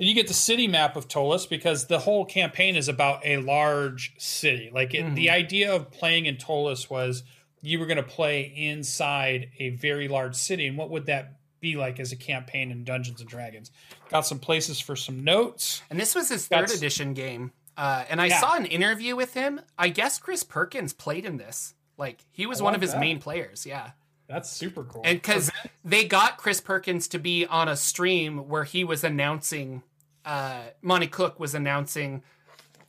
Then 0.00 0.08
you 0.08 0.14
get 0.14 0.28
the 0.28 0.34
city 0.34 0.66
map 0.66 0.96
of 0.96 1.08
Ptolus 1.08 1.44
because 1.46 1.86
the 1.88 1.98
whole 1.98 2.24
campaign 2.24 2.74
is 2.74 2.88
about 2.88 3.20
a 3.22 3.36
large 3.36 4.14
city. 4.16 4.70
Like 4.72 4.94
it, 4.94 5.14
the 5.14 5.28
idea 5.28 5.70
of 5.74 5.90
playing 5.90 6.24
in 6.24 6.36
Ptolus 6.36 6.88
was 6.88 7.22
you 7.60 7.78
were 7.78 7.84
going 7.84 7.98
to 7.98 8.02
play 8.02 8.40
inside 8.56 9.50
a 9.58 9.68
very 9.68 10.08
large 10.08 10.34
city, 10.36 10.66
and 10.66 10.78
what 10.78 10.88
would 10.88 11.04
that 11.04 11.34
be 11.60 11.76
like 11.76 12.00
as 12.00 12.12
a 12.12 12.16
campaign 12.16 12.70
in 12.70 12.82
Dungeons 12.82 13.20
and 13.20 13.28
Dragons? 13.28 13.70
Got 14.08 14.22
some 14.26 14.38
places 14.38 14.80
for 14.80 14.96
some 14.96 15.22
notes. 15.22 15.82
And 15.90 16.00
this 16.00 16.14
was 16.14 16.30
his 16.30 16.46
third 16.48 16.70
edition 16.70 17.12
game. 17.12 17.52
Uh, 17.76 18.04
and 18.08 18.22
I 18.22 18.26
Yeah. 18.28 18.40
saw 18.40 18.56
an 18.56 18.64
interview 18.64 19.14
with 19.16 19.34
him. 19.34 19.60
I 19.78 19.90
guess 19.90 20.18
Chris 20.18 20.42
Perkins 20.42 20.94
played 20.94 21.26
in 21.26 21.36
this. 21.36 21.74
Like 21.98 22.24
he 22.32 22.46
was 22.46 22.62
I 22.62 22.64
one 22.64 22.74
of 22.74 22.80
his 22.80 22.92
that. 22.92 23.00
main 23.00 23.18
players. 23.20 23.66
Yeah. 23.66 23.90
That's 24.28 24.48
super 24.48 24.84
cool. 24.84 25.02
And 25.04 25.20
because 25.20 25.50
they 25.84 26.04
got 26.04 26.38
Chris 26.38 26.60
Perkins 26.60 27.08
to 27.08 27.18
be 27.18 27.44
on 27.46 27.68
a 27.68 27.76
stream 27.76 28.48
where 28.48 28.64
he 28.64 28.84
was 28.84 29.02
announcing, 29.04 29.82
uh, 30.24 30.62
Monty 30.82 31.06
Cook 31.06 31.38
was 31.40 31.54
announcing 31.54 32.22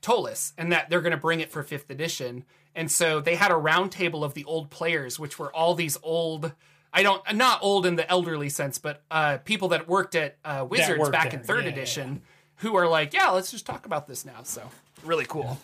Ptolus 0.02 0.54
and 0.58 0.72
that 0.72 0.90
they're 0.90 1.02
going 1.02 1.12
to 1.12 1.18
bring 1.18 1.40
it 1.40 1.52
for 1.52 1.64
fifth 1.64 1.90
edition. 1.90 2.44
And 2.76 2.90
so 2.92 3.20
they 3.20 3.36
had 3.36 3.52
a 3.52 3.56
roundtable 3.56 4.24
of 4.24 4.34
the 4.34 4.44
old 4.46 4.70
players, 4.70 5.20
which 5.20 5.38
were 5.38 5.54
all 5.54 5.76
these 5.76 5.98
old. 6.04 6.54
I 6.94 7.04
don't 7.04 7.22
not 7.36 7.60
old 7.62 7.86
in 7.86 7.96
the 7.96 8.10
elderly 8.10 8.50
sense, 8.50 8.78
but 8.78 9.02
uh, 9.12 9.38
people 9.40 9.70
that 9.70 9.88
worked 9.88 10.16
at 10.16 10.38
uh, 10.44 10.66
Wizards 10.70 11.00
worked 11.00 11.12
back 11.12 11.32
there. 11.32 11.40
in 11.40 11.46
third 11.46 11.60
Yeah, 11.60 11.64
yeah, 11.70 11.72
edition, 11.72 12.22
who 12.58 12.76
are 12.76 12.88
like, 12.88 13.14
yeah, 13.14 13.30
let's 13.30 13.52
just 13.52 13.66
talk 13.66 13.86
about 13.86 14.08
this 14.08 14.26
now. 14.26 14.44
So 14.44 14.70
really 15.04 15.26
cool. 15.26 15.58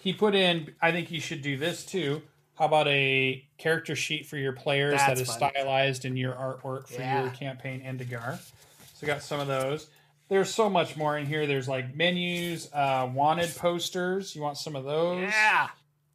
he 0.00 0.12
put 0.12 0.34
in 0.36 0.72
i 0.80 0.92
think 0.92 1.10
you 1.10 1.20
should 1.20 1.42
do 1.42 1.56
this 1.56 1.84
too 1.84 2.22
how 2.56 2.66
about 2.66 2.86
a 2.86 3.44
character 3.58 3.96
sheet 3.96 4.24
for 4.24 4.36
your 4.36 4.52
players 4.52 4.98
that 5.00 5.08
That's 5.16 5.22
is 5.22 5.34
fun. 5.36 5.50
stylized 5.52 6.04
in 6.04 6.16
your 6.16 6.32
artwork 6.34 6.86
for 6.86 7.00
Yeah. 7.00 7.22
your 7.22 7.30
campaign 7.32 7.80
endegar 7.82 8.38
so 8.38 8.44
we 9.02 9.06
got 9.06 9.20
some 9.24 9.40
of 9.40 9.48
those 9.48 9.88
there's 10.28 10.52
so 10.52 10.70
much 10.70 10.96
more 10.96 11.16
in 11.18 11.26
here. 11.26 11.46
There's 11.46 11.68
like 11.68 11.94
menus 11.94 12.68
uh, 12.72 13.08
wanted 13.12 13.54
posters. 13.56 14.34
You 14.34 14.42
want 14.42 14.56
some 14.56 14.74
of 14.76 14.84
those? 14.84 15.22
Yeah. 15.22 15.68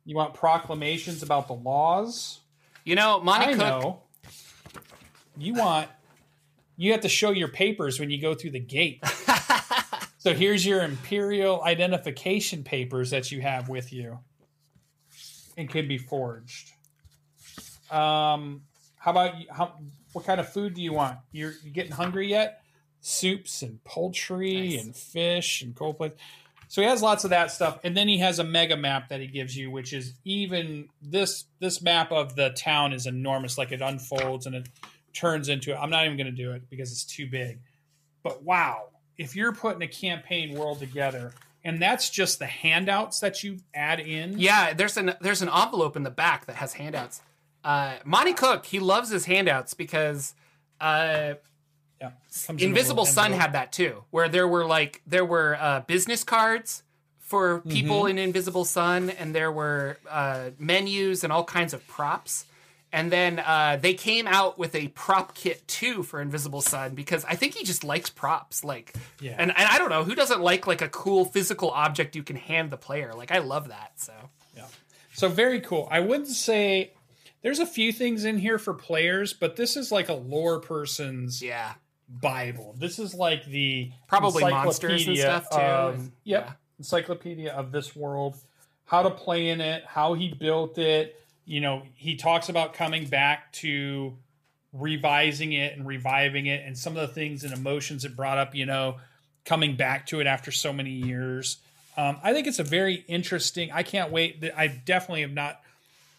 you 0.06 0.16
want 0.16 0.34
proclamations 0.34 1.24
about 1.24 1.48
the 1.48 1.54
laws? 1.54 2.40
You 2.84 2.96
know, 2.96 3.22
Monty 3.22 3.48
i 3.48 3.50
Cook. 3.52 3.58
know. 3.60 4.04
You 5.38 5.54
want 5.54 5.90
you 6.76 6.92
have 6.94 7.02
to 7.02 7.10
show 7.10 7.32
your 7.32 7.50
papers 7.50 8.00
when 8.00 8.10
you 8.10 8.22
go 8.22 8.34
through 8.34 8.52
the 8.52 8.60
gate. 8.60 9.04
So 10.22 10.34
here's 10.34 10.66
your 10.66 10.84
imperial 10.84 11.64
identification 11.64 12.66
papers 12.66 13.12
that 13.12 13.32
you 13.32 13.40
have 13.40 13.70
with 13.70 13.94
you 13.94 14.20
and 15.58 15.70
can 15.70 15.88
be 15.88 15.98
forged. 15.98 16.72
Um 17.90 18.64
how 18.98 19.12
about 19.12 19.40
you 19.40 19.46
how 19.50 19.76
what 20.12 20.26
kind 20.26 20.42
of 20.42 20.52
food 20.52 20.74
do 20.74 20.82
you 20.82 20.92
want? 20.92 21.18
You're 21.32 21.54
you 21.64 21.72
getting 21.72 21.94
hungry 21.94 22.28
yet 22.28 22.62
soups 23.02 23.62
and 23.62 23.84
poultry 23.84 24.70
Nice. 24.72 24.84
and 24.84 24.96
fish 24.96 25.62
and 25.62 25.76
cold 25.76 25.98
plates 25.98 26.20
so 26.68 26.82
he 26.82 26.88
has 26.88 27.02
lots 27.02 27.24
of 27.24 27.30
that 27.32 27.52
stuff 27.52 27.80
and 27.84 27.96
then 27.96 28.08
he 28.08 28.18
has 28.20 28.40
a 28.40 28.44
mega 28.44 28.76
map 28.78 29.10
that 29.10 29.20
he 29.20 29.28
gives 29.28 29.56
you 29.56 29.72
which 29.72 29.94
is 29.94 30.14
even 30.26 30.90
this 31.02 31.46
this 31.60 31.82
map 31.82 32.12
of 32.12 32.36
the 32.36 32.50
town 32.52 32.94
is 32.94 33.06
enormous 33.06 33.58
like 33.58 33.72
it 33.72 33.82
unfolds 33.82 34.46
and 34.46 34.56
it 34.56 34.68
turns 35.14 35.50
into 35.50 35.72
it 35.72 35.78
i'm 35.78 35.90
not 35.90 36.06
even 36.06 36.18
going 36.18 36.28
to 36.28 36.32
do 36.32 36.52
it 36.52 36.70
because 36.70 36.92
it's 36.92 37.06
too 37.06 37.28
big 37.28 37.60
but 38.24 38.44
wow 38.44 38.90
if 39.18 39.36
you're 39.36 39.54
putting 39.54 39.82
a 39.82 39.88
campaign 39.88 40.54
world 40.58 40.80
together 40.80 41.34
and 41.64 41.82
that's 41.82 42.10
just 42.10 42.40
the 42.40 42.46
handouts 42.46 43.20
that 43.20 43.44
you 43.44 43.58
add 43.74 44.00
in. 44.00 44.40
Yeah, 44.40 44.72
there's 44.74 44.96
an 44.96 45.14
there's 45.20 45.42
an 45.42 45.50
envelope 45.50 45.98
in 45.98 46.04
the 46.04 46.10
back 46.10 46.46
that 46.46 46.56
has 46.56 46.72
handouts. 46.72 47.22
Uh, 47.66 47.96
Monty 48.06 48.32
Cook, 48.32 48.66
he 48.66 48.80
loves 48.80 49.10
his 49.10 49.26
handouts 49.26 49.74
because 49.74 50.34
uh, 50.80 51.34
yeah. 52.02 52.12
Invisible 52.58 53.06
Sun 53.06 53.34
had 53.34 53.54
that 53.54 53.72
too, 53.72 54.04
where 54.12 54.30
there 54.30 54.48
were 54.48 54.66
like 54.66 55.02
there 55.08 55.26
were 55.26 55.58
uh, 55.60 55.82
business 55.82 56.24
cards 56.24 56.84
for 57.20 57.62
people 57.62 58.02
Mm-hmm. 58.04 58.08
in 58.10 58.18
Invisible 58.20 58.66
Sun, 58.66 59.10
and 59.12 59.36
there 59.36 59.52
were 59.52 59.98
uh, 60.10 60.50
menus 60.58 61.24
and 61.24 61.32
all 61.34 61.44
kinds 61.44 61.74
of 61.74 61.86
props. 61.88 62.46
And 62.92 63.12
then 63.12 63.38
uh, 63.38 63.78
they 63.80 63.94
came 63.94 64.26
out 64.26 64.58
with 64.58 64.74
a 64.74 64.88
prop 64.88 65.36
kit 65.36 65.68
too 65.68 66.02
for 66.02 66.20
Invisible 66.22 66.62
Sun 66.62 66.96
because 66.96 67.24
I 67.24 67.36
think 67.36 67.54
he 67.54 67.64
just 67.64 67.84
likes 67.84 68.10
props. 68.10 68.64
Like, 68.64 68.96
Yeah. 69.22 69.36
and, 69.38 69.52
and 69.56 69.68
I 69.70 69.78
don't 69.78 69.92
know 69.92 70.04
who 70.04 70.16
doesn't 70.16 70.42
like 70.42 70.66
like 70.66 70.82
a 70.82 70.90
cool 70.90 71.24
physical 71.26 71.70
object 71.70 72.16
you 72.16 72.24
can 72.24 72.36
hand 72.36 72.72
the 72.72 72.78
player. 72.78 73.14
Like, 73.14 73.32
I 73.32 73.38
love 73.40 73.68
that. 73.68 73.92
So 73.98 74.14
Yeah. 74.58 74.66
So 75.14 75.30
very 75.30 75.60
cool. 75.62 75.88
I 75.92 76.00
wouldn't 76.00 76.30
say 76.30 76.94
there's 77.44 77.60
a 77.60 77.66
few 77.68 77.94
things 77.94 78.26
in 78.26 78.40
here 78.40 78.58
for 78.58 78.74
players, 78.74 79.34
but 79.34 79.56
this 79.56 79.78
is 79.78 79.92
like 79.92 80.10
a 80.10 80.14
lore 80.16 80.60
person's 80.60 81.44
yeah, 81.44 81.74
Bible. 82.10 82.76
This 82.78 83.00
is 83.00 83.14
like 83.14 83.46
the 83.46 83.92
Probably 84.08 84.44
monsters 84.44 85.08
and 85.08 85.18
stuff, 85.18 85.50
too, 85.50 85.58
of- 85.58 86.12
yep, 86.24 86.46
yeah. 86.48 86.54
encyclopedia 86.80 87.52
of 87.52 87.72
this 87.72 87.96
world. 87.96 88.38
How 88.86 89.04
to 89.04 89.12
play 89.12 89.50
in 89.50 89.62
it, 89.62 89.84
how 89.86 90.16
he 90.16 90.34
built 90.34 90.78
it. 90.80 91.16
You 91.46 91.62
know, 91.62 91.84
he 91.96 92.16
talks 92.16 92.50
about 92.50 92.74
coming 92.74 93.06
back 93.06 93.52
to 93.54 94.18
revising 94.74 95.54
it 95.54 95.78
and 95.78 95.86
reviving 95.86 96.48
it, 96.48 96.66
and 96.66 96.78
some 96.78 96.98
of 96.98 97.08
the 97.08 97.14
things 97.14 97.44
and 97.44 97.54
emotions 97.54 98.06
it 98.06 98.16
brought 98.16 98.38
up. 98.38 98.56
You 98.56 98.66
know, 98.66 98.98
coming 99.46 99.76
back 99.76 100.08
to 100.08 100.20
it 100.20 100.28
after 100.28 100.52
so 100.52 100.74
many 100.74 100.92
years. 100.92 101.58
Um, 101.98 102.18
I 102.24 102.34
think 102.34 102.48
it's 102.48 102.60
a 102.60 102.64
very 102.64 103.04
interesting. 103.08 103.72
I 103.72 103.84
can't 103.84 104.12
wait. 104.12 104.44
I 104.56 104.68
definitely 104.68 105.22
have 105.22 105.34
not 105.34 105.60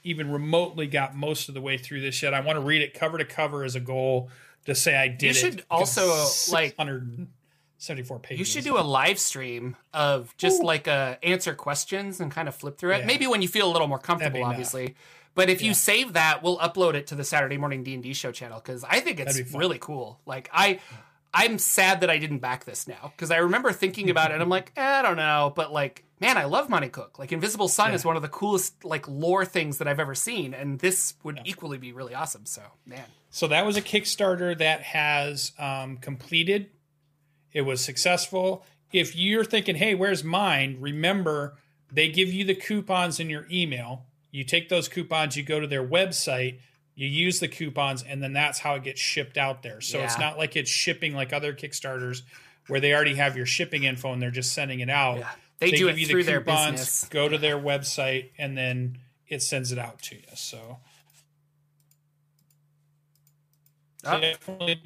even 0.05 0.31
remotely 0.31 0.87
got 0.87 1.17
most 1.17 1.49
of 1.49 1.55
the 1.55 1.61
way 1.61 1.77
through 1.77 2.01
this 2.01 2.23
yet. 2.23 2.35
I 2.35 2.41
want 2.41 2.57
to 2.57 2.61
read 2.61 2.83
it 2.83 2.95
cover 2.95 3.19
to 3.19 3.25
cover 3.25 3.65
as 3.65 3.75
a 3.75 3.81
goal 3.81 4.31
to 4.67 4.75
say 4.75 4.97
I 4.97 5.09
did 5.09 5.23
You 5.29 5.33
should 5.35 5.65
also, 5.71 6.07
like- 6.53 6.77
174 6.79 8.19
pages. 8.19 8.39
You 8.39 8.45
should 8.45 8.65
do 8.65 8.79
a 8.79 8.83
live 8.83 9.19
stream 9.19 9.77
of 9.93 10.37
just 10.37 10.63
like 10.63 10.87
uh, 10.89 11.17
answer 11.23 11.55
questions 11.55 12.21
and 12.21 12.31
kind 12.31 12.49
of 12.49 12.55
flip 12.55 12.79
through 12.79 12.93
it. 12.93 12.99
Yeah. 13.01 13.07
Maybe 13.07 13.27
when 13.27 13.43
you 13.43 13.49
feel 13.49 13.69
a 13.71 13.73
little 13.73 13.89
more 13.89 13.99
comfortable, 13.99 14.39
enough. 14.39 14.51
obviously. 14.51 14.95
But 15.35 15.49
if 15.49 15.63
Yeah. 15.63 15.69
you 15.69 15.75
save 15.75 16.13
that, 16.15 16.43
we'll 16.43 16.59
upload 16.59 16.95
it 16.95 17.07
to 17.09 17.15
the 17.15 17.25
Saturday 17.25 17.57
morning 17.57 17.83
D 17.85 17.95
and 17.95 18.03
D 18.03 18.13
show 18.15 18.33
channel 18.33 18.61
because 18.61 18.85
I 18.85 19.01
think 19.01 19.21
it's 19.21 19.55
really 19.55 19.79
cool. 19.79 20.21
Like 20.27 20.51
I, 20.53 20.81
I'm 21.33 21.59
sad 21.59 22.01
that 22.01 22.11
I 22.11 22.19
didn't 22.19 22.39
back 22.39 22.65
this 22.65 22.89
now 22.89 23.13
because 23.17 23.31
I 23.31 23.37
remember 23.39 23.73
thinking 23.73 24.11
about 24.11 24.31
it 24.31 24.35
and 24.35 24.43
I'm 24.43 24.49
like, 24.49 24.73
eh, 24.77 24.83
I 24.99 25.03
don't 25.03 25.17
know, 25.17 25.53
but 25.55 25.73
like, 25.73 26.05
man, 26.21 26.37
I 26.37 26.45
love 26.45 26.69
Monty 26.69 26.89
Cook. 26.89 27.19
Like 27.19 27.31
Invisible 27.33 27.69
Sun 27.69 27.91
Yeah. 27.91 27.95
is 27.95 28.05
one 28.05 28.17
of 28.17 28.23
the 28.23 28.29
coolest 28.29 28.85
like 28.85 29.07
lore 29.09 29.45
things 29.45 29.79
that 29.79 29.87
I've 29.89 30.01
ever 30.01 30.15
seen, 30.15 30.53
and 30.55 30.79
this 30.81 31.15
would 31.23 31.41
equally 31.45 31.79
be 31.79 31.93
really 31.93 32.15
awesome. 32.15 32.47
So 32.47 32.63
man, 32.85 33.05
So 33.31 33.47
that 33.49 33.65
was 33.65 33.77
a 33.77 33.83
Kickstarter 33.83 34.59
that 34.59 34.83
has 34.83 35.53
um, 35.59 35.99
completed. 35.99 36.71
It 37.53 37.63
was 37.63 37.85
successful. 37.85 38.65
If 38.93 39.15
you're 39.15 39.45
thinking, 39.45 39.77
hey, 39.77 39.95
where's 39.95 40.25
mine? 40.25 40.77
Remember, 40.81 41.57
they 41.93 42.09
give 42.09 42.33
you 42.33 42.45
the 42.45 42.55
coupons 42.57 43.21
in 43.21 43.31
your 43.31 43.47
email. 43.51 44.07
You 44.33 44.43
take 44.45 44.69
those 44.69 44.89
coupons, 44.89 45.37
you 45.37 45.43
go 45.45 45.59
to 45.61 45.67
their 45.67 45.87
website, 45.87 46.59
you 47.01 47.09
use 47.09 47.41
the 47.41 47.49
coupons, 47.49 48.03
and 48.03 48.23
then 48.23 48.35
that's 48.35 48.59
how 48.59 48.75
it 48.75 48.83
gets 48.83 49.01
shipped 49.01 49.39
out 49.39 49.63
there. 49.63 49.81
So 49.81 50.01
it's 50.01 50.19
not 50.19 50.37
like 50.37 50.55
it's 50.55 50.71
shipping 50.71 51.15
like 51.15 51.33
other 51.33 51.55
Kickstarters 51.55 52.21
where 52.67 52.79
they 52.79 52.93
already 52.93 53.15
have 53.15 53.39
your 53.39 53.47
shipping 53.47 53.85
info 53.85 54.13
and 54.13 54.21
they're 54.21 54.31
just 54.31 54.53
sending 54.53 54.81
it 54.81 54.91
out. 54.91 55.17
Yeah. 55.21 55.31
They 55.61 55.71
do 55.71 55.87
give 55.87 55.97
it 55.97 55.99
you 55.99 56.07
the 56.07 56.13
through 56.13 56.25
their 56.25 56.41
coupons, 56.41 56.73
business. 56.73 57.09
Go 57.09 57.27
to 57.27 57.39
their 57.39 57.57
website, 57.59 58.33
and 58.37 58.55
then 58.55 58.99
it 59.29 59.41
sends 59.41 59.73
it 59.73 59.79
out 59.79 60.03
to 60.03 60.17
you. 60.17 60.23
So 60.35 60.77
Oh. 64.05 64.21
definitely 64.21 64.83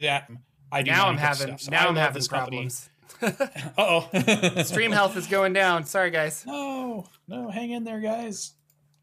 that 0.00 0.30
I 0.70 0.82
do 0.82 0.92
now 0.92 1.08
I'm 1.08 1.16
having. 1.16 1.58
So 1.58 1.72
now 1.72 1.86
I 1.86 1.88
I'm 1.88 1.96
having 1.96 2.22
problems. 2.22 2.88
Uh-oh. 3.22 4.62
Stream 4.62 4.92
health 4.92 5.16
is 5.16 5.26
going 5.26 5.52
down. 5.52 5.86
Sorry, 5.86 6.10
guys. 6.12 6.44
No, 6.46 7.06
no, 7.26 7.48
hang 7.50 7.72
in 7.72 7.82
there, 7.82 8.00
guys. 8.00 8.53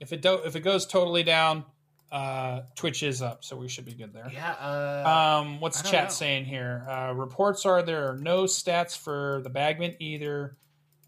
If 0.02 0.12
it 0.12 0.22
do, 0.22 0.36
if 0.46 0.56
it 0.56 0.62
goes 0.62 0.86
totally 0.86 1.24
down, 1.24 1.64
uh, 2.12 2.64
Twitch 2.76 3.04
is 3.04 3.22
up, 3.22 3.44
so 3.46 3.56
we 3.56 3.70
should 3.70 3.86
be 3.86 3.94
good 3.94 4.14
there. 4.14 4.30
Yeah. 4.34 4.52
Uh, 4.54 5.40
Um, 5.42 5.60
what's 5.62 5.82
chat 5.82 6.06
know. 6.06 6.10
saying 6.10 6.46
here? 6.46 6.86
Uh, 6.90 7.14
reports 7.16 7.66
are 7.66 7.82
there 7.82 8.10
are 8.12 8.18
no 8.18 8.44
stats 8.44 8.98
for 8.98 9.40
the 9.44 9.50
Bagman 9.50 9.96
either. 10.00 10.58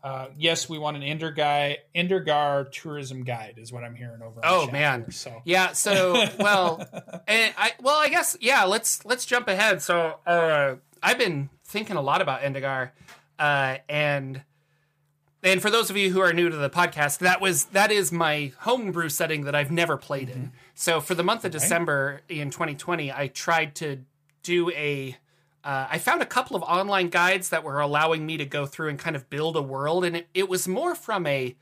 Uh, 0.02 0.28
yes, 0.38 0.68
we 0.70 0.78
want 0.78 0.96
an 0.98 1.04
Ender 1.04 1.32
guy, 1.32 1.78
Endergar 1.96 2.70
tourism 2.72 3.24
guide 3.24 3.56
is 3.58 3.72
what 3.72 3.84
I'm 3.84 3.96
hearing 3.96 4.22
over. 4.22 4.42
Oh, 4.44 4.70
man. 4.70 5.02
here, 5.04 5.12
so 5.12 5.42
yeah. 5.46 5.72
So 5.74 6.14
well, 6.40 6.86
and 7.28 7.54
I 7.58 7.72
well 7.82 7.98
I 7.98 8.10
guess 8.10 8.36
yeah. 8.42 8.66
Let's 8.66 9.04
let's 9.06 9.26
jump 9.26 9.48
ahead. 9.48 9.82
So 9.82 10.20
uh, 10.28 10.76
I've 11.02 11.18
been 11.18 11.50
thinking 11.66 11.96
a 11.96 12.02
lot 12.02 12.22
about 12.22 12.42
Endigar, 12.42 12.92
uh, 13.40 13.78
and 13.88 14.42
and 15.44 15.62
for 15.62 15.70
those 15.70 15.90
of 15.90 15.98
you 15.98 16.12
who 16.12 16.20
are 16.22 16.32
new 16.34 16.50
to 16.50 16.56
the 16.56 16.70
podcast, 16.70 17.20
that 17.20 17.42
was 17.42 17.66
that 17.66 17.92
is 17.92 18.12
my 18.12 18.52
homebrew 18.60 19.10
setting 19.10 19.44
that 19.46 19.56
I've 19.56 19.72
never 19.72 19.98
played 19.98 20.30
in. 20.30 20.52
So 20.74 21.02
for 21.02 21.14
the 21.16 21.24
month 21.24 21.46
of 21.46 21.52
December 21.52 22.22
in 22.30 22.50
2020, 22.50 23.12
I 23.12 23.28
tried 23.28 23.76
to 23.76 24.00
do 24.42 24.70
a. 24.72 25.18
Uh, 25.64 25.88
I 25.92 25.98
found 25.98 26.22
a 26.22 26.26
couple 26.26 26.58
of 26.58 26.64
online 26.64 27.08
guides 27.08 27.48
that 27.50 27.64
were 27.64 27.80
allowing 27.80 28.26
me 28.26 28.36
to 28.36 28.46
go 28.46 28.66
through 28.66 28.90
and 28.90 29.00
kind 29.00 29.16
of 29.16 29.30
build 29.30 29.56
a 29.56 29.62
world, 29.62 30.04
and 30.04 30.18
it, 30.18 30.28
it 30.34 30.50
was 30.50 30.68
more 30.68 30.94
from 30.94 31.26
a 31.26 31.56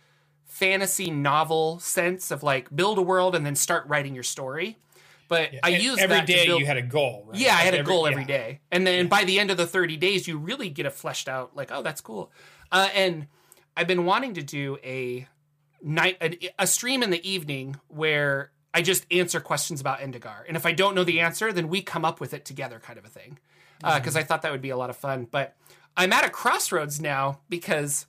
fantasy 0.45 1.09
novel 1.11 1.79
sense 1.79 2.31
of 2.31 2.43
like 2.43 2.75
build 2.75 2.97
a 2.97 3.01
world 3.01 3.35
and 3.35 3.45
then 3.45 3.55
start 3.55 3.85
writing 3.87 4.13
your 4.15 4.23
story. 4.23 4.77
But 5.27 5.51
I 5.63 5.69
And 5.71 5.83
used 5.83 5.99
every 5.99 6.15
that 6.17 6.27
to 6.27 6.33
day 6.33 6.45
build- 6.47 6.59
you 6.59 6.65
had 6.65 6.77
a 6.77 6.81
goal. 6.81 7.25
Right? 7.27 7.39
yeah, 7.39 7.53
I 7.55 7.61
had 7.61 7.73
Like 7.73 7.81
a 7.81 7.85
goal 7.85 8.05
yeah. 8.05 8.11
every 8.11 8.25
day, 8.25 8.59
and 8.71 8.85
then 8.85 9.07
by 9.07 9.23
the 9.23 9.39
end 9.39 9.51
of 9.51 9.57
the 9.57 9.67
thirty 9.67 9.97
days, 9.97 10.27
you 10.27 10.37
really 10.37 10.69
get 10.69 10.85
a 10.85 10.91
fleshed 10.91 11.29
out 11.29 11.55
like, 11.55 11.71
oh, 11.71 11.81
that's 11.83 12.01
cool. 12.01 12.31
Uh, 12.71 12.89
and 12.95 13.27
I've 13.75 13.87
been 13.87 14.05
wanting 14.05 14.33
to 14.35 14.43
do 14.43 14.77
a 14.83 15.27
night 15.81 16.17
a, 16.21 16.37
a 16.59 16.67
stream 16.67 17.03
in 17.03 17.09
the 17.09 17.27
evening 17.29 17.77
where 17.87 18.51
I 18.73 18.81
just 18.81 19.05
answer 19.11 19.39
questions 19.39 19.81
about 19.81 19.99
Endigar, 19.99 20.43
and 20.47 20.55
if 20.55 20.65
I 20.65 20.71
don't 20.71 20.95
know 20.95 21.03
the 21.03 21.19
answer, 21.19 21.51
then 21.51 21.67
we 21.67 21.81
come 21.81 22.05
up 22.05 22.19
with 22.19 22.33
it 22.33 22.45
together, 22.45 22.79
kind 22.79 22.97
of 22.97 23.05
a 23.05 23.09
thing. 23.09 23.39
Because 23.95 24.15
I 24.15 24.21
thought 24.23 24.43
that 24.43 24.51
would 24.51 24.61
be 24.61 24.69
a 24.69 24.77
lot 24.77 24.89
of 24.91 24.95
fun. 24.95 25.27
But 25.29 25.55
I'm 25.97 26.13
at 26.13 26.23
a 26.23 26.29
crossroads 26.29 27.01
now 27.01 27.39
because 27.49 28.05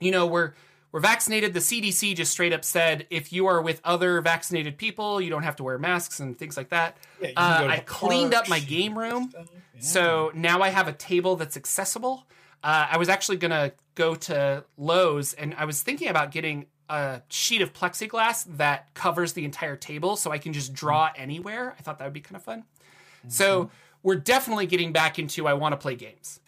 you 0.00 0.10
know 0.12 0.26
we're 0.26 0.52
we're 0.92 1.00
vaccinated 1.00 1.52
the 1.54 1.60
cdc 1.60 2.14
just 2.16 2.30
straight 2.32 2.52
up 2.52 2.64
said 2.64 3.06
if 3.10 3.32
you 3.32 3.46
are 3.46 3.60
with 3.60 3.80
other 3.84 4.20
vaccinated 4.20 4.76
people 4.78 5.20
you 5.20 5.30
don't 5.30 5.42
have 5.42 5.56
to 5.56 5.64
wear 5.64 5.78
masks 5.78 6.20
and 6.20 6.38
things 6.38 6.56
like 6.56 6.68
that 6.70 6.96
Yeah, 7.20 7.30
uh, 7.36 7.66
i 7.68 7.78
cleaned 7.86 8.34
up 8.34 8.48
my 8.48 8.58
game 8.60 8.96
room. 8.98 9.32
Yeah. 9.34 9.42
so 9.80 10.30
now 10.34 10.62
i 10.62 10.68
have 10.68 10.86
a 10.88 10.92
table 10.92 11.36
that's 11.36 11.56
accessible 11.56 12.26
uh, 12.64 12.88
i 12.90 12.96
was 12.96 13.08
actually 13.08 13.36
going 13.36 13.52
to 13.52 13.72
go 13.94 14.16
to 14.16 14.64
lowes 14.76 15.32
and 15.34 15.54
i 15.56 15.64
was 15.64 15.82
thinking 15.82 16.08
about 16.08 16.32
getting 16.32 16.66
a 16.90 17.22
sheet 17.28 17.62
of 17.62 17.72
plexiglass 17.72 18.44
that 18.56 18.92
covers 18.94 19.32
the 19.34 19.44
entire 19.44 19.76
table 19.76 20.16
so 20.16 20.32
i 20.32 20.38
can 20.38 20.52
just 20.52 20.74
draw 20.74 21.10
anywhere. 21.16 21.74
I 21.78 21.82
thought 21.82 21.98
that 21.98 22.04
would 22.04 22.12
be 22.12 22.20
kind 22.20 22.36
of 22.36 22.42
fun 22.42 22.64
so 23.28 23.70
we're 24.02 24.16
definitely 24.16 24.66
getting 24.66 24.92
back 24.92 25.18
into 25.18 25.46
i 25.46 25.54
want 25.54 25.72
to 25.72 25.76
play 25.76 25.94
games. 25.94 26.40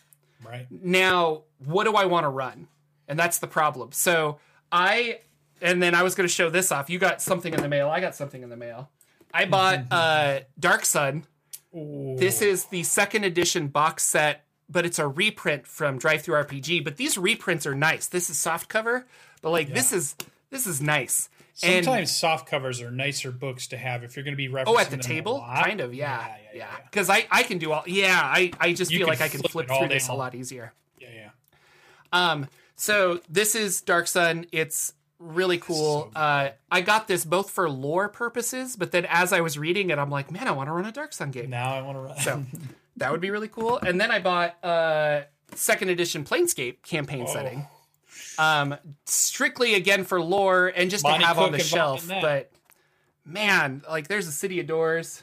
Right. 0.45 0.67
now 0.71 1.43
what 1.65 1.85
do 1.85 1.95
i 1.95 2.05
want 2.05 2.25
to 2.25 2.29
run? 2.29 2.69
And 3.09 3.19
that's 3.19 3.39
the 3.39 3.47
problem. 3.47 3.93
So 3.93 4.39
i 4.71 5.21
and 5.63 5.83
then 5.83 5.95
i 5.95 6.03
was 6.03 6.15
going 6.15 6.29
to 6.29 6.33
show 6.33 6.51
this 6.51 6.71
off. 6.71 6.91
You 6.91 6.99
got 6.99 7.23
something 7.23 7.55
in 7.55 7.63
the 7.63 7.69
mail. 7.69 7.89
I 7.89 8.01
got 8.01 8.15
something 8.15 8.43
in 8.43 8.51
the 8.51 8.57
mail. 8.57 8.91
I 9.33 9.47
bought 9.47 9.85
uh 9.91 10.41
dark 10.59 10.85
sun. 10.85 11.25
Ooh. 11.75 12.17
this 12.17 12.41
is 12.41 12.67
the 12.67 12.83
second 12.85 13.25
edition 13.25 13.69
box 13.69 14.03
set 14.03 14.46
but 14.69 14.85
it's 14.85 14.99
a 14.99 15.07
reprint 15.07 15.67
from 15.67 15.99
drive 15.99 16.23
through 16.23 16.35
rpg 16.45 16.83
but 16.85 16.97
these 16.97 17.17
reprints 17.17 17.67
are 17.67 17.75
nice 17.75 18.07
this 18.07 18.31
is 18.31 18.39
soft 18.39 18.69
cover 18.69 19.07
but 19.43 19.51
like 19.51 19.73
this 19.73 19.93
is 19.93 20.15
this 20.51 20.67
is 20.67 20.81
nice 20.81 21.29
and 21.63 21.87
Sometimes 21.87 22.15
soft 22.15 22.47
covers 22.47 22.83
are 22.83 22.91
nicer 22.91 23.33
books 23.33 23.69
to 23.69 23.79
have 23.79 24.05
if 24.05 24.15
you're 24.15 24.25
going 24.25 24.35
to 24.35 24.37
be 24.37 24.49
referencing 24.49 24.65
oh 24.67 24.79
at 24.79 24.91
the 24.91 24.99
table 24.99 25.43
kind 25.63 25.81
of 25.81 25.95
yeah 25.95 26.21
yeah, 26.21 26.37
yeah 26.53 26.59
yeah. 26.59 26.77
because 26.91 27.09
i 27.09 27.27
i 27.31 27.43
can 27.43 27.57
do 27.57 27.73
all 27.73 27.83
yeah 27.87 28.21
i 28.23 28.53
i 28.61 28.75
just 28.75 28.91
You 28.91 28.99
feel 28.99 29.07
like 29.07 29.23
i 29.23 29.29
can 29.29 29.41
flip 29.41 29.53
flip 29.53 29.65
it 29.67 29.71
all 29.71 29.79
through 29.79 29.89
this 29.89 30.09
a 30.09 30.13
lot 30.13 30.35
easier 30.35 30.75
yeah, 30.99 31.09
yeah. 31.15 31.31
Um, 32.13 32.47
so 32.77 33.21
this 33.29 33.55
is 33.55 33.81
Dark 33.81 34.07
Sun. 34.07 34.47
It's 34.53 34.93
really 35.19 35.59
cool. 35.59 36.11
So 36.15 36.19
uh, 36.19 36.51
I 36.71 36.81
got 36.83 37.09
this 37.09 37.25
both 37.25 37.51
for 37.51 37.69
lore 37.71 38.09
purposes, 38.09 38.77
but 38.77 38.93
then 38.93 39.07
as 39.07 39.33
I 39.33 39.41
was 39.41 39.59
reading 39.59 39.91
it, 39.91 39.99
I'm 39.99 40.11
like, 40.11 40.31
man, 40.31 40.47
I 40.47 40.53
want 40.53 40.69
to 40.69 40.73
run 40.73 40.85
a 40.85 40.93
Dark 40.93 41.13
Sun 41.13 41.31
game. 41.31 41.51
Now 41.51 41.75
I 41.75 41.83
want 41.83 41.97
to 41.97 42.01
run. 42.01 42.19
So 42.19 42.45
that 42.97 43.13
would 43.13 43.21
be 43.21 43.31
really 43.31 43.49
cool. 43.49 43.79
And 43.79 44.01
then 44.01 44.11
I 44.11 44.19
bought 44.21 44.63
uh, 44.65 45.23
second 45.55 45.91
edition 45.91 46.25
Planescape 46.25 46.83
campaign 46.83 47.25
Oh. 47.29 47.33
setting. 47.33 47.67
Um, 48.39 48.77
strictly 49.07 49.75
again 49.75 50.05
for 50.05 50.21
lore 50.21 50.69
and 50.75 50.91
just 50.91 51.03
Monty 51.05 51.21
to 51.21 51.27
have 51.27 51.39
on 51.39 51.53
the 51.53 51.59
shelf. 51.59 52.07
But 52.09 52.51
man, 53.25 53.83
like 53.89 54.09
there's 54.09 54.27
a 54.27 54.33
City 54.33 54.61
of 54.61 54.67
Doors. 54.67 55.23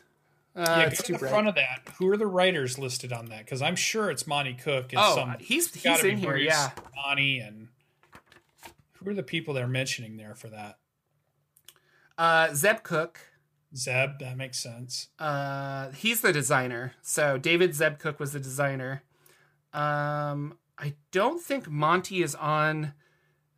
Uh, 0.55 0.61
yeah, 0.67 0.79
it's 0.87 1.01
too 1.01 1.13
the 1.13 1.19
bright. 1.19 1.29
front 1.31 1.47
of 1.47 1.55
that. 1.55 1.81
Who 1.97 2.07
are 2.11 2.17
the 2.17 2.27
writers 2.27 2.77
listed 2.77 3.11
on 3.11 3.25
that? 3.27 3.39
Because 3.39 3.61
I'm 3.63 3.75
sure 3.75 4.11
it's 4.11 4.27
Monty 4.27 4.53
Cook 4.53 4.93
and 4.93 5.01
Oh, 5.03 5.15
some. 5.15 5.35
he's 5.39 5.67
it's 5.73 5.83
gotta 5.83 6.03
he's 6.03 6.13
in 6.13 6.17
here. 6.19 6.37
Yeah. 6.37 6.71
Monty 6.95 7.39
and 7.39 7.69
who 8.99 9.09
are 9.09 9.13
the 9.15 9.23
people 9.23 9.53
they're 9.55 9.67
mentioning 9.67 10.17
there 10.17 10.35
for 10.35 10.49
that? 10.49 10.77
Uh, 12.17 12.53
Zeb 12.53 12.83
Cook. 12.83 13.19
Zeb, 13.75 14.19
that 14.19 14.37
makes 14.37 14.59
sense. 14.59 15.07
Uh, 15.19 15.91
he's 15.91 16.21
the 16.21 16.31
designer. 16.31 16.93
So 17.01 17.37
David 17.37 17.75
Zeb 17.75 17.99
Cook 17.99 18.19
was 18.19 18.33
the 18.33 18.39
designer. 18.39 19.03
Um, 19.73 20.57
I 20.77 20.93
don't 21.11 21.41
think 21.41 21.69
Monty 21.69 22.21
is 22.21 22.35
on 22.35 22.93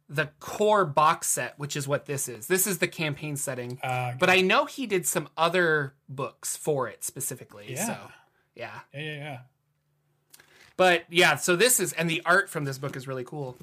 the 0.07 0.29
core 0.39 0.85
box 0.85 1.27
set, 1.27 1.57
which 1.57 1.75
is 1.75 1.87
what 1.87 2.05
this 2.05 2.27
is. 2.27 2.47
This 2.47 2.67
is 2.67 2.77
the 2.77 2.87
campaign 2.87 3.35
setting. 3.35 3.79
Uh, 3.81 4.13
But 4.19 4.29
I 4.29 4.41
know 4.41 4.65
he 4.65 4.85
did 4.85 5.05
some 5.07 5.27
other 5.35 5.93
books 6.07 6.55
for 6.55 6.87
it 6.87 7.03
specifically. 7.03 7.65
Yeah. 7.69 7.85
So 7.85 7.97
yeah. 8.55 8.79
yeah, 8.93 9.01
yeah, 9.01 9.15
yeah. 9.15 9.39
But 10.77 11.05
yeah, 11.09 11.35
so 11.37 11.55
this 11.55 11.79
is 11.79 11.93
and 11.93 12.09
the 12.09 12.21
art 12.25 12.49
from 12.49 12.65
this 12.65 12.77
book 12.77 12.95
is 12.95 13.07
really 13.07 13.23
cool. 13.23 13.57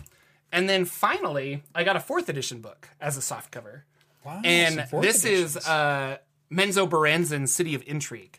And 0.51 0.69
then 0.69 0.85
finally, 0.85 1.63
I 1.75 1.85
got 1.85 1.97
a 1.97 2.01
fourth 2.01 2.29
edition 2.29 2.61
book 2.61 2.89
as 3.01 3.17
a 3.17 3.23
soft 3.23 3.51
cover. 3.51 3.85
Wow. 4.25 4.41
and 4.45 4.79
this 4.79 5.25
editions. 5.25 5.57
is 5.57 5.69
uh, 5.69 6.19
Menzoberranzan 6.53 7.49
City 7.49 7.75
of 7.75 7.83
Intrigue. 7.87 8.39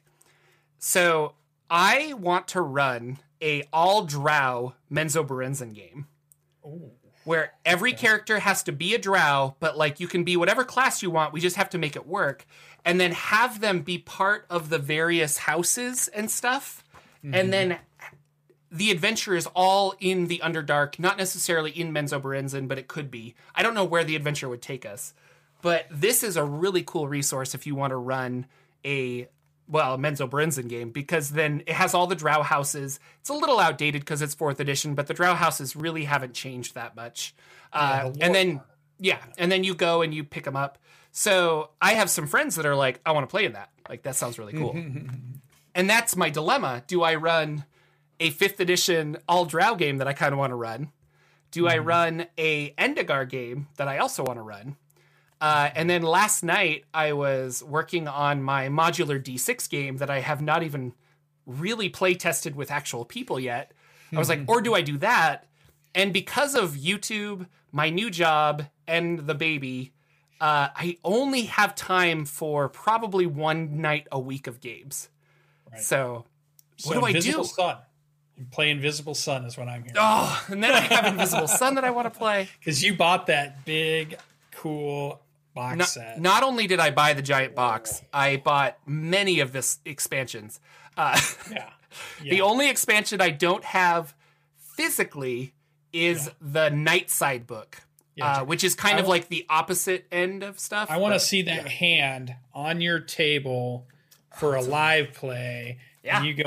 So 0.78 1.34
I 1.70 2.14
want 2.14 2.47
to 2.49 2.61
run 2.61 3.20
a 3.41 3.64
all 3.74 4.05
drow 4.05 4.76
Menzoberranzan 4.91 5.74
game 5.74 6.07
Ooh. 6.66 6.91
where 7.24 7.53
every 7.66 7.93
character 7.93 8.39
has 8.39 8.64
to 8.64 8.72
be 8.72 8.93
a 8.93 8.99
drow, 8.99 9.55
but 9.59 9.78
like 9.78 9.99
you 9.99 10.07
can 10.07 10.24
be 10.24 10.38
whatever 10.38 10.64
class 10.64 11.01
you 11.01 11.09
want. 11.09 11.34
We 11.34 11.41
just 11.41 11.55
have 11.55 11.70
to 11.72 11.78
make 11.78 11.95
it 11.95 12.05
work, 12.07 12.45
and 12.86 12.99
then 12.99 13.11
have 13.14 13.59
them 13.59 13.82
be 13.82 13.97
part 13.97 14.45
of 14.49 14.70
the 14.70 14.80
various 14.80 15.39
houses 15.39 16.07
and 16.09 16.30
stuff, 16.30 16.84
and 17.24 17.51
then 17.51 17.70
mm-hmm. 17.72 18.16
the 18.72 18.91
adventure 18.91 19.36
is 19.36 19.47
all 19.55 19.95
in 19.99 20.28
the 20.28 20.41
Underdark, 20.43 20.99
not 20.99 21.18
necessarily 21.18 21.72
in 21.72 21.93
Menzoberranzan, 21.93 22.68
but 22.68 22.78
it 22.78 22.88
could 22.88 23.09
be. 23.09 23.36
I 23.55 23.64
don't 23.64 23.74
know 23.74 23.86
where 23.86 24.03
the 24.03 24.16
adventure 24.16 24.49
would 24.49 24.61
take 24.61 24.86
us, 24.86 25.14
but 25.64 25.88
this 25.89 26.24
is 26.24 26.38
a 26.38 26.43
really 26.43 26.84
cool 26.84 27.07
resource 27.07 27.55
if 27.55 27.66
you 27.66 27.74
want 27.74 27.91
to 27.91 27.97
run 27.97 28.45
a 28.86 29.28
well, 29.66 29.97
Menzoberranzan 29.97 30.68
game 30.68 30.91
because 30.91 31.32
then 31.32 31.64
it 31.66 31.74
has 31.74 31.93
all 31.93 32.05
the 32.05 32.16
Drow 32.16 32.43
houses. 32.43 32.99
It's 33.22 33.30
a 33.30 33.34
little 33.34 33.59
outdated 33.59 34.01
because 34.01 34.22
it's 34.22 34.36
fourth 34.36 34.59
edition, 34.59 34.93
but 34.93 35.07
the 35.07 35.14
Drow 35.14 35.34
houses 35.36 35.76
really 35.76 36.03
haven't 36.03 36.34
changed 36.34 36.76
that 36.76 36.97
much. 36.97 37.34
Uh, 37.72 38.09
the 38.09 38.22
and 38.22 38.36
then 38.36 38.61
yeah, 38.99 39.20
and 39.38 39.51
then 39.51 39.64
you 39.64 39.74
go 39.74 40.01
and 40.01 40.14
you 40.14 40.26
pick 40.26 40.43
them 40.43 40.57
up. 40.57 40.78
So 41.11 41.70
I 41.82 41.93
have 41.93 42.09
some 42.09 42.28
friends 42.28 42.55
that 42.55 42.66
are 42.66 42.76
like, 42.76 42.99
I 43.05 43.14
want 43.14 43.24
to 43.24 43.32
play 43.32 43.45
in 43.45 43.53
that. 43.53 43.70
Like 43.88 44.03
that 44.03 44.16
sounds 44.16 44.38
really 44.38 44.53
cool. 44.53 44.76
and 45.76 45.89
that's 45.89 46.16
my 46.18 46.30
dilemma. 46.30 46.84
Do 46.88 47.03
I 47.03 47.16
run 47.16 47.64
a 48.20 48.32
fifth 48.32 48.59
edition 48.59 49.18
all 49.30 49.45
drow 49.45 49.76
game 49.76 49.97
that 49.99 50.09
I 50.09 50.14
kind 50.14 50.34
of 50.34 50.39
want 50.39 50.51
to 50.51 50.55
run? 50.55 50.91
Do 51.51 51.68
I 51.68 51.78
run 51.78 52.26
a 52.38 52.72
Endigar 52.72 53.30
game 53.30 53.68
that 53.78 53.88
I 53.88 53.99
also 53.99 54.24
want 54.24 54.39
to 54.39 54.43
run? 54.43 54.76
Uh, 55.44 55.70
and 55.76 55.89
then 55.89 56.04
last 56.04 56.41
night 56.41 56.86
I 56.94 57.12
was 57.12 57.62
working 57.62 58.08
on 58.08 58.41
my 58.41 58.70
modular 58.70 59.22
D6 59.22 59.70
game 59.70 59.98
that 59.98 60.10
I 60.10 60.22
have 60.22 60.41
not 60.41 60.64
even 60.64 60.94
really 61.46 61.89
play 61.89 62.14
tested 62.14 62.56
with 62.56 62.72
actual 62.72 63.04
people 63.04 63.38
yet. 63.38 63.74
I 64.14 64.20
was 64.20 64.30
like, 64.30 64.46
or 64.48 64.62
do 64.62 64.74
I 64.74 64.82
do 64.82 64.98
that? 65.00 65.48
And 65.94 66.14
because 66.14 66.56
of 66.56 66.76
YouTube, 66.76 67.48
my 67.74 67.89
new 67.89 68.10
job, 68.10 68.68
and 68.88 69.28
the 69.28 69.36
baby, 69.36 69.91
uh, 70.39 70.70
I 70.74 70.98
only 71.04 71.44
have 71.44 71.76
time 71.76 72.24
for 72.24 72.70
probably 72.70 73.26
one 73.26 73.82
night 73.82 74.08
a 74.14 74.20
week 74.22 74.48
of 74.48 74.62
games. 74.62 75.10
Right. 75.70 75.82
So, 75.82 76.26
what 76.86 76.94
So 76.94 77.00
do 77.02 77.06
I 77.06 77.12
do? 77.12 77.44
Sun. 77.44 77.78
You 78.38 78.46
play 78.50 78.72
Invisible 78.72 79.16
Sun 79.16 79.44
is 79.44 79.58
what 79.58 79.68
I'm 79.68 79.82
hearing. 79.82 79.98
Oh, 80.00 80.46
and 80.48 80.64
then 80.64 80.72
I 80.72 80.80
have 80.80 81.06
Invisible 81.06 81.50
Sun 81.50 81.76
that 81.76 81.84
I 81.84 81.91
want 81.91 82.12
to 82.12 82.18
play. 82.18 82.48
Because 82.60 82.82
you 82.82 82.96
bought 82.96 83.28
that 83.28 83.66
big, 83.66 84.18
cool 84.52 85.20
box 85.54 85.78
Not, 85.78 85.88
set. 85.88 86.22
not 86.22 86.43
only 86.43 86.68
did 86.68 86.80
I 86.80 86.91
buy 86.91 87.14
the 87.14 87.22
giant 87.22 87.56
box, 87.56 88.01
I 88.14 88.38
bought 88.38 88.78
many 88.86 89.39
of 89.39 89.51
this 89.51 89.80
expansions. 89.86 90.60
Uh, 90.97 91.20
yeah. 91.51 91.70
The 92.22 92.41
only 92.41 92.70
expansion 92.70 93.22
I 93.22 93.30
don't 93.30 93.64
have 93.64 94.14
physically 94.58 95.54
is 95.91 96.32
the 96.41 96.70
Night 96.70 97.10
Side 97.10 97.45
book, 97.45 97.78
Yeah, 98.16 98.41
uh, 98.41 98.45
which 98.45 98.64
is 98.64 98.74
kind 98.74 98.97
I 98.97 99.01
of 99.01 99.08
like 99.08 99.28
the 99.30 99.45
opposite 99.49 100.08
end 100.12 100.43
of 100.43 100.60
stuff. 100.60 100.89
I 100.89 100.97
want 100.97 101.14
to 101.14 101.20
see 101.20 101.43
that 101.43 101.68
hand 101.68 102.36
on 102.54 102.82
your 102.82 102.99
table 102.99 103.86
for 104.36 104.56
a 104.56 104.62
live 104.62 105.14
play. 105.14 105.78
Yeah. 106.04 106.18
And 106.18 106.26
you 106.26 106.34
go, 106.34 106.43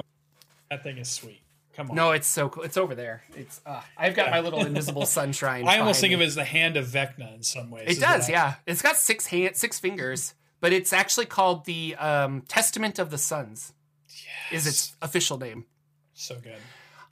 that 0.70 0.82
thing 0.82 0.98
is 0.98 1.08
sweet. 1.08 1.40
Come 1.76 1.90
on. 1.90 1.96
No, 1.96 2.12
it's 2.12 2.26
so 2.26 2.48
cool. 2.48 2.62
It's 2.62 2.76
over 2.78 2.94
there. 2.94 3.22
It's 3.36 3.60
uh, 3.66 3.82
I've 3.98 4.14
got 4.14 4.30
my 4.30 4.40
little 4.40 4.64
invisible 4.66 5.04
sunshine. 5.06 5.68
I 5.68 5.78
almost 5.78 6.00
think 6.00 6.12
behind 6.12 6.22
of 6.22 6.24
it 6.24 6.28
as 6.28 6.34
the 6.36 6.44
hand 6.44 6.76
of 6.76 6.86
Vecna 6.86 7.34
in 7.34 7.42
some 7.42 7.70
ways. 7.70 7.84
It 7.96 8.00
does, 8.00 8.28
I- 8.28 8.32
yeah. 8.32 8.54
It's 8.66 8.80
got 8.82 8.96
six 8.96 9.26
hand, 9.26 9.56
six 9.56 9.78
fingers, 9.78 10.34
but 10.60 10.72
it's 10.72 10.92
actually 10.92 11.26
called 11.26 11.66
the 11.66 11.94
um, 11.96 12.42
Testament 12.48 12.98
of 12.98 13.10
the 13.10 13.18
Suns. 13.18 13.72
Is 14.52 14.66
its 14.66 14.94
official 15.02 15.38
name. 15.38 15.66
So 16.14 16.36
good. 16.36 16.54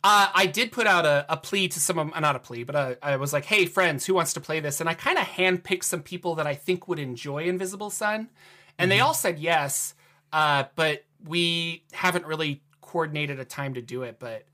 Uh, 0.04 0.28
I 0.34 0.46
did 0.46 0.70
put 0.70 0.86
out 0.86 1.04
a, 1.04 1.24
a 1.28 1.36
plea 1.36 1.66
to 1.68 1.80
some 1.80 1.98
of 1.98 2.12
uh, 2.14 2.20
not 2.20 2.36
a 2.36 2.38
plea, 2.38 2.62
but 2.62 2.76
I, 2.76 2.96
I 3.02 3.16
was 3.16 3.32
like, 3.32 3.44
"Hey, 3.44 3.66
friends, 3.66 4.06
who 4.06 4.14
wants 4.14 4.34
to 4.34 4.40
play 4.40 4.60
this?" 4.60 4.80
And 4.80 4.88
I 4.88 4.94
kind 4.94 5.18
of 5.18 5.24
handpicked 5.24 5.82
some 5.84 6.02
people 6.02 6.36
that 6.36 6.46
I 6.46 6.54
think 6.54 6.86
would 6.88 6.98
enjoy 6.98 7.44
Invisible 7.44 7.90
Sun, 7.90 8.28
and 8.78 8.90
they 8.90 9.00
all 9.00 9.14
said 9.14 9.38
yes. 9.38 9.94
Uh, 10.32 10.64
but 10.76 11.04
we 11.26 11.82
haven't 11.92 12.24
really 12.26 12.62
coordinated 12.80 13.40
a 13.40 13.44
time 13.44 13.74
to 13.74 13.82
do 13.82 14.02
it. 14.02 14.18
But 14.20 14.44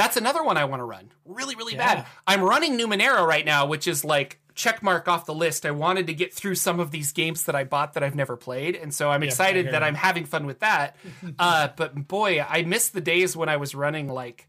that's 0.00 0.16
another 0.16 0.42
one 0.42 0.56
I 0.56 0.64
want 0.64 0.80
to 0.80 0.84
run, 0.84 1.10
really, 1.24 1.54
really 1.54 1.74
Yeah. 1.74 1.94
bad. 1.96 2.06
I'm 2.26 2.42
running 2.42 2.78
Numenera 2.78 3.26
right 3.26 3.44
now, 3.44 3.66
which 3.66 3.86
is 3.86 4.04
like 4.04 4.40
check 4.54 4.82
mark 4.82 5.08
off 5.08 5.26
the 5.26 5.34
list. 5.34 5.64
I 5.64 5.70
wanted 5.70 6.06
to 6.08 6.14
get 6.14 6.34
through 6.34 6.54
some 6.56 6.80
of 6.80 6.90
these 6.90 7.12
games 7.12 7.44
that 7.44 7.54
I 7.54 7.64
bought 7.64 7.94
that 7.94 8.02
I've 8.02 8.14
never 8.14 8.36
played, 8.36 8.74
and 8.76 8.92
so 8.92 9.10
I'm 9.10 9.22
Yep, 9.22 9.30
excited 9.30 9.66
that. 9.72 9.82
I'm 9.82 9.94
having 9.94 10.24
fun 10.24 10.44
with 10.46 10.60
that. 10.60 10.96
uh, 11.38 11.68
but 11.76 12.08
boy, 12.08 12.40
I 12.46 12.62
miss 12.62 12.88
the 12.88 13.00
days 13.00 13.36
when 13.36 13.48
I 13.48 13.56
was 13.56 13.74
running 13.74 14.08
like 14.08 14.48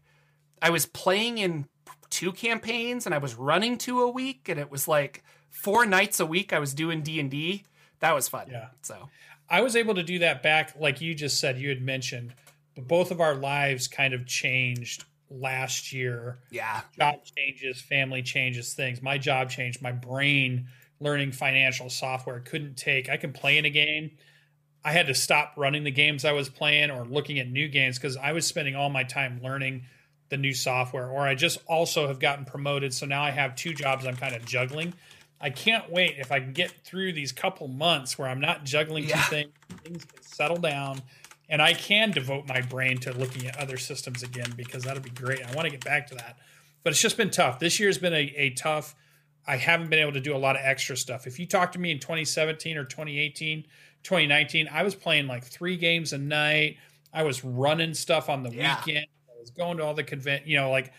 I 0.60 0.70
was 0.70 0.86
playing 0.86 1.38
in 1.38 1.66
two 2.10 2.32
campaigns 2.32 3.06
and 3.06 3.14
I 3.14 3.18
was 3.18 3.34
running 3.34 3.78
two 3.78 4.00
a 4.02 4.08
week, 4.10 4.48
and 4.48 4.58
it 4.60 4.70
was 4.70 4.86
like 4.88 5.22
four 5.50 5.86
nights 5.86 6.20
a 6.20 6.26
week 6.26 6.52
I 6.52 6.58
was 6.58 6.74
doing 6.74 7.02
D 7.02 7.18
and 7.20 7.30
D. 7.30 7.64
That 8.00 8.14
was 8.14 8.28
fun. 8.28 8.48
Yeah. 8.50 8.68
So 8.82 9.08
I 9.48 9.60
was 9.62 9.76
able 9.76 9.94
to 9.94 10.02
do 10.02 10.18
that 10.20 10.42
back, 10.42 10.74
like 10.78 11.00
you 11.00 11.14
just 11.14 11.38
said, 11.40 11.58
you 11.58 11.68
had 11.68 11.80
mentioned, 11.82 12.34
but 12.74 12.86
both 12.88 13.10
of 13.10 13.20
our 13.20 13.34
lives 13.34 13.86
kind 13.88 14.12
of 14.14 14.26
changed 14.26 15.04
last 15.40 15.92
year. 15.92 16.38
yeah, 16.50 16.82
Job 16.98 17.20
changes, 17.36 17.80
family 17.80 18.22
changes, 18.22 18.74
things. 18.74 19.02
My 19.02 19.18
job 19.18 19.50
changed. 19.50 19.82
My 19.82 19.92
brain 19.92 20.66
learning 21.00 21.32
financial 21.32 21.90
software 21.90 22.40
couldn't 22.40 22.76
take. 22.76 23.08
I 23.08 23.16
can 23.16 23.32
play 23.32 23.58
in 23.58 23.64
a 23.64 23.70
game. 23.70 24.12
I 24.84 24.92
had 24.92 25.06
to 25.06 25.14
stop 25.14 25.54
running 25.56 25.84
the 25.84 25.90
games 25.90 26.24
I 26.24 26.32
was 26.32 26.48
playing 26.48 26.90
or 26.90 27.04
looking 27.04 27.38
at 27.38 27.48
new 27.48 27.68
games 27.68 27.98
because 27.98 28.16
I 28.16 28.32
was 28.32 28.46
spending 28.46 28.74
all 28.76 28.90
my 28.90 29.04
time 29.04 29.40
learning 29.42 29.84
the 30.28 30.36
new 30.36 30.52
software. 30.54 31.08
Or 31.08 31.20
I 31.26 31.34
just 31.34 31.58
also 31.66 32.08
have 32.08 32.18
gotten 32.18 32.44
promoted. 32.44 32.92
So 32.94 33.06
now 33.06 33.22
I 33.22 33.30
have 33.30 33.54
two 33.54 33.74
jobs 33.74 34.06
I'm 34.06 34.16
kind 34.16 34.34
of 34.34 34.44
juggling. 34.44 34.94
I 35.40 35.50
can't 35.50 35.90
wait 35.90 36.16
if 36.18 36.30
I 36.32 36.38
can 36.40 36.52
get 36.52 36.70
through 36.84 37.12
these 37.14 37.32
couple 37.32 37.66
months 37.68 38.16
where 38.18 38.28
I'm 38.28 38.40
not 38.40 38.64
juggling 38.64 39.04
Yeah. 39.08 39.16
two 39.22 39.30
things, 39.30 39.50
things 39.82 40.04
can 40.04 40.22
settle 40.22 40.56
down, 40.58 41.02
and 41.52 41.60
I 41.60 41.74
can 41.74 42.10
devote 42.10 42.48
my 42.48 42.62
brain 42.62 42.96
to 43.00 43.12
looking 43.12 43.46
at 43.46 43.58
other 43.58 43.76
systems 43.76 44.22
again 44.22 44.54
because 44.56 44.84
that'll 44.84 45.02
be 45.02 45.10
great. 45.10 45.46
I 45.46 45.54
want 45.54 45.66
to 45.66 45.70
get 45.70 45.84
back 45.84 46.06
to 46.08 46.14
that, 46.14 46.38
but 46.82 46.92
it's 46.94 47.00
just 47.00 47.18
been 47.18 47.30
tough. 47.30 47.58
This 47.58 47.78
year's 47.78 47.98
been 47.98 48.14
a, 48.14 48.32
a 48.36 48.50
tough. 48.54 48.94
I 49.46 49.58
haven't 49.58 49.90
been 49.90 49.98
able 49.98 50.14
to 50.14 50.20
do 50.20 50.34
a 50.34 50.38
lot 50.38 50.56
of 50.56 50.62
extra 50.64 50.96
stuff. 50.96 51.26
If 51.26 51.38
you 51.38 51.44
talk 51.46 51.72
to 51.72 51.78
me 51.78 51.90
in 51.90 51.98
2017 51.98 52.78
or 52.78 52.84
2018, 52.84 53.64
2019, 54.02 54.68
I 54.72 54.82
was 54.82 54.94
playing 54.94 55.26
like 55.26 55.44
three 55.44 55.76
games 55.76 56.14
a 56.14 56.18
night. 56.18 56.78
I 57.12 57.22
was 57.22 57.44
running 57.44 57.92
stuff 57.92 58.30
on 58.30 58.42
the 58.42 58.50
Yeah. 58.50 58.78
weekend. 58.86 59.06
I 59.28 59.38
was 59.38 59.50
going 59.50 59.76
to 59.76 59.84
all 59.84 59.92
the 59.92 60.04
convent, 60.04 60.46
you 60.46 60.56
know, 60.56 60.70
like 60.70 60.90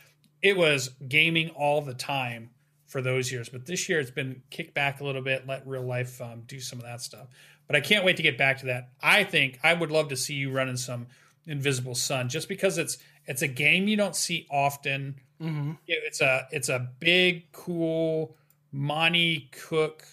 it 0.43 0.55
was 0.55 0.89
gaming 1.07 1.49
all 1.49 1.81
the 1.81 1.95
time 1.95 2.51
for 2.85 3.01
those 3.01 3.31
years. 3.31 3.49
But 3.49 3.65
this 3.65 3.89
year 3.89 3.99
it's 3.99 4.11
been 4.11 4.43
kicked 4.51 4.75
back 4.75 5.01
a 5.01 5.03
little 5.03 5.23
bit, 5.23 5.47
let 5.47 5.65
real 5.65 5.81
life 5.81 6.21
um, 6.21 6.43
do 6.45 6.59
some 6.59 6.77
of 6.77 6.85
that 6.85 7.01
stuff. 7.01 7.27
But 7.67 7.75
I 7.77 7.81
can't 7.81 8.03
wait 8.05 8.17
to 8.17 8.23
get 8.23 8.37
back 8.37 8.59
to 8.59 8.65
that. 8.67 8.89
I 9.01 9.23
think 9.23 9.59
I 9.63 9.73
would 9.73 9.89
love 9.91 10.09
to 10.09 10.17
see 10.17 10.33
you 10.35 10.51
running 10.51 10.77
some 10.77 11.07
Invisible 11.47 11.95
Sun 11.95 12.29
just 12.29 12.47
because 12.49 12.77
it's 12.77 12.97
it's 13.25 13.41
a 13.41 13.47
game 13.47 13.87
you 13.87 13.95
don't 13.97 14.15
see 14.15 14.45
often. 14.51 15.15
hmm 15.39 15.71
It- 15.87 16.03
It's 16.05 16.21
a 16.21 16.47
it's 16.51 16.69
a 16.69 16.87
big, 16.99 17.51
cool 17.51 18.35
Monty 18.71 19.49
Cook 19.69 20.03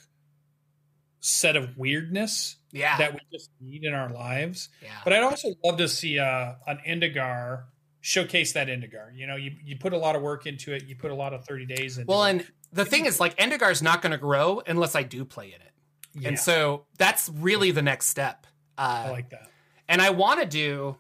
set 1.20 1.57
of 1.57 1.76
weirdness 1.76 2.57
yeah, 2.72 2.96
that 2.98 3.12
we 3.12 3.20
just 3.32 3.51
need 3.61 3.84
in 3.84 3.92
our 3.92 4.09
lives. 4.11 4.68
yeah. 4.82 4.88
But 5.05 5.12
I'd 5.12 5.22
also 5.22 5.48
love 5.64 5.76
to 5.78 5.88
see 5.88 6.18
uh, 6.18 6.55
an 6.66 6.78
Indigar 6.86 7.64
showcase 8.01 8.53
that 8.55 8.68
Indigar. 8.68 9.14
You 9.14 9.26
know, 9.26 9.36
you, 9.36 9.53
you 9.64 9.76
put 9.76 9.92
a 9.92 9.98
lot 9.98 10.16
of 10.16 10.22
work 10.22 10.46
into 10.46 10.72
it. 10.72 10.84
You 10.86 10.96
put 10.96 11.11
a 11.11 11.14
lot 11.14 11.34
of 11.34 11.44
30 11.44 11.66
days 11.66 11.98
into 11.98 12.09
well, 12.11 12.24
and 12.24 12.46
the 12.72 12.84
thing 12.86 13.05
is, 13.07 13.20
like 13.20 13.36
Endigar's 13.36 13.82
not 13.82 14.01
going 14.03 14.12
to 14.12 14.18
grow 14.18 14.62
unless 14.66 14.94
I 14.94 15.03
do 15.03 15.24
play 15.26 15.48
in 15.48 15.61
it, 15.61 15.72
Yeah, 16.14 16.28
and 16.28 16.38
so 16.38 16.86
that's 16.98 17.28
really 17.28 17.70
the 17.70 17.82
next 17.82 18.06
step. 18.06 18.46
Uh, 18.78 19.04
I 19.06 19.11
like 19.11 19.30
that. 19.30 19.48
and 19.88 20.00
I 20.02 20.11
want 20.11 20.40
to 20.40 20.46
do 20.46 20.96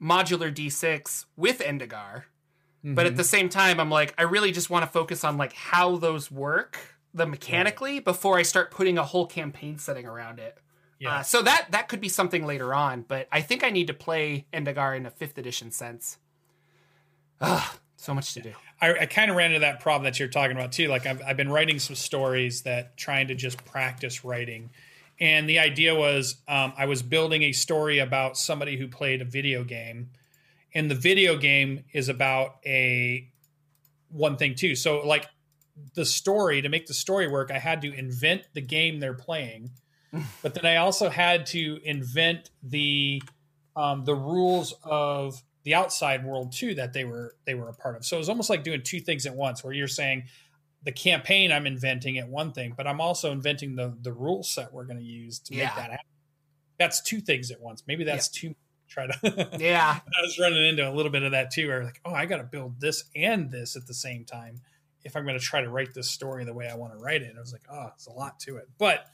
modular 0.00 0.52
D6 0.54 1.26
with 1.36 1.60
Endigar, 1.60 2.24
Mm-hmm. 2.84 2.94
but 2.94 3.06
at 3.06 3.16
the 3.16 3.24
same 3.24 3.48
time, 3.48 3.80
I'm 3.80 3.90
like, 3.90 4.14
I 4.16 4.22
really 4.22 4.52
just 4.52 4.70
want 4.70 4.84
to 4.84 4.90
focus 4.90 5.24
on 5.24 5.36
like 5.36 5.52
how 5.52 5.96
those 5.96 6.30
work, 6.30 6.78
the 7.12 7.26
mechanically, 7.26 7.98
before 7.98 8.38
I 8.38 8.42
start 8.42 8.70
putting 8.70 8.98
a 8.98 9.02
whole 9.02 9.26
campaign 9.26 9.78
setting 9.78 10.06
around 10.06 10.38
it. 10.38 10.56
Yeah. 11.00 11.16
Uh, 11.16 11.22
so 11.24 11.42
that 11.42 11.66
that 11.72 11.88
could 11.88 12.00
be 12.00 12.08
something 12.08 12.46
later 12.46 12.72
on, 12.72 13.02
but 13.02 13.26
I 13.32 13.40
think 13.40 13.64
I 13.64 13.70
need 13.70 13.88
to 13.88 13.94
play 13.94 14.46
Endigar 14.52 14.96
in 14.96 15.06
a 15.06 15.10
fifth 15.10 15.38
edition 15.38 15.72
sense. 15.72 16.18
Ugh, 17.40 17.76
so 17.96 18.14
much 18.14 18.32
to 18.34 18.42
do. 18.42 18.52
I, 18.80 19.00
I 19.00 19.06
kind 19.06 19.30
of 19.30 19.36
ran 19.36 19.50
into 19.50 19.60
that 19.60 19.80
problem 19.80 20.04
that 20.04 20.18
you're 20.18 20.28
talking 20.28 20.56
about 20.56 20.72
too. 20.72 20.88
Like 20.88 21.06
I've, 21.06 21.20
I've 21.22 21.36
been 21.36 21.50
writing 21.50 21.78
some 21.78 21.96
stories 21.96 22.62
that 22.62 22.96
trying 22.96 23.28
to 23.28 23.34
just 23.34 23.64
practice 23.64 24.24
writing, 24.24 24.70
and 25.20 25.48
the 25.48 25.58
idea 25.58 25.94
was 25.94 26.36
um, 26.46 26.72
I 26.76 26.86
was 26.86 27.02
building 27.02 27.42
a 27.42 27.52
story 27.52 27.98
about 27.98 28.36
somebody 28.36 28.76
who 28.76 28.88
played 28.88 29.20
a 29.20 29.24
video 29.24 29.64
game, 29.64 30.10
and 30.74 30.90
the 30.90 30.94
video 30.94 31.36
game 31.36 31.84
is 31.92 32.08
about 32.08 32.56
a 32.64 33.28
one 34.10 34.36
thing 34.36 34.54
too. 34.54 34.74
So 34.74 35.06
like 35.06 35.26
the 35.94 36.04
story 36.04 36.62
to 36.62 36.68
make 36.68 36.86
the 36.86 36.94
story 36.94 37.28
work, 37.28 37.50
I 37.50 37.58
had 37.58 37.82
to 37.82 37.92
invent 37.92 38.42
the 38.54 38.60
game 38.60 39.00
they're 39.00 39.14
playing, 39.14 39.70
but 40.42 40.54
then 40.54 40.66
I 40.66 40.76
also 40.76 41.08
had 41.08 41.46
to 41.46 41.80
invent 41.84 42.50
the 42.62 43.22
um, 43.74 44.04
the 44.04 44.14
rules 44.14 44.74
of 44.82 45.42
the 45.68 45.74
outside 45.74 46.24
world 46.24 46.50
too 46.50 46.74
that 46.74 46.94
they 46.94 47.04
were 47.04 47.34
they 47.44 47.54
were 47.54 47.68
a 47.68 47.74
part 47.74 47.94
of. 47.94 48.02
So 48.02 48.16
it 48.16 48.20
was 48.20 48.30
almost 48.30 48.48
like 48.48 48.64
doing 48.64 48.80
two 48.82 49.00
things 49.00 49.26
at 49.26 49.34
once, 49.34 49.62
where 49.62 49.74
you're 49.74 49.86
saying 49.86 50.24
the 50.82 50.92
campaign 50.92 51.52
I'm 51.52 51.66
inventing 51.66 52.16
at 52.16 52.26
one 52.26 52.52
thing, 52.52 52.72
but 52.74 52.86
I'm 52.86 53.02
also 53.02 53.32
inventing 53.32 53.76
the 53.76 53.94
the 54.00 54.14
rule 54.14 54.42
set 54.42 54.72
we're 54.72 54.84
going 54.86 54.96
to 54.98 55.04
use 55.04 55.38
to 55.40 55.54
Yeah. 55.54 55.66
make 55.66 55.74
that 55.74 55.90
happen. 55.90 56.06
That's 56.78 57.02
two 57.02 57.20
things 57.20 57.50
at 57.50 57.60
once. 57.60 57.82
Maybe 57.86 58.02
that's 58.02 58.28
too 58.28 58.54
try 58.88 59.08
to. 59.08 59.48
Yeah, 59.60 59.98
I 60.06 60.22
was 60.22 60.38
running 60.38 60.64
into 60.64 60.88
a 60.88 60.94
little 60.94 61.12
bit 61.12 61.22
of 61.22 61.32
that 61.32 61.50
too, 61.50 61.68
where 61.68 61.84
like, 61.84 62.00
oh, 62.06 62.14
I 62.14 62.24
got 62.24 62.38
to 62.38 62.44
build 62.44 62.80
this 62.80 63.04
and 63.14 63.50
this 63.50 63.76
at 63.76 63.86
the 63.86 63.92
same 63.92 64.24
time 64.24 64.62
if 65.04 65.16
I'm 65.18 65.24
going 65.24 65.38
to 65.38 65.44
try 65.44 65.60
to 65.60 65.68
write 65.68 65.92
this 65.92 66.10
story 66.10 66.46
the 66.46 66.54
way 66.54 66.66
I 66.66 66.76
want 66.76 66.94
to 66.94 66.98
write 66.98 67.20
it. 67.20 67.34
I 67.36 67.40
was 67.40 67.52
like, 67.52 67.66
oh, 67.70 67.90
it's 67.94 68.06
a 68.06 68.12
lot 68.12 68.40
to 68.40 68.56
it, 68.56 68.70
but. 68.78 69.04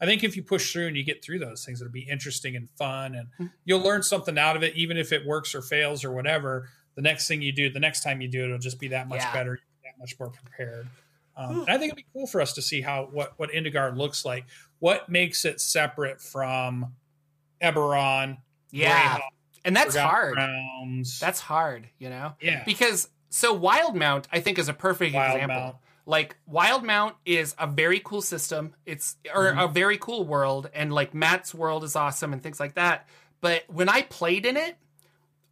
I 0.00 0.06
think 0.06 0.24
if 0.24 0.34
you 0.36 0.42
push 0.42 0.72
through 0.72 0.86
and 0.86 0.96
you 0.96 1.04
get 1.04 1.22
through 1.22 1.40
those 1.40 1.64
things, 1.64 1.80
it'll 1.80 1.92
be 1.92 2.08
interesting 2.08 2.56
and 2.56 2.68
fun, 2.78 3.14
and 3.14 3.50
you'll 3.64 3.80
learn 3.82 4.02
something 4.02 4.38
out 4.38 4.56
of 4.56 4.62
it, 4.62 4.74
even 4.76 4.96
if 4.96 5.12
it 5.12 5.26
works 5.26 5.54
or 5.54 5.60
fails 5.62 6.04
or 6.04 6.10
whatever. 6.12 6.68
The 6.94 7.02
next 7.02 7.28
thing 7.28 7.42
you 7.42 7.52
do, 7.52 7.70
the 7.70 7.80
next 7.80 8.02
time 8.02 8.20
you 8.20 8.28
do 8.28 8.42
it, 8.42 8.46
it'll 8.46 8.58
just 8.58 8.80
be 8.80 8.88
that 8.88 9.08
much 9.08 9.20
Yeah. 9.20 9.32
better, 9.32 9.60
that 9.84 9.98
much 9.98 10.18
more 10.18 10.30
prepared. 10.30 10.88
Um, 11.36 11.62
I 11.68 11.78
think 11.78 11.92
it'd 11.92 11.96
be 11.96 12.06
cool 12.12 12.26
for 12.26 12.40
us 12.40 12.52
to 12.54 12.62
see 12.62 12.80
how 12.80 13.08
what 13.12 13.38
what 13.38 13.50
Indigar 13.50 13.96
looks 13.96 14.24
like. 14.24 14.44
What 14.80 15.08
makes 15.08 15.44
it 15.44 15.60
separate 15.60 16.20
from 16.20 16.94
Eberron? 17.62 18.38
yeah, 18.70 19.16
Greyhawk, 19.18 19.20
and 19.64 19.76
that's 19.76 19.94
Forgotten 19.94 20.10
hard. 20.10 20.36
Realms? 20.36 21.20
That's 21.20 21.40
hard, 21.40 21.88
you 21.98 22.08
know. 22.10 22.34
yeah. 22.40 22.62
because 22.64 23.08
so 23.30 23.58
Wildemount 23.58 24.26
I 24.32 24.40
think 24.40 24.58
is 24.58 24.68
a 24.68 24.74
perfect 24.74 25.14
Wild 25.14 25.34
example. 25.36 25.56
Mount. 25.60 25.76
Like 26.10 26.36
Wildemount 26.52 27.12
is 27.24 27.54
a 27.56 27.68
very 27.68 28.00
cool 28.00 28.20
system. 28.20 28.74
It's 28.84 29.16
or 29.32 29.46
a 29.46 29.68
very 29.68 29.96
cool 29.96 30.24
world, 30.24 30.68
and 30.74 30.92
like 30.92 31.14
Matt's 31.14 31.54
world 31.54 31.84
is 31.84 31.94
awesome 31.94 32.32
and 32.32 32.42
things 32.42 32.58
like 32.58 32.74
that. 32.74 33.06
But 33.40 33.62
when 33.68 33.88
I 33.88 34.02
played 34.02 34.44
in 34.44 34.56
it, 34.56 34.76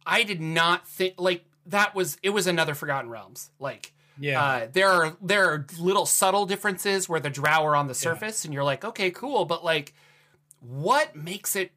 I 0.05 0.23
did 0.23 0.41
not 0.41 0.85
think 0.85 1.13
like 1.17 1.45
that 1.67 1.95
was 1.95 2.17
it 2.21 2.31
was 2.31 2.45
another 2.45 2.75
Forgotten 2.75 3.09
Realms. 3.09 3.51
Like 3.57 3.93
Yeah. 4.19 4.43
uh, 4.43 4.67
there 4.73 4.89
are 4.89 5.17
there 5.21 5.45
are 5.49 5.65
little 5.79 6.05
subtle 6.05 6.45
differences 6.45 7.07
where 7.07 7.21
the 7.21 7.29
Drow 7.29 7.63
are 7.63 7.75
on 7.77 7.87
the 7.87 7.95
surface, 7.95 8.43
and 8.43 8.53
you're 8.53 8.65
like, 8.65 8.83
okay, 8.83 9.11
cool, 9.11 9.45
but 9.45 9.63
like, 9.63 9.93
what 10.59 11.15
makes 11.15 11.55
it 11.55 11.71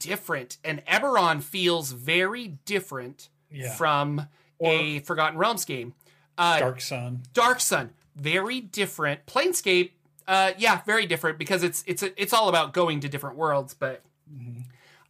different? 0.00 0.58
And 0.64 0.84
Eberron 0.86 1.40
feels 1.40 1.92
very 1.92 2.48
different 2.64 3.28
yeah. 3.48 3.74
from 3.74 4.26
a 4.60 4.98
Forgotten 5.00 5.38
Realms 5.38 5.64
game. 5.64 5.94
Uh, 6.36 6.58
Dark 6.58 6.80
Sun. 6.80 7.22
Dark 7.32 7.60
Sun, 7.60 7.90
very 8.16 8.60
different. 8.60 9.26
Planescape, 9.26 9.90
uh, 10.26 10.52
yeah, 10.58 10.82
very 10.86 11.06
different 11.06 11.38
because 11.38 11.62
it's 11.62 11.84
it's 11.86 12.02
it's 12.02 12.32
all 12.32 12.48
about 12.48 12.72
going 12.72 13.00
to 13.00 13.08
different 13.08 13.36
worlds. 13.36 13.74
But 13.74 14.02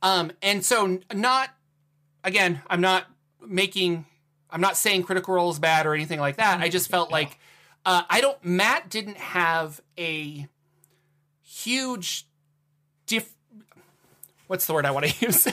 um, 0.02 0.32
and 0.42 0.64
so 0.64 1.00
not 1.12 1.50
again, 2.24 2.62
I'm 2.68 2.80
not 2.80 3.06
making, 3.46 4.06
I'm 4.50 4.60
not 4.60 4.76
saying 4.76 5.04
Critical 5.04 5.34
Role 5.34 5.50
is 5.50 5.58
bad 5.58 5.86
or 5.86 5.94
anything 5.94 6.20
like 6.20 6.36
that. 6.36 6.60
I 6.60 6.68
just 6.68 6.90
felt 6.90 7.10
like 7.12 7.38
uh, 7.86 8.02
I 8.08 8.20
don't. 8.20 8.42
Matt 8.44 8.88
didn't 8.88 9.18
have 9.18 9.80
a 9.98 10.48
huge 11.42 12.26
diff. 13.06 13.32
What's 14.46 14.66
the 14.66 14.72
word 14.74 14.86
I 14.86 14.90
want 14.90 15.06
to 15.06 15.14
use? 15.26 15.46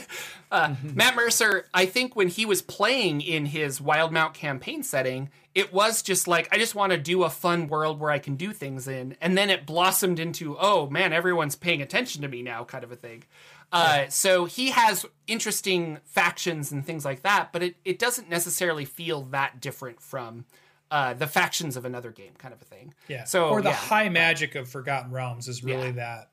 Uh, 0.51 0.75
Matt 0.83 1.15
Mercer, 1.15 1.65
I 1.73 1.85
think 1.85 2.15
when 2.15 2.27
he 2.27 2.45
was 2.45 2.61
playing 2.61 3.21
in 3.21 3.45
his 3.45 3.79
Wildemount 3.79 4.33
campaign 4.33 4.83
setting, 4.83 5.29
it 5.55 5.73
was 5.73 6.01
just 6.01 6.27
like, 6.27 6.49
I 6.51 6.57
just 6.57 6.75
want 6.75 6.91
to 6.91 6.97
do 6.97 7.23
a 7.23 7.29
fun 7.29 7.67
world 7.67 7.99
where 7.99 8.11
I 8.11 8.19
can 8.19 8.35
do 8.35 8.51
things 8.51 8.87
in. 8.87 9.15
And 9.21 9.37
then 9.37 9.49
it 9.49 9.65
blossomed 9.65 10.19
into, 10.19 10.57
oh 10.59 10.89
man, 10.89 11.13
everyone's 11.13 11.55
paying 11.55 11.81
attention 11.81 12.21
to 12.21 12.27
me 12.27 12.41
now, 12.41 12.65
kind 12.65 12.83
of 12.83 12.91
a 12.91 12.95
thing. 12.97 13.23
Uh, 13.71 14.07
so 14.09 14.43
he 14.43 14.71
has 14.71 15.05
interesting 15.27 15.99
factions 16.03 16.73
and 16.73 16.85
things 16.85 17.05
like 17.05 17.21
that, 17.21 17.53
but 17.53 17.63
it, 17.63 17.75
it 17.85 17.97
doesn't 17.97 18.29
necessarily 18.29 18.83
feel 18.83 19.21
that 19.23 19.61
different 19.61 20.01
from 20.01 20.43
uh, 20.91 21.13
the 21.13 21.25
factions 21.27 21.77
of 21.77 21.85
another 21.85 22.11
game, 22.11 22.33
kind 22.37 22.53
of 22.53 22.61
a 22.61 22.65
thing. 22.65 22.93
Yeah. 23.07 23.23
So, 23.23 23.47
or 23.47 23.61
the 23.61 23.69
yeah. 23.69 23.75
high 23.75 24.09
magic 24.09 24.55
of 24.55 24.67
Forgotten 24.67 25.09
Realms 25.11 25.47
is 25.47 25.63
really 25.63 25.85
Yeah. 25.85 25.91
that 25.91 26.30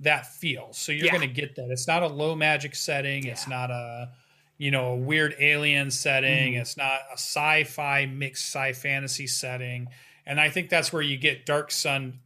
that 0.00 0.26
feel. 0.26 0.72
So 0.72 0.92
you're 0.92 1.06
Yeah. 1.06 1.12
going 1.16 1.28
to 1.28 1.34
get 1.34 1.56
that. 1.56 1.70
It's 1.70 1.86
not 1.88 2.02
a 2.02 2.06
low 2.06 2.34
magic 2.34 2.74
setting. 2.74 3.26
It's 3.26 3.48
not 3.48 3.70
a 3.70 4.10
you 4.56 4.70
know 4.72 4.92
a 4.92 4.96
weird 4.96 5.36
alien 5.38 5.90
setting. 5.90 6.52
Mm-hmm. 6.54 6.60
It's 6.62 6.76
not 6.76 7.00
a 7.10 7.14
sci-fi 7.14 8.06
mixed 8.06 8.46
sci 8.46 8.72
fantasy 8.74 9.26
setting. 9.26 9.88
And 10.26 10.40
I 10.40 10.50
think 10.50 10.68
that's 10.68 10.92
where 10.92 11.02
you 11.02 11.16
get 11.16 11.46
Dark 11.46 11.70
Sun 11.70 12.20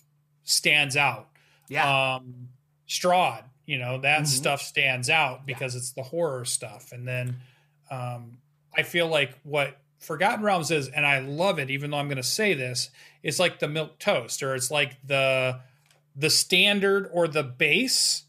stands 0.44 0.96
out. 0.96 1.28
Yeah. 1.68 2.14
Um, 2.16 2.48
Strahd, 2.88 3.44
you 3.64 3.78
know 3.78 3.98
that 4.00 4.22
Mhm. 4.22 4.26
stuff 4.26 4.60
stands 4.60 5.08
out 5.08 5.46
because 5.46 5.74
it's 5.74 5.92
the 5.92 6.02
horror 6.02 6.44
stuff. 6.44 6.92
And 6.92 7.06
then 7.06 7.40
um, 7.90 8.38
I 8.76 8.82
feel 8.82 9.06
like 9.08 9.38
what 9.42 9.78
Forgotten 9.98 10.42
Realms 10.44 10.70
is, 10.70 10.88
and 10.88 11.06
I 11.06 11.20
love 11.20 11.58
it, 11.58 11.70
even 11.70 11.90
though 11.90 11.98
I'm 11.98 12.08
going 12.08 12.16
to 12.16 12.22
say 12.22 12.54
this, 12.54 12.90
it's 13.22 13.38
like 13.38 13.58
the 13.60 13.68
milk 13.68 13.98
toast, 13.98 14.42
or 14.42 14.54
it's 14.54 14.70
like 14.70 14.96
the 15.06 15.60
the 16.16 16.30
standard 16.30 17.08
or 17.12 17.26
the 17.28 17.42
base, 17.42 18.24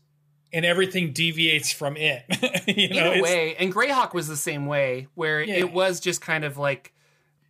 and 0.52 0.66
everything 0.66 1.12
deviates 1.14 1.72
from 1.72 1.98
it. 1.98 2.24
you 2.68 2.88
in 2.90 2.96
know, 2.96 3.14
a 3.14 3.22
way 3.22 3.56
and 3.58 3.74
greyhawk 3.74 4.14
was 4.14 4.28
the 4.28 4.38
same 4.38 4.66
way 4.68 5.08
where 5.16 5.42
Yeah. 5.42 5.56
it 5.56 5.72
was 5.74 6.00
just 6.00 6.22
kind 6.22 6.44
of 6.44 6.58
like 6.58 6.94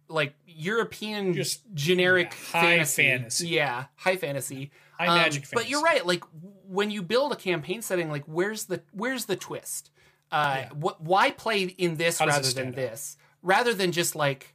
like 0.10 0.34
european 0.46 1.34
Just, 1.34 1.62
generic 1.74 2.32
yeah, 2.32 2.60
high 2.60 2.62
fantasy. 2.84 3.04
fantasy. 3.04 3.48
yeah 3.48 3.86
high 3.96 4.16
fantasy 4.18 4.72
high 5.00 5.08
Um, 5.08 5.16
magic. 5.18 5.46
but 5.52 5.70
you're 5.70 5.82
right 5.82 6.06
like 6.06 6.24
when 6.68 6.92
you 6.92 7.02
build 7.02 7.32
a 7.32 7.36
campaign 7.36 7.82
setting 7.82 8.10
like 8.10 8.24
where's 8.26 8.66
the 8.66 8.82
where's 8.92 9.26
the 9.26 9.36
twist 9.36 9.90
uh 10.32 10.58
Yeah. 10.60 10.70
what 10.74 11.02
why 11.02 11.32
play 11.32 11.64
in 11.64 11.96
this 11.96 12.20
How 12.20 12.28
rather 12.28 12.52
than 12.52 12.72
this 12.74 13.18
rather 13.42 13.74
than 13.74 13.92
just 13.92 14.16
like 14.16 14.54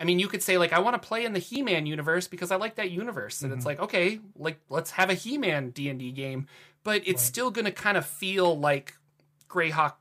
I 0.00 0.04
mean, 0.04 0.18
you 0.18 0.28
could 0.28 0.42
say 0.42 0.58
like 0.58 0.72
I 0.72 0.78
want 0.78 1.00
to 1.00 1.06
play 1.06 1.24
in 1.24 1.32
the 1.32 1.38
He-Man 1.38 1.86
universe 1.86 2.28
because 2.28 2.50
I 2.50 2.56
like 2.56 2.76
that 2.76 2.90
universe, 2.90 3.42
and 3.42 3.52
it's 3.52 3.60
Mm-hmm. 3.60 3.66
like 3.66 3.80
okay, 3.80 4.20
like 4.36 4.60
let's 4.68 4.92
have 4.92 5.10
a 5.10 5.14
He-Man 5.14 5.70
D 5.70 5.88
and 5.88 5.98
D 5.98 6.12
game, 6.12 6.46
but 6.84 7.02
it's 7.06 7.22
still 7.22 7.50
going 7.50 7.64
to 7.64 7.72
kind 7.72 7.96
of 7.96 8.06
feel 8.06 8.58
like 8.58 8.94
Greyhawk, 9.48 9.94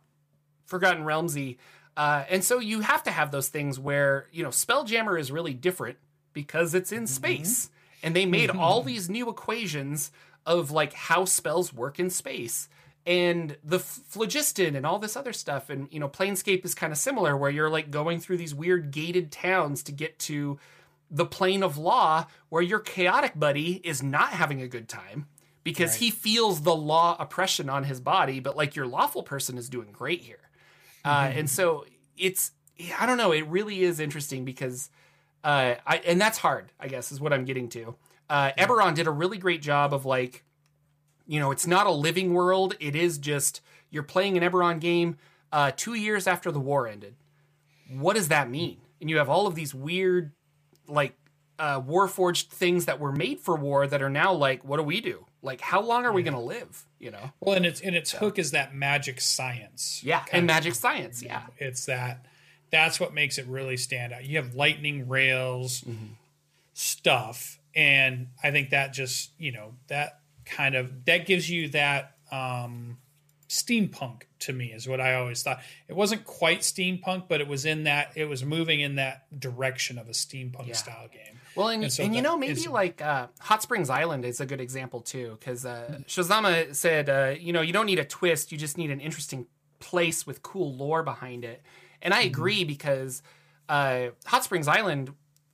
Forgotten 0.66 1.04
Realmsy, 1.04 1.58
uh, 1.96 2.26
and 2.30 2.44
so 2.44 2.60
you 2.60 2.82
have 2.82 3.04
to 3.04 3.12
have 3.12 3.32
those 3.32 3.50
things 3.50 3.80
where 3.80 4.28
you 4.32 4.44
know 4.44 4.50
Spelljammer 4.50 5.20
is 5.20 5.32
really 5.32 5.54
different 5.54 5.98
because 6.34 6.76
it's 6.76 6.92
Mm-hmm. 6.92 7.02
in 7.02 7.08
space, 7.08 7.70
and 8.04 8.16
they 8.16 8.26
made 8.26 8.50
all 8.52 8.84
these 8.84 9.10
new 9.10 9.30
equations 9.30 10.12
of 10.46 10.70
like 10.72 10.94
how 10.94 11.26
spells 11.26 11.74
work 11.74 12.00
in 12.00 12.10
space. 12.10 12.70
And 13.08 13.56
the 13.64 13.80
phlogiston 13.80 14.76
and 14.76 14.86
all 14.86 15.00
this 15.00 15.16
other 15.16 15.32
stuff, 15.32 15.70
and 15.70 15.88
you 15.92 16.00
know, 16.00 16.10
Planescape 16.10 16.66
is 16.66 16.76
kind 16.76 16.92
of 16.92 17.00
similar, 17.00 17.38
where 17.38 17.50
you're 17.50 17.70
like 17.70 17.90
going 17.90 18.20
through 18.20 18.36
these 18.36 18.54
weird 18.54 18.92
gated 18.92 19.32
towns 19.32 19.82
to 19.84 19.94
get 19.94 20.20
to 20.20 20.60
the 21.10 21.26
plane 21.26 21.64
of 21.64 21.78
law, 21.78 22.28
where 22.50 22.62
your 22.62 22.80
chaotic 22.80 23.32
buddy 23.40 23.76
is 23.86 24.04
not 24.04 24.32
having 24.32 24.62
a 24.62 24.68
good 24.68 24.90
time 24.90 25.26
because 25.64 25.92
Right. 25.92 26.00
he 26.00 26.12
feels 26.12 26.62
the 26.64 26.76
law 26.76 27.16
oppression 27.18 27.70
on 27.70 27.86
his 27.86 28.02
body, 28.02 28.42
but 28.42 28.58
like 28.58 28.76
your 28.76 28.86
lawful 28.86 29.24
person 29.24 29.58
is 29.58 29.70
doing 29.70 29.94
great 29.94 30.22
here. 30.22 30.50
Uh, 31.06 31.32
and 31.34 31.50
so 31.50 31.86
it's, 32.18 32.52
I 33.00 33.06
don't 33.06 33.18
know, 33.18 33.32
it 33.32 33.48
really 33.48 33.84
is 33.84 34.02
interesting 34.02 34.44
because, 34.44 34.90
uh, 35.46 35.76
I, 35.86 35.98
and 36.06 36.20
that's 36.20 36.38
hard, 36.40 36.74
I 36.78 36.90
guess, 36.90 37.14
is 37.14 37.22
what 37.22 37.32
I'm 37.32 37.46
getting 37.46 37.70
to. 37.70 37.96
Uh, 38.30 38.52
Eberron 38.58 38.96
did 38.96 39.08
a 39.08 39.12
really 39.12 39.38
great 39.38 39.62
job 39.62 39.94
of 39.94 40.06
like, 40.06 40.44
you 41.28 41.40
know, 41.40 41.52
it's 41.52 41.68
not 41.68 41.86
a 41.88 41.92
living 41.92 42.34
world. 42.34 42.76
It 42.80 42.96
is 42.96 43.18
just 43.18 43.62
you're 43.90 44.04
playing 44.04 44.38
an 44.38 44.44
Eberron 44.50 44.80
game 44.80 45.18
uh, 45.52 45.72
two 45.76 45.94
years 45.94 46.28
after 46.28 46.52
the 46.52 46.60
war 46.60 46.88
ended. 46.88 47.16
What 47.90 48.16
does 48.16 48.28
that 48.30 48.50
mean? 48.50 48.78
And 49.00 49.10
you 49.10 49.18
have 49.18 49.30
all 49.30 49.48
of 49.48 49.56
these 49.56 49.74
weird, 49.76 50.32
like, 50.88 51.14
uh, 51.60 51.80
Warforged 51.82 52.48
things 52.50 52.86
that 52.86 53.00
were 53.00 53.12
made 53.12 53.40
for 53.40 53.56
war 53.56 53.88
that 53.88 54.02
are 54.02 54.10
now 54.10 54.34
like, 54.34 54.64
what 54.64 54.78
do 54.78 54.84
we 54.84 55.02
do? 55.02 55.26
Like, 55.42 55.62
how 55.62 55.82
long 55.82 56.06
are 56.06 56.12
we 56.12 56.22
going 56.24 56.34
to 56.34 56.40
live? 56.40 56.86
You 57.00 57.12
know? 57.12 57.32
Well, 57.40 57.56
and 57.56 57.66
its 57.66 57.80
and 57.82 57.96
its 57.96 58.12
hook 58.12 58.38
is 58.38 58.52
that 58.52 58.76
magic 58.76 59.22
science. 59.22 60.02
Yeah, 60.04 60.24
and 60.32 60.42
of- 60.42 60.48
magic 60.48 60.76
science. 60.76 61.24
Yeah, 61.24 61.44
It's 61.58 61.86
that 61.86 62.26
that's 62.70 63.00
what 63.00 63.14
makes 63.14 63.38
it 63.38 63.48
really 63.48 63.78
stand 63.78 64.14
out. 64.14 64.26
You 64.26 64.38
have 64.38 64.54
lightning 64.56 65.08
rails 65.08 65.82
Mm-hmm. 65.82 66.14
stuff, 66.74 67.60
and 67.76 68.28
I 68.44 68.52
think 68.52 68.72
that 68.72 68.94
just 68.94 69.32
you 69.40 69.52
know 69.52 69.76
that 69.88 70.20
kind 70.48 70.76
of 70.76 71.06
that 71.06 71.26
gives 71.26 71.50
you 71.50 71.70
that 71.70 72.16
um, 72.32 72.98
steampunk 73.50 74.24
to 74.40 74.54
me 74.54 74.68
is 74.74 74.88
what 74.88 75.00
I 75.02 75.16
always 75.16 75.42
thought. 75.44 75.60
It 75.88 75.96
wasn't 75.96 76.26
quite 76.26 76.60
steampunk, 76.62 77.28
but 77.28 77.42
it 77.42 77.48
was 77.48 77.66
in 77.66 77.84
that 77.86 78.12
it 78.16 78.26
was 78.26 78.44
moving 78.44 78.80
in 78.82 78.96
that 78.96 79.40
direction 79.40 79.98
of 79.98 80.08
a 80.08 80.12
steampunk 80.12 80.68
Yeah. 80.68 80.74
style 80.74 81.08
game. 81.12 81.40
Well, 81.56 81.70
and, 81.70 81.84
And 81.84 82.00
and, 82.00 82.16
you 82.16 82.22
know, 82.22 82.38
maybe 82.38 82.54
is- 82.54 82.68
like 82.68 83.02
uh, 83.02 83.28
Hot 83.40 83.64
Springs 83.64 83.90
Island 83.90 84.26
is 84.26 84.40
a 84.40 84.46
good 84.46 84.62
example 84.62 85.02
too, 85.02 85.38
because 85.40 85.64
Mm-hmm. 85.64 85.94
uh, 85.94 85.98
Shazama 86.06 86.76
said, 86.76 87.10
uh, 87.10 87.36
you 87.40 87.52
know, 87.54 87.62
you 87.62 87.74
don't 87.74 87.86
need 87.88 88.00
a 88.00 88.06
twist, 88.06 88.52
you 88.52 88.58
just 88.58 88.78
need 88.78 88.92
an 88.92 89.00
interesting 89.00 89.48
place 89.80 90.26
with 90.28 90.42
cool 90.44 90.76
lore 90.76 91.04
behind 91.04 91.44
it. 91.46 91.62
And 92.02 92.14
Mm-hmm. 92.14 92.22
I 92.24 92.26
agree 92.26 92.64
because 92.64 93.24
uh, 93.70 94.08
Hot 94.28 94.44
Springs 94.44 94.68
Island 94.68 95.14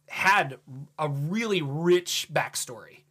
had 0.09 0.57
a 0.99 1.07
really 1.09 1.61
rich 1.61 2.27
backstory. 2.31 3.03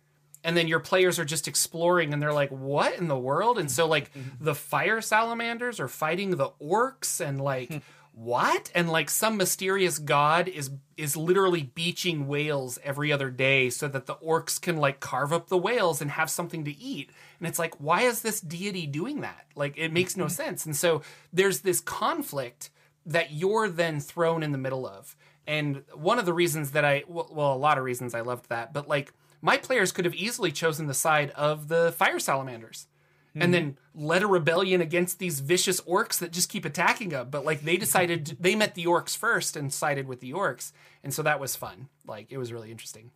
And 0.44 0.56
then 0.56 0.66
your 0.68 0.80
players 0.80 1.18
are 1.18 1.24
just 1.24 1.46
exploring 1.46 2.12
and 2.12 2.20
they're 2.20 2.32
like, 2.32 2.50
what 2.50 2.98
in 2.98 3.08
the 3.08 3.18
world? 3.18 3.58
And 3.58 3.70
so, 3.70 3.86
like, 3.86 4.12
Mm-hmm. 4.12 4.44
the 4.44 4.54
fire 4.54 5.00
salamanders 5.00 5.78
are 5.80 5.88
fighting 5.88 6.30
the 6.36 6.50
orcs 6.60 7.20
and, 7.20 7.40
like, 7.40 7.80
what? 8.14 8.70
And 8.74 8.90
like 8.90 9.08
some 9.08 9.36
mysterious 9.38 9.98
god 9.98 10.46
is 10.48 10.70
is 10.98 11.16
literally 11.16 11.62
beaching 11.74 12.26
whales 12.28 12.78
every 12.84 13.10
other 13.10 13.30
day 13.30 13.70
so 13.70 13.88
that 13.88 14.04
the 14.06 14.16
orcs 14.16 14.60
can 14.60 14.76
like 14.76 15.00
carve 15.00 15.32
up 15.32 15.48
the 15.48 15.56
whales 15.56 16.02
and 16.02 16.10
have 16.10 16.28
something 16.28 16.62
to 16.64 16.76
eat. 16.78 17.08
And 17.40 17.48
it's 17.48 17.58
like 17.58 17.74
why 17.80 18.02
is 18.02 18.20
this 18.20 18.40
deity 18.42 18.86
doing 18.86 19.22
that? 19.22 19.46
Like 19.56 19.78
it 19.78 19.92
makes 19.94 20.14
no 20.16 20.28
sense. 20.28 20.66
And 20.66 20.76
so 20.76 21.00
there's 21.32 21.60
this 21.60 21.80
conflict 21.80 22.68
that 23.06 23.32
you're 23.32 23.68
then 23.70 23.98
thrown 23.98 24.42
in 24.42 24.52
the 24.52 24.58
middle 24.58 24.86
of. 24.86 25.16
And 25.46 25.82
one 25.94 26.18
of 26.18 26.26
the 26.26 26.34
reasons 26.34 26.72
that 26.72 26.84
i 26.84 27.04
well, 27.08 27.28
well 27.32 27.54
a 27.54 27.56
lot 27.56 27.78
of 27.78 27.84
reasons 27.84 28.14
i 28.14 28.20
loved 28.20 28.48
that 28.50 28.72
but 28.74 28.86
like 28.88 29.12
my 29.42 29.58
players 29.58 29.92
could 29.92 30.06
have 30.06 30.14
easily 30.14 30.50
chosen 30.52 30.86
the 30.86 30.94
side 30.94 31.30
of 31.32 31.68
the 31.68 31.92
fire 31.92 32.18
salamanders 32.18 32.86
and 33.34 33.52
then 33.54 33.78
led 33.94 34.22
a 34.22 34.26
rebellion 34.26 34.82
against 34.82 35.18
these 35.18 35.40
vicious 35.40 35.80
orcs 35.82 36.18
that 36.18 36.32
just 36.32 36.50
keep 36.50 36.66
attacking 36.66 37.08
them. 37.08 37.28
But 37.30 37.44
like 37.46 37.62
they 37.62 37.78
decided 37.78 38.36
they 38.40 38.54
met 38.54 38.74
the 38.74 38.84
orcs 38.84 39.16
first 39.16 39.56
and 39.56 39.72
sided 39.72 40.06
with 40.06 40.20
the 40.20 40.32
orcs, 40.32 40.72
and 41.02 41.14
so 41.14 41.22
that 41.22 41.40
was 41.40 41.56
fun. 41.56 41.88
Like 42.06 42.30
it 42.30 42.36
was 42.38 42.52
really 42.52 42.70
interesting. 42.70 43.10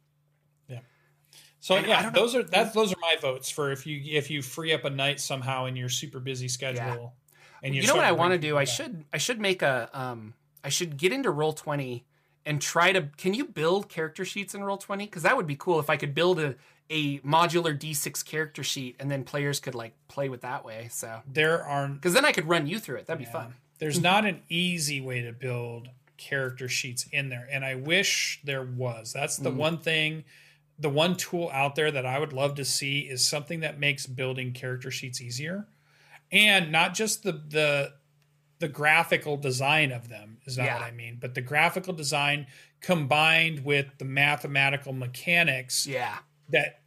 Yeah. 0.68 0.80
So 1.60 1.76
And 1.76 1.86
yeah, 1.86 2.02
don't 2.02 2.14
know- 2.14 2.20
those 2.22 2.34
are 2.34 2.42
that's 2.42 2.74
those 2.74 2.92
are 2.92 3.00
my 3.00 3.16
votes 3.20 3.50
for 3.50 3.70
if 3.72 3.86
you 3.86 4.00
if 4.16 4.30
you 4.30 4.40
free 4.40 4.72
up 4.72 4.84
a 4.86 4.90
night 4.90 5.20
somehow 5.20 5.66
in 5.66 5.76
your 5.76 5.90
super 5.90 6.18
busy 6.18 6.48
schedule. 6.48 7.14
And 7.62 7.74
you 7.74 7.86
know 7.86 7.94
what 7.96 8.04
I 8.04 8.12
want 8.12 8.32
to 8.32 8.38
do? 8.38 8.56
I 8.56 8.64
should 8.64 9.04
I 9.12 9.18
should 9.18 9.38
make 9.40 9.60
a 9.62 9.90
um 9.92 10.32
I 10.64 10.70
should 10.70 10.96
get 10.96 11.12
into 11.12 11.30
roll 11.30 11.52
twenty 11.52 12.06
and 12.46 12.62
try 12.62 12.92
to. 12.92 13.08
Can 13.18 13.34
you 13.34 13.44
build 13.44 13.90
character 13.90 14.24
sheets 14.24 14.54
in 14.54 14.64
roll 14.64 14.78
twenty? 14.78 15.04
Because 15.04 15.24
that 15.24 15.36
would 15.36 15.46
be 15.46 15.56
cool 15.56 15.78
if 15.80 15.90
I 15.90 15.96
could 15.98 16.14
build 16.14 16.40
a 16.40 16.54
a 16.88 17.18
modular 17.18 17.76
D6 17.76 18.24
character 18.24 18.62
sheet 18.62 18.94
and 19.00 19.10
then 19.10 19.24
players 19.24 19.58
could 19.58 19.74
like 19.74 19.92
play 20.06 20.28
with 20.28 20.42
that 20.42 20.64
way. 20.64 20.86
So 20.92 21.20
There 21.26 21.64
are 21.64 21.88
because 21.88 22.14
then 22.14 22.24
I 22.24 22.30
could 22.32 22.48
run 22.48 22.66
you 22.68 22.78
through 22.78 22.96
it. 22.98 23.06
That'd 23.06 23.18
be 23.26 23.30
fun. 23.30 23.54
There's 23.80 24.00
not 24.12 24.24
an 24.24 24.40
easy 24.48 25.00
way 25.00 25.20
to 25.22 25.32
build 25.32 25.88
character 26.16 26.68
sheets 26.68 27.06
in 27.12 27.28
there, 27.28 27.46
and 27.50 27.64
I 27.64 27.74
wish 27.74 28.40
there 28.44 28.62
was. 28.62 29.12
That's 29.12 29.36
the 29.36 29.50
Mm. 29.50 29.56
one 29.56 29.78
thing, 29.78 30.24
the 30.78 30.88
one 30.88 31.16
tool 31.16 31.50
out 31.52 31.74
there 31.74 31.90
that 31.90 32.06
I 32.06 32.18
would 32.18 32.32
love 32.32 32.54
to 32.54 32.64
see 32.64 33.00
is 33.00 33.26
something 33.26 33.60
that 33.60 33.78
makes 33.80 34.06
building 34.06 34.52
character 34.52 34.90
sheets 34.90 35.20
easier, 35.20 35.66
and 36.30 36.70
not 36.70 36.94
just 36.94 37.22
the 37.24 37.32
the 37.32 37.94
the 38.60 38.68
graphical 38.68 39.36
design 39.36 39.92
of 39.92 40.08
them 40.08 40.35
is 40.46 40.56
not 40.58 40.64
Yeah. 40.64 40.74
what 40.78 40.82
I 40.84 40.90
mean, 40.92 41.18
but 41.20 41.34
the 41.34 41.40
graphical 41.40 41.92
design 41.92 42.46
combined 42.80 43.64
with 43.64 43.86
the 43.98 44.04
mathematical 44.04 44.92
mechanics 44.92 45.86
Yeah. 45.86 46.18
that 46.50 46.80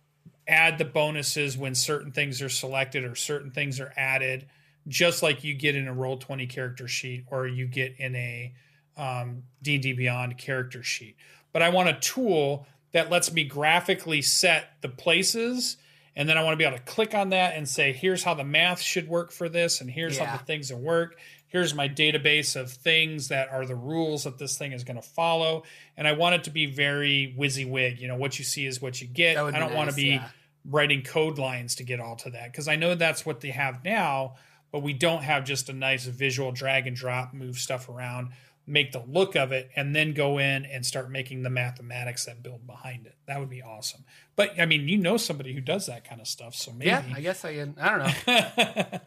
add 0.47 0.77
the 0.77 0.85
bonuses 0.85 1.57
when 1.57 1.75
certain 1.75 2.11
things 2.11 2.41
are 2.41 2.49
selected 2.49 3.03
or 3.03 3.15
certain 3.15 3.51
things 3.51 3.79
are 3.79 3.93
added, 3.95 4.47
just 4.87 5.21
like 5.21 5.43
you 5.43 5.53
get 5.53 5.75
in 5.75 5.87
a 5.87 5.93
roll 5.93 6.17
twenty 6.17 6.47
character 6.47 6.87
sheet 6.87 7.25
or 7.27 7.47
you 7.47 7.67
get 7.67 7.95
in 7.99 8.15
a 8.15 8.53
um, 8.97 9.43
D&D 9.61 9.93
Beyond 9.93 10.37
character 10.37 10.83
sheet. 10.83 11.15
But 11.53 11.61
I 11.61 11.69
want 11.69 11.89
a 11.89 11.93
tool 11.93 12.67
that 12.91 13.09
lets 13.09 13.31
me 13.31 13.43
graphically 13.43 14.21
set 14.21 14.73
the 14.81 14.89
places, 14.89 15.77
and 16.19 16.27
then 16.27 16.37
I 16.37 16.43
want 16.43 16.51
to 16.51 16.57
be 16.57 16.65
able 16.65 16.77
to 16.77 16.83
click 16.83 17.15
on 17.15 17.29
that 17.29 17.55
and 17.55 17.67
say, 17.67 17.93
"Here's 17.93 18.23
how 18.23 18.33
the 18.33 18.43
math 18.43 18.81
should 18.81 19.07
work 19.07 19.31
for 19.31 19.47
this, 19.47 19.79
and 19.79 19.89
here's 19.89 20.17
Yeah. 20.17 20.25
how 20.25 20.37
the 20.37 20.43
things 20.43 20.67
that 20.67 20.75
work." 20.75 21.17
Here's 21.47 21.73
my 21.73 21.87
database 21.87 22.59
of 22.59 22.71
things 22.71 23.29
that 23.29 23.47
are 23.49 23.65
the 23.65 23.73
rules 23.73 24.25
that 24.25 24.37
this 24.37 24.57
thing 24.57 24.73
is 24.73 24.83
going 24.83 24.97
to 24.97 25.01
follow, 25.01 25.63
and 25.95 26.09
I 26.09 26.11
want 26.11 26.35
it 26.35 26.43
to 26.43 26.49
be 26.49 26.65
very 26.65 27.33
WYSIWYG. 27.37 28.01
You 28.01 28.09
know, 28.09 28.17
what 28.17 28.37
you 28.37 28.43
see 28.43 28.65
is 28.65 28.81
what 28.81 28.99
you 28.99 29.07
get. 29.07 29.37
I 29.37 29.57
don't 29.57 29.73
want 29.73 29.89
to 29.89 29.95
be 29.95 30.09
yeah. 30.09 30.27
writing 30.65 31.03
code 31.03 31.39
lines 31.39 31.75
to 31.75 31.83
get 31.85 32.01
all 32.01 32.17
to 32.17 32.29
that 32.31 32.51
because 32.51 32.67
I 32.67 32.75
know 32.75 32.95
that's 32.95 33.25
what 33.25 33.39
they 33.39 33.51
have 33.51 33.85
now, 33.85 34.35
but 34.73 34.83
we 34.83 34.91
don't 34.91 35.23
have 35.23 35.45
just 35.45 35.69
a 35.69 35.73
nice 35.73 36.03
visual 36.03 36.51
drag 36.51 36.85
and 36.85 36.97
drop, 36.97 37.33
move 37.33 37.57
stuff 37.57 37.87
around, 37.87 38.33
make 38.69 38.91
the 38.91 39.03
look 39.07 39.35
of 39.35 39.51
it, 39.51 39.69
and 39.75 39.95
then 39.95 40.13
go 40.13 40.37
in 40.37 40.65
and 40.65 40.85
start 40.85 41.09
making 41.11 41.43
the 41.43 41.49
mathematics 41.49 42.25
that 42.25 42.43
build 42.43 42.65
behind 42.67 43.05
it. 43.07 43.15
That 43.27 43.39
would 43.39 43.49
be 43.49 43.61
awesome. 43.61 44.05
But 44.35 44.59
I 44.59 44.65
mean, 44.65 44.87
you 44.87 44.97
know 44.97 45.17
somebody 45.17 45.53
who 45.53 45.61
does 45.61 45.87
that 45.87 46.07
kind 46.07 46.21
of 46.21 46.27
stuff, 46.27 46.55
so 46.55 46.71
maybe 46.71 46.85
Yeah. 46.87 47.03
I 47.13 47.21
guess 47.21 47.43
I. 47.43 47.55
can- 47.55 47.75
I 47.79 47.89
don't 47.97 48.27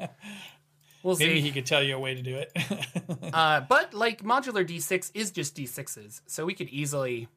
know. 0.01 0.09
We'll 1.05 1.17
maybe 1.17 1.35
see. 1.35 1.41
he 1.41 1.51
could 1.51 1.67
tell 1.67 1.83
you 1.83 1.97
a 1.97 1.99
way 1.99 2.15
to 2.15 2.23
do 2.23 2.37
it. 2.37 2.53
Uh, 3.33 3.61
but 3.61 3.95
like 3.95 4.23
modular 4.23 4.63
D6 4.67 5.11
is 5.15 5.31
just 5.31 5.57
D6s, 5.57 6.21
so 6.27 6.45
we 6.45 6.53
could 6.55 6.69
easily 6.69 7.29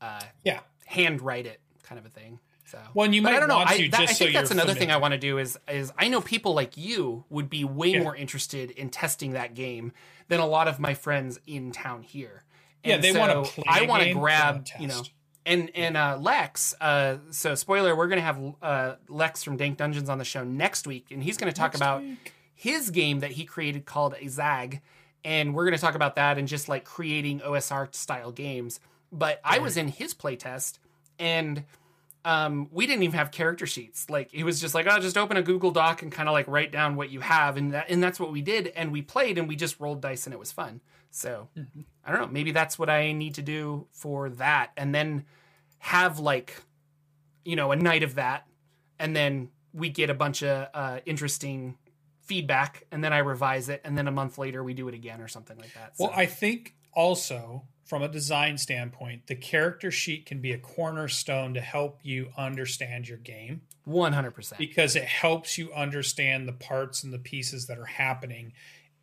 uh, 0.00 0.22
yeah. 0.44 0.60
hand 0.86 1.20
write 1.20 1.46
it, 1.46 1.60
kind 1.82 1.98
of 1.98 2.06
a 2.06 2.08
thing. 2.08 2.38
So, 2.72 2.78
Well, 2.94 3.04
and 3.04 3.14
you 3.14 3.22
But 3.22 3.30
might 3.32 3.36
I 3.36 3.40
don't 3.40 3.48
know. 3.50 3.56
want 3.58 3.70
I, 3.70 3.88
that- 3.88 4.00
I 4.00 4.06
so 4.06 4.24
think 4.24 4.32
that's 4.34 4.50
you're 4.50 4.58
another 4.60 4.74
thing 4.74 4.90
I 4.90 4.96
want 4.96 5.12
to 5.12 5.18
do 5.18 5.38
is 5.38 5.58
is 5.68 5.92
I 5.98 6.08
know 6.08 6.20
people 6.20 6.54
like 6.54 6.76
you 6.76 7.24
would 7.30 7.48
be 7.50 7.64
way 7.64 7.88
Yeah. 7.90 8.02
more 8.02 8.16
interested 8.16 8.70
in 8.70 8.88
testing 8.88 9.32
that 9.32 9.54
game 9.54 9.92
than 10.28 10.40
a 10.40 10.46
lot 10.46 10.68
of 10.68 10.80
my 10.80 10.94
friends 10.94 11.38
in 11.46 11.70
town 11.72 12.02
here. 12.02 12.44
Yeah, 12.84 12.94
And 12.94 13.04
they 13.04 13.12
so 13.12 13.20
wanna 13.20 13.42
play 13.42 13.64
I 13.68 13.82
want 13.82 14.02
to 14.04 14.14
grab, 14.14 14.66
you 14.80 14.86
know, 14.88 15.02
and 15.46 15.70
and 15.74 15.96
uh, 15.96 16.16
Lex. 16.20 16.74
Uh, 16.80 17.18
so 17.30 17.54
spoiler, 17.54 17.94
we're 17.94 18.08
gonna 18.08 18.22
have 18.22 18.40
uh, 18.62 18.94
Lex 19.08 19.44
from 19.44 19.56
Dank 19.56 19.76
Dungeons 19.76 20.08
on 20.08 20.18
the 20.18 20.24
show 20.24 20.42
next 20.42 20.86
week, 20.86 21.06
and 21.10 21.22
he's 21.22 21.36
gonna 21.36 21.52
talk 21.52 21.72
Next 21.72 21.76
about 21.76 22.02
week. 22.02 22.32
his 22.54 22.90
game 22.90 23.20
that 23.20 23.32
he 23.32 23.44
created 23.44 23.84
called 23.84 24.14
a 24.18 24.28
Zag, 24.28 24.80
and 25.24 25.54
we're 25.54 25.64
going 25.64 25.76
to 25.76 25.80
talk 25.80 25.94
about 25.94 26.16
that 26.16 26.38
and 26.38 26.48
just 26.48 26.68
like 26.68 26.84
creating 26.84 27.40
OSR 27.40 27.94
style 27.94 28.32
games. 28.32 28.80
But 29.12 29.40
I 29.44 29.58
was 29.58 29.76
in 29.76 29.86
his 29.88 30.14
playtest, 30.14 30.78
and 31.18 31.64
um, 32.24 32.68
we 32.70 32.86
didn't 32.86 33.02
even 33.02 33.18
have 33.18 33.30
character 33.30 33.66
sheets. 33.66 34.08
Like 34.08 34.32
it 34.32 34.44
was 34.44 34.60
just 34.60 34.74
like, 34.74 34.86
"Oh, 34.88 34.98
just 35.00 35.18
open 35.18 35.36
a 35.36 35.42
Google 35.42 35.70
Doc 35.70 36.02
and 36.02 36.12
kind 36.12 36.28
of 36.28 36.32
like 36.32 36.46
write 36.48 36.72
down 36.72 36.96
what 36.96 37.10
you 37.10 37.20
have," 37.20 37.56
and 37.56 37.72
that 37.72 37.86
and 37.88 38.02
that's 38.02 38.20
what 38.20 38.32
we 38.32 38.42
did. 38.42 38.68
And 38.68 38.92
we 38.92 39.02
played 39.02 39.38
and 39.38 39.48
we 39.48 39.56
just 39.56 39.80
rolled 39.80 40.00
dice 40.00 40.26
and 40.26 40.32
it 40.32 40.38
was 40.38 40.52
fun. 40.52 40.80
So 41.10 41.48
I 42.04 42.12
don't 42.12 42.20
know. 42.20 42.28
Maybe 42.28 42.52
that's 42.52 42.78
what 42.78 42.88
I 42.88 43.12
need 43.12 43.34
to 43.34 43.42
do 43.42 43.86
for 43.90 44.30
that, 44.30 44.70
and 44.76 44.94
then 44.94 45.24
have 45.78 46.18
like 46.18 46.62
you 47.44 47.56
know 47.56 47.72
a 47.72 47.76
night 47.76 48.02
of 48.02 48.14
that, 48.14 48.46
and 48.98 49.16
then 49.16 49.50
we 49.74 49.88
get 49.88 50.10
a 50.10 50.14
bunch 50.14 50.42
of 50.42 50.68
uh, 50.74 51.00
interesting 51.06 51.76
feedback 52.22 52.86
and 52.92 53.02
then 53.02 53.12
I 53.12 53.18
revise 53.18 53.68
it 53.68 53.80
and 53.84 53.98
then 53.98 54.06
a 54.06 54.10
month 54.10 54.38
later 54.38 54.62
we 54.62 54.74
do 54.74 54.88
it 54.88 54.94
again 54.94 55.20
or 55.20 55.28
something 55.28 55.58
like 55.58 55.74
that. 55.74 55.96
So, 55.96 56.04
Well, 56.04 56.12
I 56.14 56.26
think 56.26 56.74
also 56.94 57.64
from 57.92 58.00
a 58.02 58.08
design 58.08 58.56
standpoint, 58.56 59.26
the 59.26 59.34
character 59.34 59.90
sheet 59.90 60.24
can 60.24 60.40
be 60.40 60.50
a 60.50 60.56
cornerstone 60.56 61.52
to 61.52 61.60
help 61.60 61.98
you 62.02 62.30
understand 62.38 63.06
your 63.06 63.18
game 63.18 63.60
100%. 63.86 64.56
because 64.56 64.96
it 64.96 65.04
helps 65.04 65.58
you 65.58 65.70
understand 65.74 66.48
the 66.48 66.54
parts 66.54 67.04
and 67.04 67.12
the 67.12 67.18
pieces 67.18 67.66
that 67.66 67.78
are 67.78 67.84
happening. 67.84 68.54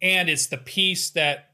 And 0.02 0.28
it's 0.28 0.48
the 0.48 0.58
piece 0.58 1.12
that 1.12 1.52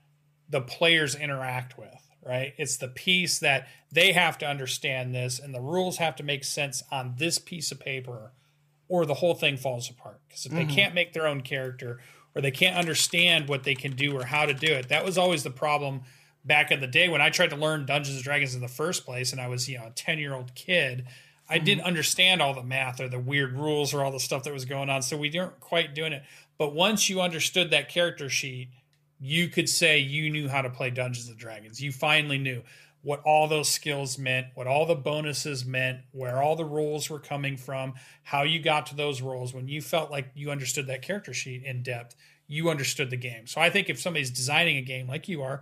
the 0.48 0.62
players 0.62 1.14
interact 1.14 1.78
with, 1.78 2.10
right? 2.26 2.54
It's 2.58 2.78
the 2.78 2.88
piece 2.88 3.38
that 3.40 3.68
they 3.92 4.14
have 4.14 4.38
to 4.38 4.48
understand 4.48 5.14
this 5.14 5.38
and 5.38 5.54
the 5.54 5.60
rules 5.60 5.98
have 5.98 6.16
to 6.16 6.24
make 6.24 6.46
sense 6.46 6.84
on 6.90 7.16
this 7.18 7.38
piece 7.38 7.70
of 7.70 7.82
paper 7.82 8.32
or 8.88 9.06
the 9.06 9.16
whole 9.16 9.36
thing 9.36 9.58
falls 9.58 9.90
apart. 9.90 10.22
Because 10.30 10.46
if 10.46 10.54
Mhm. 10.54 10.56
they 10.56 10.66
can't 10.74 10.96
make 10.96 11.12
their 11.12 11.28
own 11.28 11.42
character 11.42 12.00
or 12.34 12.42
they 12.42 12.52
can't 12.52 12.78
understand 12.78 13.50
what 13.50 13.66
they 13.66 13.76
can 13.76 13.92
do 13.94 14.16
or 14.18 14.24
how 14.28 14.46
to 14.46 14.54
do 14.54 14.68
it, 14.72 14.88
that 14.88 15.04
was 15.04 15.18
always 15.18 15.44
the 15.44 15.52
problem 15.52 16.04
back 16.46 16.72
in 16.72 16.80
the 16.80 16.88
day 16.88 17.10
when 17.10 17.22
I 17.22 17.30
tried 17.30 17.50
to 17.50 17.56
learn 17.56 17.86
Dungeons 17.86 18.16
and 18.16 18.24
Dragons 18.24 18.56
in 18.56 18.62
the 18.62 18.68
first 18.68 19.06
place 19.06 19.32
and 19.32 19.42
I 19.42 19.48
was, 19.48 19.68
you 19.68 19.78
know, 19.78 19.88
a 19.88 19.92
10 19.92 20.20
year 20.20 20.34
old 20.34 20.54
kid. 20.56 21.06
I 21.50 21.60
didn't 21.60 21.80
mm-hmm. 21.80 21.88
understand 21.88 22.42
all 22.42 22.54
the 22.54 22.64
math 22.64 23.00
or 23.00 23.08
the 23.08 23.20
weird 23.20 23.54
rules 23.54 23.94
or 23.94 24.04
all 24.04 24.12
the 24.12 24.20
stuff 24.20 24.44
that 24.44 24.54
was 24.54 24.66
going 24.66 24.90
on. 24.90 25.02
So 25.02 25.16
we 25.18 25.32
weren't 25.32 25.60
quite 25.60 25.94
doing 25.94 26.14
it. 26.14 26.24
But 26.58 26.74
once 26.74 27.10
you 27.10 27.22
understood 27.22 27.72
that 27.72 27.90
character 27.90 28.30
sheet, 28.30 28.70
you 29.20 29.48
could 29.48 29.70
say 29.70 30.00
you 30.00 30.30
knew 30.30 30.50
how 30.50 30.62
to 30.62 30.70
play 30.70 30.90
Dungeons 30.90 31.30
and 31.30 31.38
Dragons. 31.38 31.82
You 31.82 31.92
finally 31.92 32.38
knew. 32.38 32.64
what 33.06 33.22
all 33.24 33.48
those 33.48 33.70
skills 33.70 34.18
meant, 34.18 34.48
what 34.56 34.66
all 34.66 34.88
the 34.88 34.96
bonuses 34.96 35.64
meant, 35.64 36.00
where 36.12 36.42
all 36.42 36.56
the 36.56 36.66
roles 36.66 37.08
were 37.08 37.20
coming 37.20 37.56
from, 37.56 37.94
how 38.24 38.42
you 38.42 38.60
got 38.60 38.88
to 38.88 38.96
those 38.96 39.22
roles. 39.22 39.54
When 39.54 39.68
you 39.68 39.80
felt 39.80 40.10
like 40.10 40.32
you 40.34 40.50
understood 40.50 40.88
that 40.88 41.04
character 41.04 41.32
sheet 41.32 41.64
in 41.64 41.84
depth, 41.84 42.16
you 42.48 42.68
understood 42.68 43.12
the 43.12 43.16
game. 43.16 43.46
So 43.46 43.62
I 43.62 43.70
think 43.70 43.92
if 43.92 44.02
somebody's 44.02 44.32
designing 44.32 44.78
a 44.78 44.82
game 44.82 45.08
like 45.08 45.28
you 45.28 45.44
are, 45.44 45.62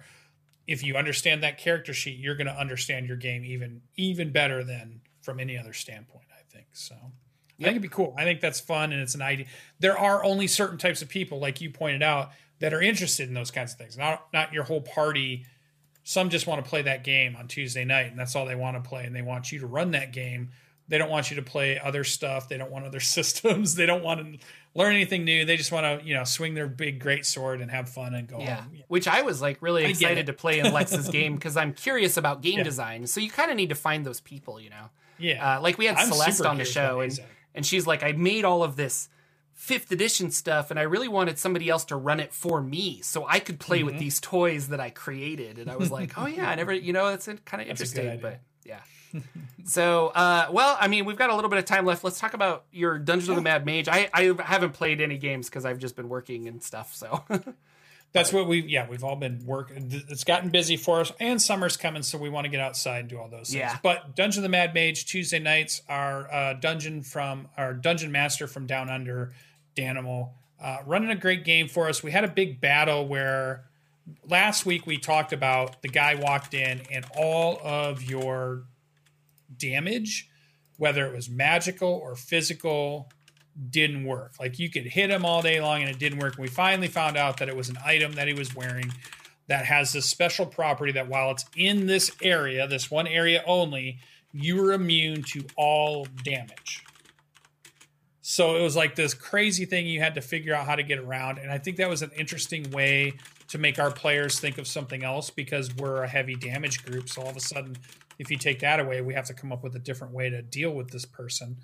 if 0.67 0.83
you 0.83 0.95
understand 0.95 1.43
that 1.43 1.57
character 1.57 1.93
sheet, 1.93 2.19
you're 2.19 2.35
going 2.35 2.47
to 2.47 2.57
understand 2.57 3.07
your 3.07 3.17
game 3.17 3.43
even 3.43 3.81
even 3.95 4.31
better 4.31 4.63
than 4.63 5.01
from 5.21 5.39
any 5.39 5.57
other 5.57 5.73
standpoint. 5.73 6.25
I 6.31 6.41
think 6.53 6.67
so. 6.73 6.95
Yep. 6.95 7.03
I 7.59 7.63
think 7.63 7.71
it'd 7.71 7.81
be 7.81 7.87
cool. 7.89 8.15
I 8.17 8.23
think 8.23 8.41
that's 8.41 8.59
fun 8.59 8.91
and 8.91 9.01
it's 9.01 9.15
an 9.15 9.21
idea. 9.21 9.45
There 9.79 9.97
are 9.97 10.23
only 10.23 10.47
certain 10.47 10.77
types 10.77 11.01
of 11.01 11.09
people, 11.09 11.39
like 11.39 11.61
you 11.61 11.69
pointed 11.69 12.01
out, 12.01 12.31
that 12.59 12.73
are 12.73 12.81
interested 12.81 13.27
in 13.27 13.33
those 13.33 13.51
kinds 13.51 13.73
of 13.73 13.77
things. 13.77 13.97
Not 13.97 14.27
not 14.33 14.53
your 14.53 14.63
whole 14.63 14.81
party 14.81 15.45
some 16.03 16.29
just 16.29 16.47
want 16.47 16.63
to 16.63 16.69
play 16.69 16.81
that 16.83 17.03
game 17.03 17.35
on 17.35 17.47
Tuesday 17.47 17.85
night, 17.85 18.07
and 18.07 18.19
that's 18.19 18.35
all 18.35 18.45
they 18.45 18.55
want 18.55 18.81
to 18.81 18.87
play, 18.87 19.05
and 19.05 19.15
they 19.15 19.21
want 19.21 19.51
you 19.51 19.59
to 19.59 19.67
run 19.67 19.91
that 19.91 20.11
game. 20.11 20.51
They 20.89 20.97
don't 20.97 21.09
want 21.09 21.31
you 21.31 21.37
to 21.37 21.41
play 21.41 21.79
other 21.79 22.03
stuff. 22.03 22.49
They 22.49 22.57
don't 22.57 22.71
want 22.71 22.85
other 22.85 22.99
systems. 22.99 23.75
They 23.75 23.85
don't 23.85 24.03
want 24.03 24.19
to 24.19 24.45
learn 24.75 24.93
anything 24.93 25.25
new. 25.25 25.45
They 25.45 25.57
just 25.57 25.71
want 25.71 26.01
to, 26.01 26.05
you 26.05 26.13
know, 26.13 26.23
swing 26.23 26.53
their 26.53 26.67
big 26.67 26.99
great 26.99 27.25
sword 27.25 27.61
and 27.61 27.69
have 27.71 27.89
fun 27.89 28.13
and 28.13 28.27
go 28.27 28.39
yeah. 28.39 28.61
home. 28.61 28.83
Which 28.87 29.07
I 29.07 29.21
was 29.21 29.41
like 29.41 29.61
really 29.61 29.85
excited 29.85 30.27
to 30.27 30.33
play 30.33 30.59
in 30.59 30.73
Lex's 30.73 31.07
game 31.09 31.35
because 31.35 31.57
I'm 31.57 31.73
curious 31.73 32.17
about 32.17 32.41
game 32.41 32.59
yeah. 32.59 32.63
design. 32.63 33.07
So 33.07 33.19
you 33.19 33.29
kind 33.29 33.51
of 33.51 33.57
need 33.57 33.69
to 33.69 33.75
find 33.75 34.05
those 34.05 34.19
people, 34.19 34.59
you 34.59 34.69
know. 34.69 34.89
Yeah. 35.17 35.57
Uh, 35.57 35.61
like 35.61 35.77
we 35.77 35.85
had 35.85 35.97
I'm 35.97 36.07
Celeste 36.07 36.45
on 36.45 36.57
the 36.57 36.65
show, 36.65 37.01
and 37.01 37.17
and 37.55 37.65
she's 37.65 37.85
like, 37.85 38.03
I 38.03 38.13
made 38.13 38.45
all 38.45 38.63
of 38.63 38.75
this 38.75 39.09
fifth 39.53 39.91
edition 39.91 40.31
stuff 40.31 40.71
and 40.71 40.79
I 40.79 40.83
really 40.83 41.07
wanted 41.07 41.37
somebody 41.37 41.69
else 41.69 41.85
to 41.85 41.95
run 41.95 42.19
it 42.19 42.33
for 42.33 42.61
me 42.61 43.01
so 43.01 43.25
I 43.27 43.39
could 43.39 43.59
play 43.59 43.77
mm-hmm. 43.77 43.85
with 43.85 43.99
these 43.99 44.19
toys 44.19 44.69
that 44.69 44.79
I 44.79 44.89
created. 44.89 45.59
And 45.59 45.69
I 45.69 45.77
was 45.77 45.91
like, 45.91 46.17
oh 46.17 46.25
yeah, 46.25 46.49
I 46.49 46.55
never, 46.55 46.73
you 46.73 46.91
know, 46.91 47.07
it's 47.07 47.29
kind 47.45 47.61
of 47.61 47.67
interesting, 47.67 48.19
but 48.19 48.41
yeah. 48.65 48.79
so, 49.65 50.07
uh, 50.07 50.47
well, 50.51 50.77
I 50.79 50.87
mean, 50.87 51.05
we've 51.05 51.17
got 51.17 51.29
a 51.29 51.35
little 51.35 51.49
bit 51.49 51.59
of 51.59 51.65
time 51.65 51.85
left. 51.85 52.03
Let's 52.03 52.19
talk 52.19 52.33
about 52.33 52.65
your 52.71 52.97
Dungeon 52.97 53.27
yeah. 53.27 53.31
of 53.31 53.35
the 53.37 53.41
Mad 53.41 53.65
Mage. 53.65 53.87
I, 53.87 54.09
I 54.13 54.33
haven't 54.43 54.73
played 54.73 55.01
any 55.01 55.17
games 55.17 55.49
because 55.49 55.65
I've 55.65 55.79
just 55.79 55.95
been 55.95 56.09
working 56.09 56.47
and 56.47 56.63
stuff. 56.63 56.93
So 56.95 57.23
that's 58.13 58.33
what 58.33 58.47
we, 58.47 58.61
yeah, 58.61 58.87
we've 58.89 59.03
all 59.03 59.15
been 59.15 59.45
working. 59.45 60.03
It's 60.09 60.23
gotten 60.23 60.49
busy 60.49 60.77
for 60.77 61.01
us 61.01 61.11
and 61.19 61.41
summer's 61.41 61.77
coming. 61.77 62.03
So 62.03 62.17
we 62.17 62.29
want 62.29 62.45
to 62.45 62.49
get 62.49 62.59
outside 62.59 63.01
and 63.01 63.09
do 63.09 63.19
all 63.19 63.29
those 63.29 63.49
things. 63.49 63.59
Yeah. 63.59 63.77
But 63.81 64.15
Dungeon 64.15 64.39
of 64.39 64.43
the 64.43 64.49
Mad 64.49 64.73
Mage 64.73 65.05
Tuesday 65.05 65.39
nights, 65.39 65.81
our 65.87 66.31
uh, 66.31 66.53
dungeon 66.53 67.03
from 67.03 67.47
our 67.57 67.73
dungeon 67.73 68.11
master 68.11 68.47
from 68.47 68.65
down 68.65 68.89
under 68.89 69.33
Danimal, 69.75 70.29
uh, 70.61 70.77
running 70.85 71.09
a 71.09 71.15
great 71.15 71.43
game 71.43 71.67
for 71.67 71.89
us. 71.89 72.01
We 72.01 72.11
had 72.11 72.23
a 72.23 72.29
big 72.29 72.61
battle 72.61 73.07
where 73.07 73.65
last 74.27 74.65
week 74.65 74.85
we 74.85 74.97
talked 74.97 75.33
about 75.33 75.81
the 75.81 75.87
guy 75.87 76.15
walked 76.15 76.53
in 76.53 76.81
and 76.91 77.05
all 77.15 77.59
of 77.63 78.03
your 78.03 78.63
damage, 79.57 80.29
whether 80.77 81.05
it 81.05 81.15
was 81.15 81.29
magical 81.29 81.89
or 81.89 82.15
physical, 82.15 83.09
didn't 83.69 84.05
work. 84.05 84.33
Like 84.39 84.59
you 84.59 84.69
could 84.69 84.85
hit 84.85 85.09
him 85.09 85.25
all 85.25 85.41
day 85.41 85.61
long 85.61 85.81
and 85.81 85.89
it 85.89 85.99
didn't 85.99 86.19
work. 86.19 86.35
And 86.35 86.41
we 86.41 86.47
finally 86.47 86.87
found 86.87 87.17
out 87.17 87.37
that 87.37 87.49
it 87.49 87.55
was 87.55 87.69
an 87.69 87.77
item 87.85 88.13
that 88.13 88.27
he 88.27 88.33
was 88.33 88.55
wearing 88.55 88.91
that 89.47 89.65
has 89.65 89.93
this 89.93 90.05
special 90.05 90.45
property 90.45 90.93
that 90.93 91.07
while 91.07 91.31
it's 91.31 91.45
in 91.55 91.85
this 91.85 92.11
area, 92.21 92.67
this 92.67 92.89
one 92.89 93.07
area 93.07 93.43
only, 93.45 93.99
you 94.31 94.63
are 94.65 94.73
immune 94.73 95.21
to 95.23 95.45
all 95.57 96.07
damage. 96.23 96.83
So 98.21 98.55
it 98.55 98.61
was 98.61 98.75
like 98.75 98.95
this 98.95 99.13
crazy 99.13 99.65
thing 99.65 99.85
you 99.85 99.99
had 99.99 100.15
to 100.15 100.21
figure 100.21 100.55
out 100.55 100.65
how 100.65 100.75
to 100.75 100.83
get 100.83 100.97
around. 100.97 101.39
And 101.39 101.51
I 101.51 101.57
think 101.57 101.77
that 101.77 101.89
was 101.89 102.01
an 102.01 102.11
interesting 102.17 102.71
way 102.71 103.13
to 103.49 103.57
make 103.57 103.77
our 103.77 103.91
players 103.91 104.39
think 104.39 104.57
of 104.57 104.65
something 104.65 105.03
else 105.03 105.29
because 105.29 105.75
we're 105.75 106.03
a 106.03 106.07
heavy 106.07 106.35
damage 106.35 106.83
group. 106.85 107.09
So 107.09 107.21
all 107.21 107.29
of 107.29 107.35
a 107.35 107.41
sudden, 107.41 107.75
if 108.19 108.31
you 108.31 108.37
take 108.37 108.59
that 108.59 108.79
away, 108.79 109.01
we 109.01 109.13
have 109.13 109.25
to 109.25 109.33
come 109.33 109.51
up 109.51 109.63
with 109.63 109.75
a 109.75 109.79
different 109.79 110.13
way 110.13 110.29
to 110.29 110.41
deal 110.41 110.71
with 110.71 110.91
this 110.91 111.05
person. 111.05 111.57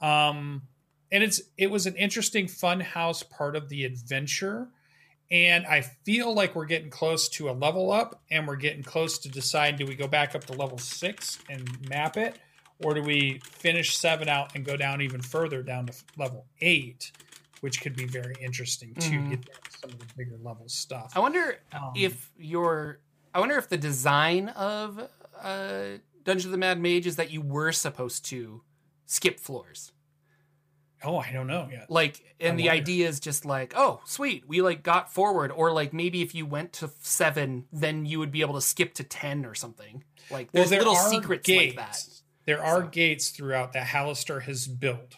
Um, 0.00 0.62
and 1.10 1.22
it's 1.22 1.40
it 1.56 1.70
was 1.70 1.86
an 1.86 1.96
interesting 1.96 2.48
fun 2.48 2.80
house 2.80 3.22
part 3.22 3.56
of 3.56 3.68
the 3.68 3.84
adventure. 3.84 4.68
And 5.30 5.64
I 5.66 5.80
feel 5.80 6.34
like 6.34 6.54
we're 6.54 6.66
getting 6.66 6.90
close 6.90 7.28
to 7.30 7.48
a 7.48 7.52
level 7.52 7.90
up 7.90 8.20
and 8.30 8.46
we're 8.46 8.56
getting 8.56 8.82
close 8.82 9.18
to 9.20 9.30
decide 9.30 9.76
do 9.76 9.86
we 9.86 9.94
go 9.94 10.06
back 10.06 10.34
up 10.34 10.44
to 10.44 10.52
level 10.52 10.76
six 10.76 11.38
and 11.48 11.88
map 11.88 12.16
it? 12.16 12.38
or 12.84 12.94
do 12.94 13.02
we 13.02 13.40
finish 13.44 13.96
seven 13.96 14.28
out 14.28 14.54
and 14.54 14.64
go 14.64 14.76
down 14.76 15.00
even 15.00 15.20
further 15.20 15.62
down 15.62 15.86
to 15.86 15.92
level 16.16 16.46
eight, 16.60 17.12
which 17.60 17.80
could 17.80 17.96
be 17.96 18.06
very 18.06 18.34
interesting 18.40 18.94
to 18.94 19.10
mm-hmm. 19.10 19.30
get 19.30 19.48
some 19.80 19.90
of 19.90 19.98
the 19.98 20.06
bigger 20.16 20.36
level 20.42 20.68
stuff. 20.68 21.12
I 21.14 21.20
wonder 21.20 21.58
um, 21.72 21.92
if 21.94 22.30
your 22.36 22.98
I 23.34 23.40
wonder 23.40 23.56
if 23.56 23.68
the 23.68 23.78
design 23.78 24.48
of 24.50 25.08
uh, 25.42 25.98
Dungeon 26.24 26.48
of 26.48 26.52
the 26.52 26.58
Mad 26.58 26.80
Mage 26.80 27.06
is 27.06 27.16
that 27.16 27.30
you 27.30 27.40
were 27.40 27.72
supposed 27.72 28.24
to 28.26 28.62
skip 29.06 29.40
floors. 29.40 29.92
Oh, 31.04 31.16
I 31.16 31.32
don't 31.32 31.48
know 31.48 31.68
yet. 31.70 31.90
Like, 31.90 32.22
and 32.38 32.56
the 32.56 32.70
idea 32.70 33.08
is 33.08 33.18
just 33.18 33.44
like, 33.44 33.74
oh, 33.76 34.00
sweet, 34.04 34.44
we 34.46 34.62
like 34.62 34.84
got 34.84 35.12
forward, 35.12 35.50
or 35.50 35.72
like 35.72 35.92
maybe 35.92 36.22
if 36.22 36.34
you 36.34 36.46
went 36.46 36.74
to 36.74 36.90
seven, 37.00 37.64
then 37.72 38.06
you 38.06 38.20
would 38.20 38.30
be 38.30 38.40
able 38.40 38.54
to 38.54 38.60
skip 38.60 38.94
to 38.94 39.04
ten 39.04 39.44
or 39.44 39.54
something. 39.54 40.04
Like, 40.30 40.52
there's 40.52 40.70
well, 40.70 40.70
there 40.70 40.78
little 40.78 41.10
secrets 41.10 41.44
gates. 41.44 41.76
like 41.76 41.86
that 41.86 42.22
there 42.44 42.62
are 42.62 42.82
so. 42.82 42.88
gates 42.88 43.30
throughout 43.30 43.72
that 43.72 43.86
Halaster 43.86 44.42
has 44.42 44.66
built 44.66 45.16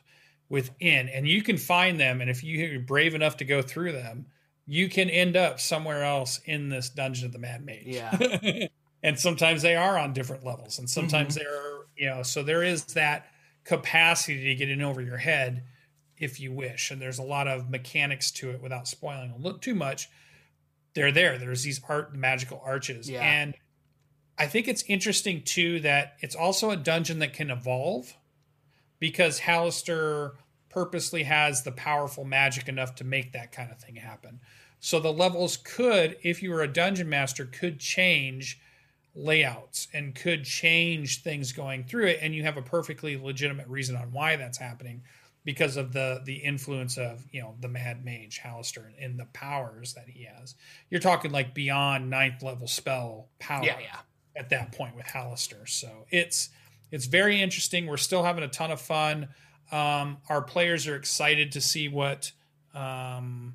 within, 0.48 1.08
and 1.08 1.26
you 1.26 1.42
can 1.42 1.56
find 1.56 1.98
them. 1.98 2.20
And 2.20 2.30
if 2.30 2.44
you're 2.44 2.80
brave 2.80 3.14
enough 3.14 3.38
to 3.38 3.44
go 3.44 3.62
through 3.62 3.92
them, 3.92 4.26
you 4.66 4.88
can 4.88 5.10
end 5.10 5.36
up 5.36 5.60
somewhere 5.60 6.04
else 6.04 6.40
in 6.44 6.68
this 6.68 6.90
dungeon 6.90 7.26
of 7.26 7.32
the 7.32 7.38
Mad 7.38 7.64
Mage. 7.64 7.84
Yeah. 7.86 8.10
and 9.04 9.20
sometimes 9.20 9.60
they 9.60 9.76
are 9.76 9.98
on 9.98 10.14
different 10.14 10.44
levels, 10.44 10.78
and 10.78 10.88
sometimes 10.88 11.36
mm-hmm. 11.36 11.44
they're, 11.44 11.72
you 11.94 12.08
know, 12.08 12.22
so 12.22 12.42
there 12.42 12.62
is 12.62 12.84
that 12.94 13.26
capacity 13.62 14.44
to 14.44 14.54
get 14.54 14.70
in 14.70 14.80
over 14.80 15.02
your 15.02 15.18
head 15.18 15.62
if 16.16 16.40
you 16.40 16.52
wish. 16.52 16.90
And 16.90 17.02
there's 17.02 17.18
a 17.18 17.22
lot 17.22 17.46
of 17.46 17.68
mechanics 17.68 18.30
to 18.32 18.50
it 18.50 18.62
without 18.62 18.88
spoiling 18.88 19.30
a 19.30 19.36
little 19.36 19.58
too 19.58 19.74
much. 19.74 20.08
They're 20.94 21.12
there. 21.12 21.36
There's 21.36 21.62
these 21.62 21.82
art 21.86 22.14
magical 22.14 22.62
arches. 22.64 23.10
Yeah. 23.10 23.20
And 23.20 23.54
I 24.38 24.46
think 24.46 24.68
it's 24.68 24.84
interesting 24.88 25.42
too 25.42 25.80
that 25.80 26.14
it's 26.20 26.34
also 26.34 26.70
a 26.70 26.76
dungeon 26.76 27.18
that 27.18 27.34
can 27.34 27.50
evolve 27.50 28.16
because 29.00 29.40
Halaster 29.40 30.32
purposely 30.70 31.24
has 31.24 31.62
the 31.62 31.72
powerful 31.72 32.24
magic 32.24 32.68
enough 32.68 32.94
to 32.96 33.04
make 33.04 33.32
that 33.32 33.52
kind 33.52 33.70
of 33.70 33.78
thing 33.78 33.96
happen. 33.96 34.40
So 34.80 34.98
the 34.98 35.12
levels 35.12 35.58
could, 35.58 36.16
if 36.22 36.42
you 36.42 36.50
were 36.50 36.62
a 36.62 36.72
dungeon 36.72 37.08
master, 37.10 37.44
could 37.44 37.78
change 37.78 38.60
layouts 39.14 39.88
and 39.92 40.14
could 40.14 40.44
change 40.44 41.22
things 41.22 41.52
going 41.52 41.84
through 41.84 42.06
it 42.06 42.18
and 42.20 42.34
you 42.34 42.42
have 42.42 42.56
a 42.56 42.62
perfectly 42.62 43.16
legitimate 43.16 43.68
reason 43.68 43.94
on 43.94 44.12
why 44.12 44.34
that's 44.34 44.58
happening 44.58 45.02
because 45.44 45.76
of 45.76 45.92
the 45.92 46.20
the 46.24 46.34
influence 46.34 46.98
of 46.98 47.24
you 47.30 47.40
know 47.40 47.54
the 47.60 47.68
mad 47.68 48.04
mage 48.04 48.40
Halaster 48.42 48.86
and 49.00 49.18
the 49.18 49.26
powers 49.26 49.94
that 49.94 50.08
he 50.08 50.24
has 50.24 50.56
you're 50.90 51.00
talking 51.00 51.30
like 51.30 51.54
beyond 51.54 52.10
ninth 52.10 52.42
level 52.42 52.66
spell 52.66 53.28
power 53.38 53.64
yeah 53.64 53.78
yeah 53.78 53.98
at 54.36 54.50
that 54.50 54.72
point 54.72 54.96
with 54.96 55.06
Halaster. 55.06 55.68
So 55.68 56.06
it's 56.10 56.50
it's 56.90 57.06
very 57.06 57.40
interesting. 57.40 57.86
We're 57.86 57.96
still 57.96 58.22
having 58.22 58.44
a 58.44 58.48
ton 58.48 58.70
of 58.70 58.80
fun. 58.80 59.28
Um, 59.72 60.18
our 60.28 60.42
players 60.42 60.86
are 60.86 60.96
excited 60.96 61.52
to 61.52 61.60
see 61.60 61.88
what 61.88 62.32
um, 62.74 63.54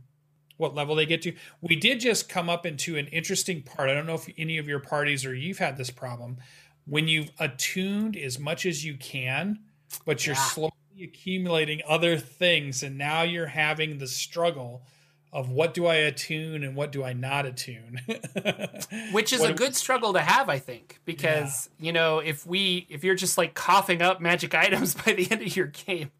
what 0.59 0.75
level 0.75 0.93
they 0.93 1.05
get 1.05 1.21
to. 1.21 1.33
We 1.61 1.75
did 1.75 2.01
just 2.01 2.27
come 2.27 2.49
up 2.49 2.65
into 2.65 2.97
an 2.97 3.07
interesting 3.07 3.63
part. 3.63 3.89
I 3.89 3.93
don't 3.93 4.05
know 4.05 4.15
if 4.15 4.29
any 4.37 4.57
of 4.57 4.67
your 4.67 4.79
parties 4.79 5.25
or 5.25 5.33
you've 5.33 5.57
had 5.57 5.77
this 5.77 5.89
problem 5.89 6.37
when 6.85 7.07
you've 7.07 7.31
attuned 7.39 8.17
as 8.17 8.37
much 8.37 8.65
as 8.65 8.83
you 8.83 8.97
can, 8.97 9.59
but 10.05 10.25
you're 10.25 10.35
yeah. 10.35 10.41
slowly 10.41 10.73
accumulating 11.01 11.81
other 11.87 12.17
things, 12.17 12.83
and 12.83 12.97
now 12.97 13.21
you're 13.21 13.47
having 13.47 13.99
the 13.99 14.07
struggle 14.07 14.83
of 15.31 15.49
what 15.49 15.75
do 15.75 15.85
I 15.85 15.95
attune 15.95 16.63
and 16.63 16.75
what 16.75 16.91
do 16.91 17.03
I 17.03 17.13
not 17.13 17.45
attune. 17.45 18.01
Which 19.11 19.31
is 19.31 19.43
a 19.43 19.53
good 19.53 19.69
we... 19.69 19.73
struggle 19.75 20.13
to 20.13 20.19
have, 20.19 20.49
I 20.49 20.59
think, 20.59 20.99
because 21.05 21.69
yeah. 21.79 21.85
you 21.85 21.93
know 21.93 22.19
if 22.19 22.45
we 22.45 22.87
if 22.89 23.03
you're 23.03 23.15
just 23.15 23.37
like 23.37 23.53
coughing 23.53 24.01
up 24.01 24.19
magic 24.19 24.53
items 24.55 24.95
by 24.95 25.13
the 25.13 25.31
end 25.31 25.41
of 25.41 25.55
your 25.55 25.67
game, 25.67 26.11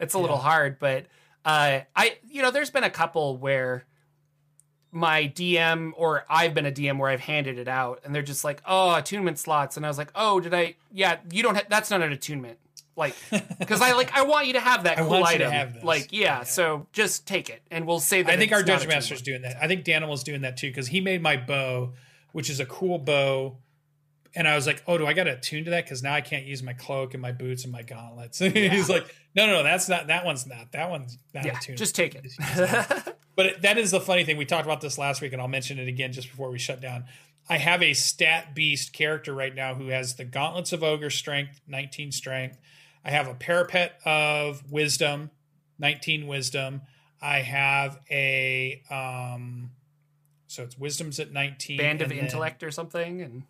it's 0.00 0.14
a 0.14 0.18
yeah. 0.18 0.22
little 0.22 0.38
hard. 0.38 0.78
But 0.78 1.06
uh, 1.44 1.80
I 1.94 2.18
you 2.28 2.42
know 2.42 2.50
there's 2.50 2.70
been 2.70 2.84
a 2.84 2.90
couple 2.90 3.36
where 3.36 3.84
my 4.90 5.24
DM 5.24 5.92
or 5.96 6.24
I've 6.28 6.54
been 6.54 6.66
a 6.66 6.72
DM 6.72 6.98
where 6.98 7.10
I've 7.10 7.20
handed 7.20 7.58
it 7.58 7.68
out 7.68 8.00
and 8.04 8.14
they're 8.14 8.22
just 8.22 8.44
like, 8.44 8.62
oh, 8.66 8.94
attunement 8.94 9.38
slots, 9.38 9.76
and 9.76 9.86
I 9.86 9.88
was 9.88 9.98
like, 9.98 10.12
oh, 10.14 10.40
did 10.40 10.54
I? 10.54 10.74
Yeah, 10.92 11.18
you 11.30 11.42
don't. 11.42 11.54
Ha- 11.54 11.62
that's 11.68 11.90
not 11.90 12.02
an 12.02 12.12
attunement 12.12 12.58
like 12.96 13.14
because 13.58 13.80
I 13.80 13.92
like 13.92 14.12
I 14.16 14.22
want 14.22 14.46
you 14.46 14.54
to 14.54 14.60
have 14.60 14.84
that 14.84 14.98
cool 14.98 15.24
item. 15.24 15.74
Like 15.82 16.12
yeah, 16.12 16.38
yeah, 16.38 16.42
so 16.42 16.86
just 16.92 17.26
take 17.26 17.48
it, 17.50 17.62
and 17.70 17.86
we'll 17.86 18.00
say 18.00 18.22
that. 18.22 18.32
I 18.32 18.36
think 18.36 18.52
our 18.52 18.62
Dungeon 18.62 18.88
Master's 18.88 19.22
doing 19.22 19.42
that. 19.42 19.56
I 19.60 19.68
think 19.68 19.84
Danimal's 19.84 20.22
doing 20.22 20.42
that 20.42 20.56
too 20.56 20.68
because 20.68 20.88
he 20.88 21.00
made 21.00 21.22
my 21.22 21.36
bow, 21.36 21.92
which 22.32 22.50
is 22.50 22.60
a 22.60 22.66
cool 22.66 22.98
bow, 22.98 23.56
and 24.34 24.48
I 24.48 24.54
was 24.54 24.66
like, 24.66 24.82
oh, 24.86 24.96
do 24.96 25.06
I 25.06 25.12
got 25.12 25.24
to 25.24 25.34
attune 25.34 25.64
to 25.64 25.70
that? 25.72 25.84
Because 25.84 26.02
now 26.02 26.14
I 26.14 26.20
can't 26.20 26.46
use 26.46 26.62
my 26.62 26.72
cloak 26.72 27.14
and 27.14 27.20
my 27.20 27.32
boots 27.32 27.64
and 27.64 27.72
my 27.72 27.82
gauntlets. 27.82 28.40
Yeah. 28.52 28.68
He's 28.68 28.88
like, 28.88 29.14
no, 29.34 29.46
no, 29.46 29.54
no, 29.54 29.62
that's 29.62 29.88
not. 29.88 30.08
That 30.08 30.24
one's 30.24 30.46
not. 30.46 30.72
That 30.72 30.90
one's 30.90 31.18
not 31.34 31.44
yeah, 31.44 31.56
attuned. 31.56 31.78
Just 31.78 31.94
take 31.94 32.14
it. 32.14 32.26
but 33.36 33.62
that 33.62 33.78
is 33.78 33.90
the 33.90 34.00
funny 34.00 34.24
thing. 34.24 34.36
We 34.36 34.44
talked 34.44 34.64
about 34.64 34.80
this 34.80 34.98
last 34.98 35.20
week, 35.20 35.32
and 35.32 35.40
I'll 35.40 35.48
mention 35.48 35.78
it 35.78 35.88
again 35.88 36.12
just 36.12 36.30
before 36.30 36.50
we 36.50 36.58
shut 36.58 36.80
down. 36.80 37.04
I 37.48 37.58
have 37.58 37.82
a 37.82 37.92
stat 37.92 38.54
beast 38.54 38.92
character 38.92 39.34
right 39.34 39.54
now 39.54 39.74
who 39.74 39.88
has 39.88 40.14
the 40.14 40.24
gauntlets 40.24 40.72
of 40.72 40.82
ogre 40.82 41.10
strength, 41.10 41.60
19 41.66 42.12
strength. 42.12 42.58
I 43.04 43.10
have 43.10 43.26
a 43.26 43.34
periapt 43.34 43.90
of 44.06 44.70
wisdom, 44.70 45.30
19 45.78 46.26
wisdom. 46.26 46.82
I 47.20 47.38
have 47.38 47.98
a 48.10 48.82
um 48.90 49.70
so 50.46 50.62
it's 50.62 50.78
wisdom's 50.78 51.18
at 51.18 51.32
19. 51.32 51.78
Band 51.78 52.02
of 52.02 52.12
intellect 52.12 52.62
or 52.62 52.70
something 52.70 53.22
and 53.22 53.44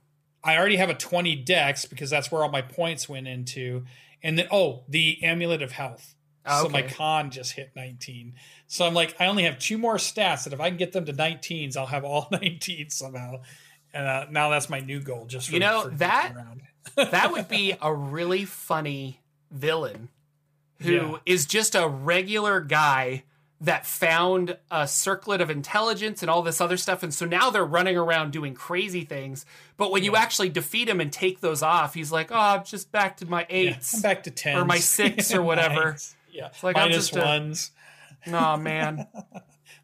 I 0.44 0.56
already 0.56 0.76
have 0.76 0.90
a 0.90 0.94
20 0.94 1.36
dex 1.36 1.84
because 1.84 2.10
that's 2.10 2.30
where 2.32 2.42
all 2.42 2.50
my 2.50 2.62
points 2.62 3.08
went 3.08 3.28
into. 3.28 3.84
And 4.22 4.38
then 4.38 4.46
oh, 4.50 4.84
the 4.88 5.22
amulet 5.22 5.62
of 5.62 5.72
health. 5.72 6.14
Oh, 6.44 6.64
So 6.64 6.68
my 6.70 6.82
con 6.82 7.30
just 7.30 7.52
hit 7.52 7.70
19. 7.76 8.34
So 8.66 8.84
I'm 8.86 8.94
like, 8.94 9.14
I 9.20 9.26
only 9.26 9.44
have 9.44 9.58
two 9.60 9.78
more 9.78 9.96
stats 9.96 10.44
that 10.44 10.52
if 10.52 10.60
I 10.60 10.68
can 10.68 10.76
get 10.76 10.92
them 10.92 11.04
to 11.04 11.12
19s, 11.12 11.76
I'll 11.76 11.86
have 11.86 12.04
all 12.04 12.28
19 12.32 12.90
somehow. 12.90 13.42
And 13.94 14.06
uh, 14.06 14.26
now 14.30 14.48
that's 14.50 14.68
my 14.70 14.80
new 14.80 15.00
goal. 15.00 15.26
Just 15.26 15.48
for, 15.48 15.54
You 15.54 15.60
know, 15.60 15.88
that- 15.90 16.32
that 16.96 17.30
would 17.32 17.48
be 17.48 17.74
a 17.82 17.94
really 17.94 18.44
funny 18.44 19.20
villain 19.52 20.08
who 20.80 21.20
is 21.26 21.44
Yeah. 21.44 21.48
just 21.60 21.74
a 21.76 21.86
regular 21.86 22.60
guy 22.60 23.22
that 23.62 23.86
found 23.86 24.56
a 24.70 24.86
circlet 24.86 25.40
of 25.40 25.48
intelligence 25.48 26.20
and 26.22 26.30
all 26.30 26.42
this 26.42 26.60
other 26.60 26.76
stuff 26.76 27.02
and 27.02 27.14
so 27.14 27.24
now 27.24 27.48
they're 27.48 27.64
running 27.64 27.96
around 27.96 28.32
doing 28.32 28.54
crazy 28.54 29.04
things 29.04 29.46
but 29.76 29.90
when 29.90 30.02
you 30.04 30.16
actually 30.16 30.48
defeat 30.48 30.88
him 30.88 31.00
and 31.00 31.12
take 31.12 31.40
those 31.40 31.62
off 31.62 31.94
he's 31.94 32.10
like 32.12 32.30
oh 32.32 32.36
i'm 32.36 32.64
just 32.64 32.90
back 32.92 33.16
to 33.16 33.24
my 33.26 33.40
Yeah, 33.42 33.46
eights 33.56 33.94
I'm 33.94 34.02
back 34.02 34.24
to 34.24 34.30
10 34.30 34.58
or 34.58 34.64
my 34.64 34.78
six 34.78 35.32
or 35.32 35.42
whatever. 35.42 35.96
Yeah, 36.30 36.48
like 36.62 36.76
I'm 36.76 36.90
minus 36.90 37.08
just 37.10 37.16
a- 37.16 37.20
ones. 37.20 37.70
oh 38.26 38.56
man 38.56 39.06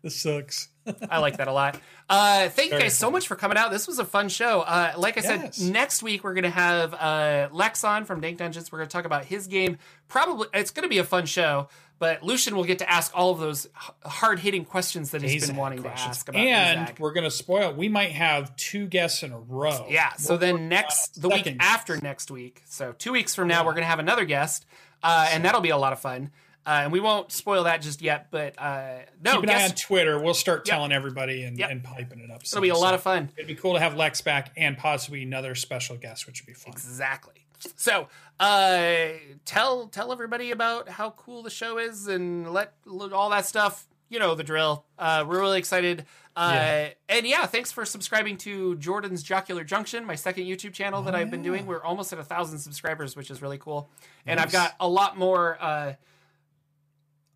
This 0.01 0.15
sucks. 0.21 0.69
I 1.11 1.19
like 1.19 1.39
that 1.39 1.49
a 1.49 1.53
lot. 1.53 1.79
Uh, 2.09 2.49
thank 2.51 2.67
you 2.67 2.71
Very 2.77 2.85
guys 2.85 2.97
so 2.97 3.11
much 3.11 3.27
for 3.27 3.35
coming 3.35 3.59
out. 3.59 3.73
This 3.73 3.89
was 3.89 3.99
a 3.99 4.05
fun 4.05 4.29
show. 4.29 4.61
Uh, 4.61 4.93
like 4.97 5.19
I 5.19 5.23
Yes. 5.29 5.57
said, 5.57 5.73
next 5.73 6.05
week 6.05 6.23
we're 6.23 6.35
going 6.35 6.45
to 6.45 6.51
have 6.51 6.95
uh, 6.95 7.49
Lex 7.51 7.83
on 7.83 8.05
from 8.05 8.21
Dank 8.21 8.39
Dungeons. 8.39 8.71
We're 8.71 8.79
going 8.79 8.89
to 8.89 8.93
talk 8.93 9.07
about 9.07 9.25
his 9.25 9.49
game. 9.49 9.79
Probably 10.07 10.47
it's 10.55 10.71
going 10.71 10.85
to 10.85 10.89
be 10.89 10.99
a 10.99 11.05
fun 11.05 11.27
show, 11.27 11.69
but 11.99 12.23
Lucien 12.23 12.55
will 12.57 12.65
get 12.65 12.79
to 12.79 12.91
ask 12.91 13.11
all 13.15 13.31
of 13.31 13.39
those 13.41 13.69
hard 14.05 14.39
hitting 14.39 14.65
questions 14.65 15.11
that 15.11 15.23
he's 15.23 15.47
been 15.47 15.57
wanting 15.57 15.81
questions. 15.83 16.05
to 16.05 16.09
ask 16.11 16.29
about. 16.29 16.41
and 16.41 16.99
we're 16.99 17.13
going 17.13 17.25
to 17.25 17.31
spoil. 17.31 17.73
We 17.73 17.89
might 17.89 18.13
have 18.13 18.55
two 18.57 18.87
guests 18.87 19.23
in 19.23 19.33
a 19.33 19.39
row. 19.39 19.87
Yeah. 19.89 20.13
So 20.15 20.35
We're 20.35 20.39
then 20.39 20.69
next 20.69 21.17
on 21.17 21.23
the 21.23 21.29
week 21.31 21.57
after 21.61 21.97
next 22.01 22.31
week, 22.31 22.63
so 22.67 22.93
two 22.93 23.13
weeks 23.13 23.35
from 23.35 23.49
now, 23.49 23.61
Yeah. 23.61 23.67
we're 23.67 23.75
gonna 23.75 23.87
have 23.87 23.99
another 23.99 24.25
guest, 24.25 24.65
uh, 25.03 25.29
and 25.33 25.45
that'll 25.45 25.61
be 25.61 25.71
a 25.71 25.77
lot 25.77 25.93
of 25.93 26.01
fun. 26.01 26.31
Uh, 26.67 26.81
and 26.83 26.93
we 26.93 27.01
won't 27.01 27.33
spoil 27.33 27.65
that 27.65 27.81
just 27.81 28.03
yet, 28.03 28.27
but 28.31 28.55
uh, 28.61 28.99
no, 29.25 29.37
Keep 29.37 29.45
an 29.45 29.51
eye 29.51 29.65
on 29.65 29.71
Twitter. 29.71 30.21
We'll 30.23 30.35
start 30.35 30.67
Yep. 30.67 30.75
telling 30.77 30.93
everybody 30.93 31.45
and, 31.45 31.59
Yep. 31.59 31.71
and 31.71 31.83
piping 31.83 32.21
it 32.21 32.31
up. 32.31 32.43
it'll 32.43 32.61
be 32.61 32.69
a 32.69 32.77
lot 32.77 32.93
of 32.93 33.03
fun. 33.03 33.31
It'd 33.39 33.47
be 33.49 33.55
cool 33.55 33.73
to 33.73 33.81
have 33.81 33.97
Lex 33.97 34.21
back 34.21 34.53
and 34.55 34.77
possibly 34.77 35.23
another 35.23 35.55
special 35.55 35.97
guest, 35.97 36.27
which 36.27 36.43
would 36.43 36.47
be 36.47 36.53
fun. 36.53 36.73
Exactly. 36.75 37.47
So, 37.77 38.09
uh, 38.41 39.09
tell 39.45 39.87
tell 39.89 40.13
everybody 40.13 40.51
about 40.53 40.89
how 40.89 41.11
cool 41.11 41.43
the 41.43 41.51
show 41.51 41.79
is, 41.79 42.07
and 42.07 42.53
let, 42.53 42.75
let 42.85 43.13
all 43.13 43.31
that 43.31 43.47
stuff. 43.47 43.87
You 44.11 44.19
know 44.19 44.35
the 44.35 44.45
drill. 44.45 44.85
Uh, 44.99 45.25
we're 45.29 45.41
really 45.41 45.59
excited. 45.59 46.07
Uh, 46.37 46.53
Yeah. 46.55 46.89
And 47.09 47.27
yeah, 47.27 47.45
thanks 47.47 47.71
for 47.73 47.85
subscribing 47.85 48.37
to 48.39 48.77
Jordan's 48.77 49.23
Jocular 49.23 49.65
Junction, 49.65 50.05
my 50.07 50.15
second 50.15 50.45
YouTube 50.45 50.73
channel 50.73 51.03
that 51.03 51.15
Oh, 51.15 51.19
I've 51.19 51.31
been 51.31 51.41
yeah. 51.45 51.51
doing. 51.51 51.67
We're 51.67 51.83
almost 51.83 52.13
at 52.13 52.19
a 52.19 52.25
thousand 52.25 52.59
subscribers, 52.61 53.17
which 53.17 53.31
is 53.31 53.43
really 53.43 53.59
cool. 53.59 53.91
And 54.25 54.39
I've 54.41 54.53
got 54.53 54.75
a 54.81 54.89
lot 54.89 55.19
more 55.19 55.59
uh, 55.61 55.93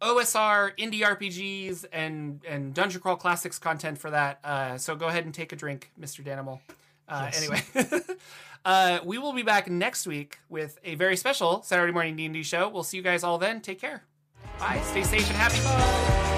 OSR, 0.01 0.77
indie 0.79 1.01
RPGs, 1.03 1.85
and 1.93 2.41
and 2.49 2.75
Dungeon 2.75 3.01
Crawl 3.01 3.17
Classics 3.17 3.59
content 3.59 3.99
for 3.99 4.11
that. 4.11 4.41
Uh, 4.43 4.79
so 4.79 4.97
go 4.97 5.07
ahead 5.07 5.25
and 5.25 5.35
take 5.35 5.53
a 5.53 5.57
drink, 5.57 5.91
Mr. 6.01 6.25
Danimal. 6.25 6.61
Uh, 7.09 7.31
Yes. 7.33 7.43
Anyway, 7.77 8.01
uh, 8.65 9.01
we 9.05 9.19
will 9.19 9.33
be 9.33 9.43
back 9.43 9.69
next 9.69 10.07
week 10.07 10.39
with 10.49 10.79
a 10.85 10.95
very 10.95 11.17
special 11.17 11.63
Saturday 11.63 11.93
morning 11.93 12.17
D&D 12.17 12.43
show. 12.43 12.69
We'll 12.69 12.85
see 12.85 12.97
you 12.97 13.03
guys 13.03 13.25
all 13.25 13.39
then. 13.39 13.61
Take 13.61 13.81
care. 13.81 14.05
Bye. 14.59 14.81
Stay 14.85 15.03
safe 15.03 15.27
and 15.29 15.37
happy. 15.37 15.59
Bye. 15.59 16.32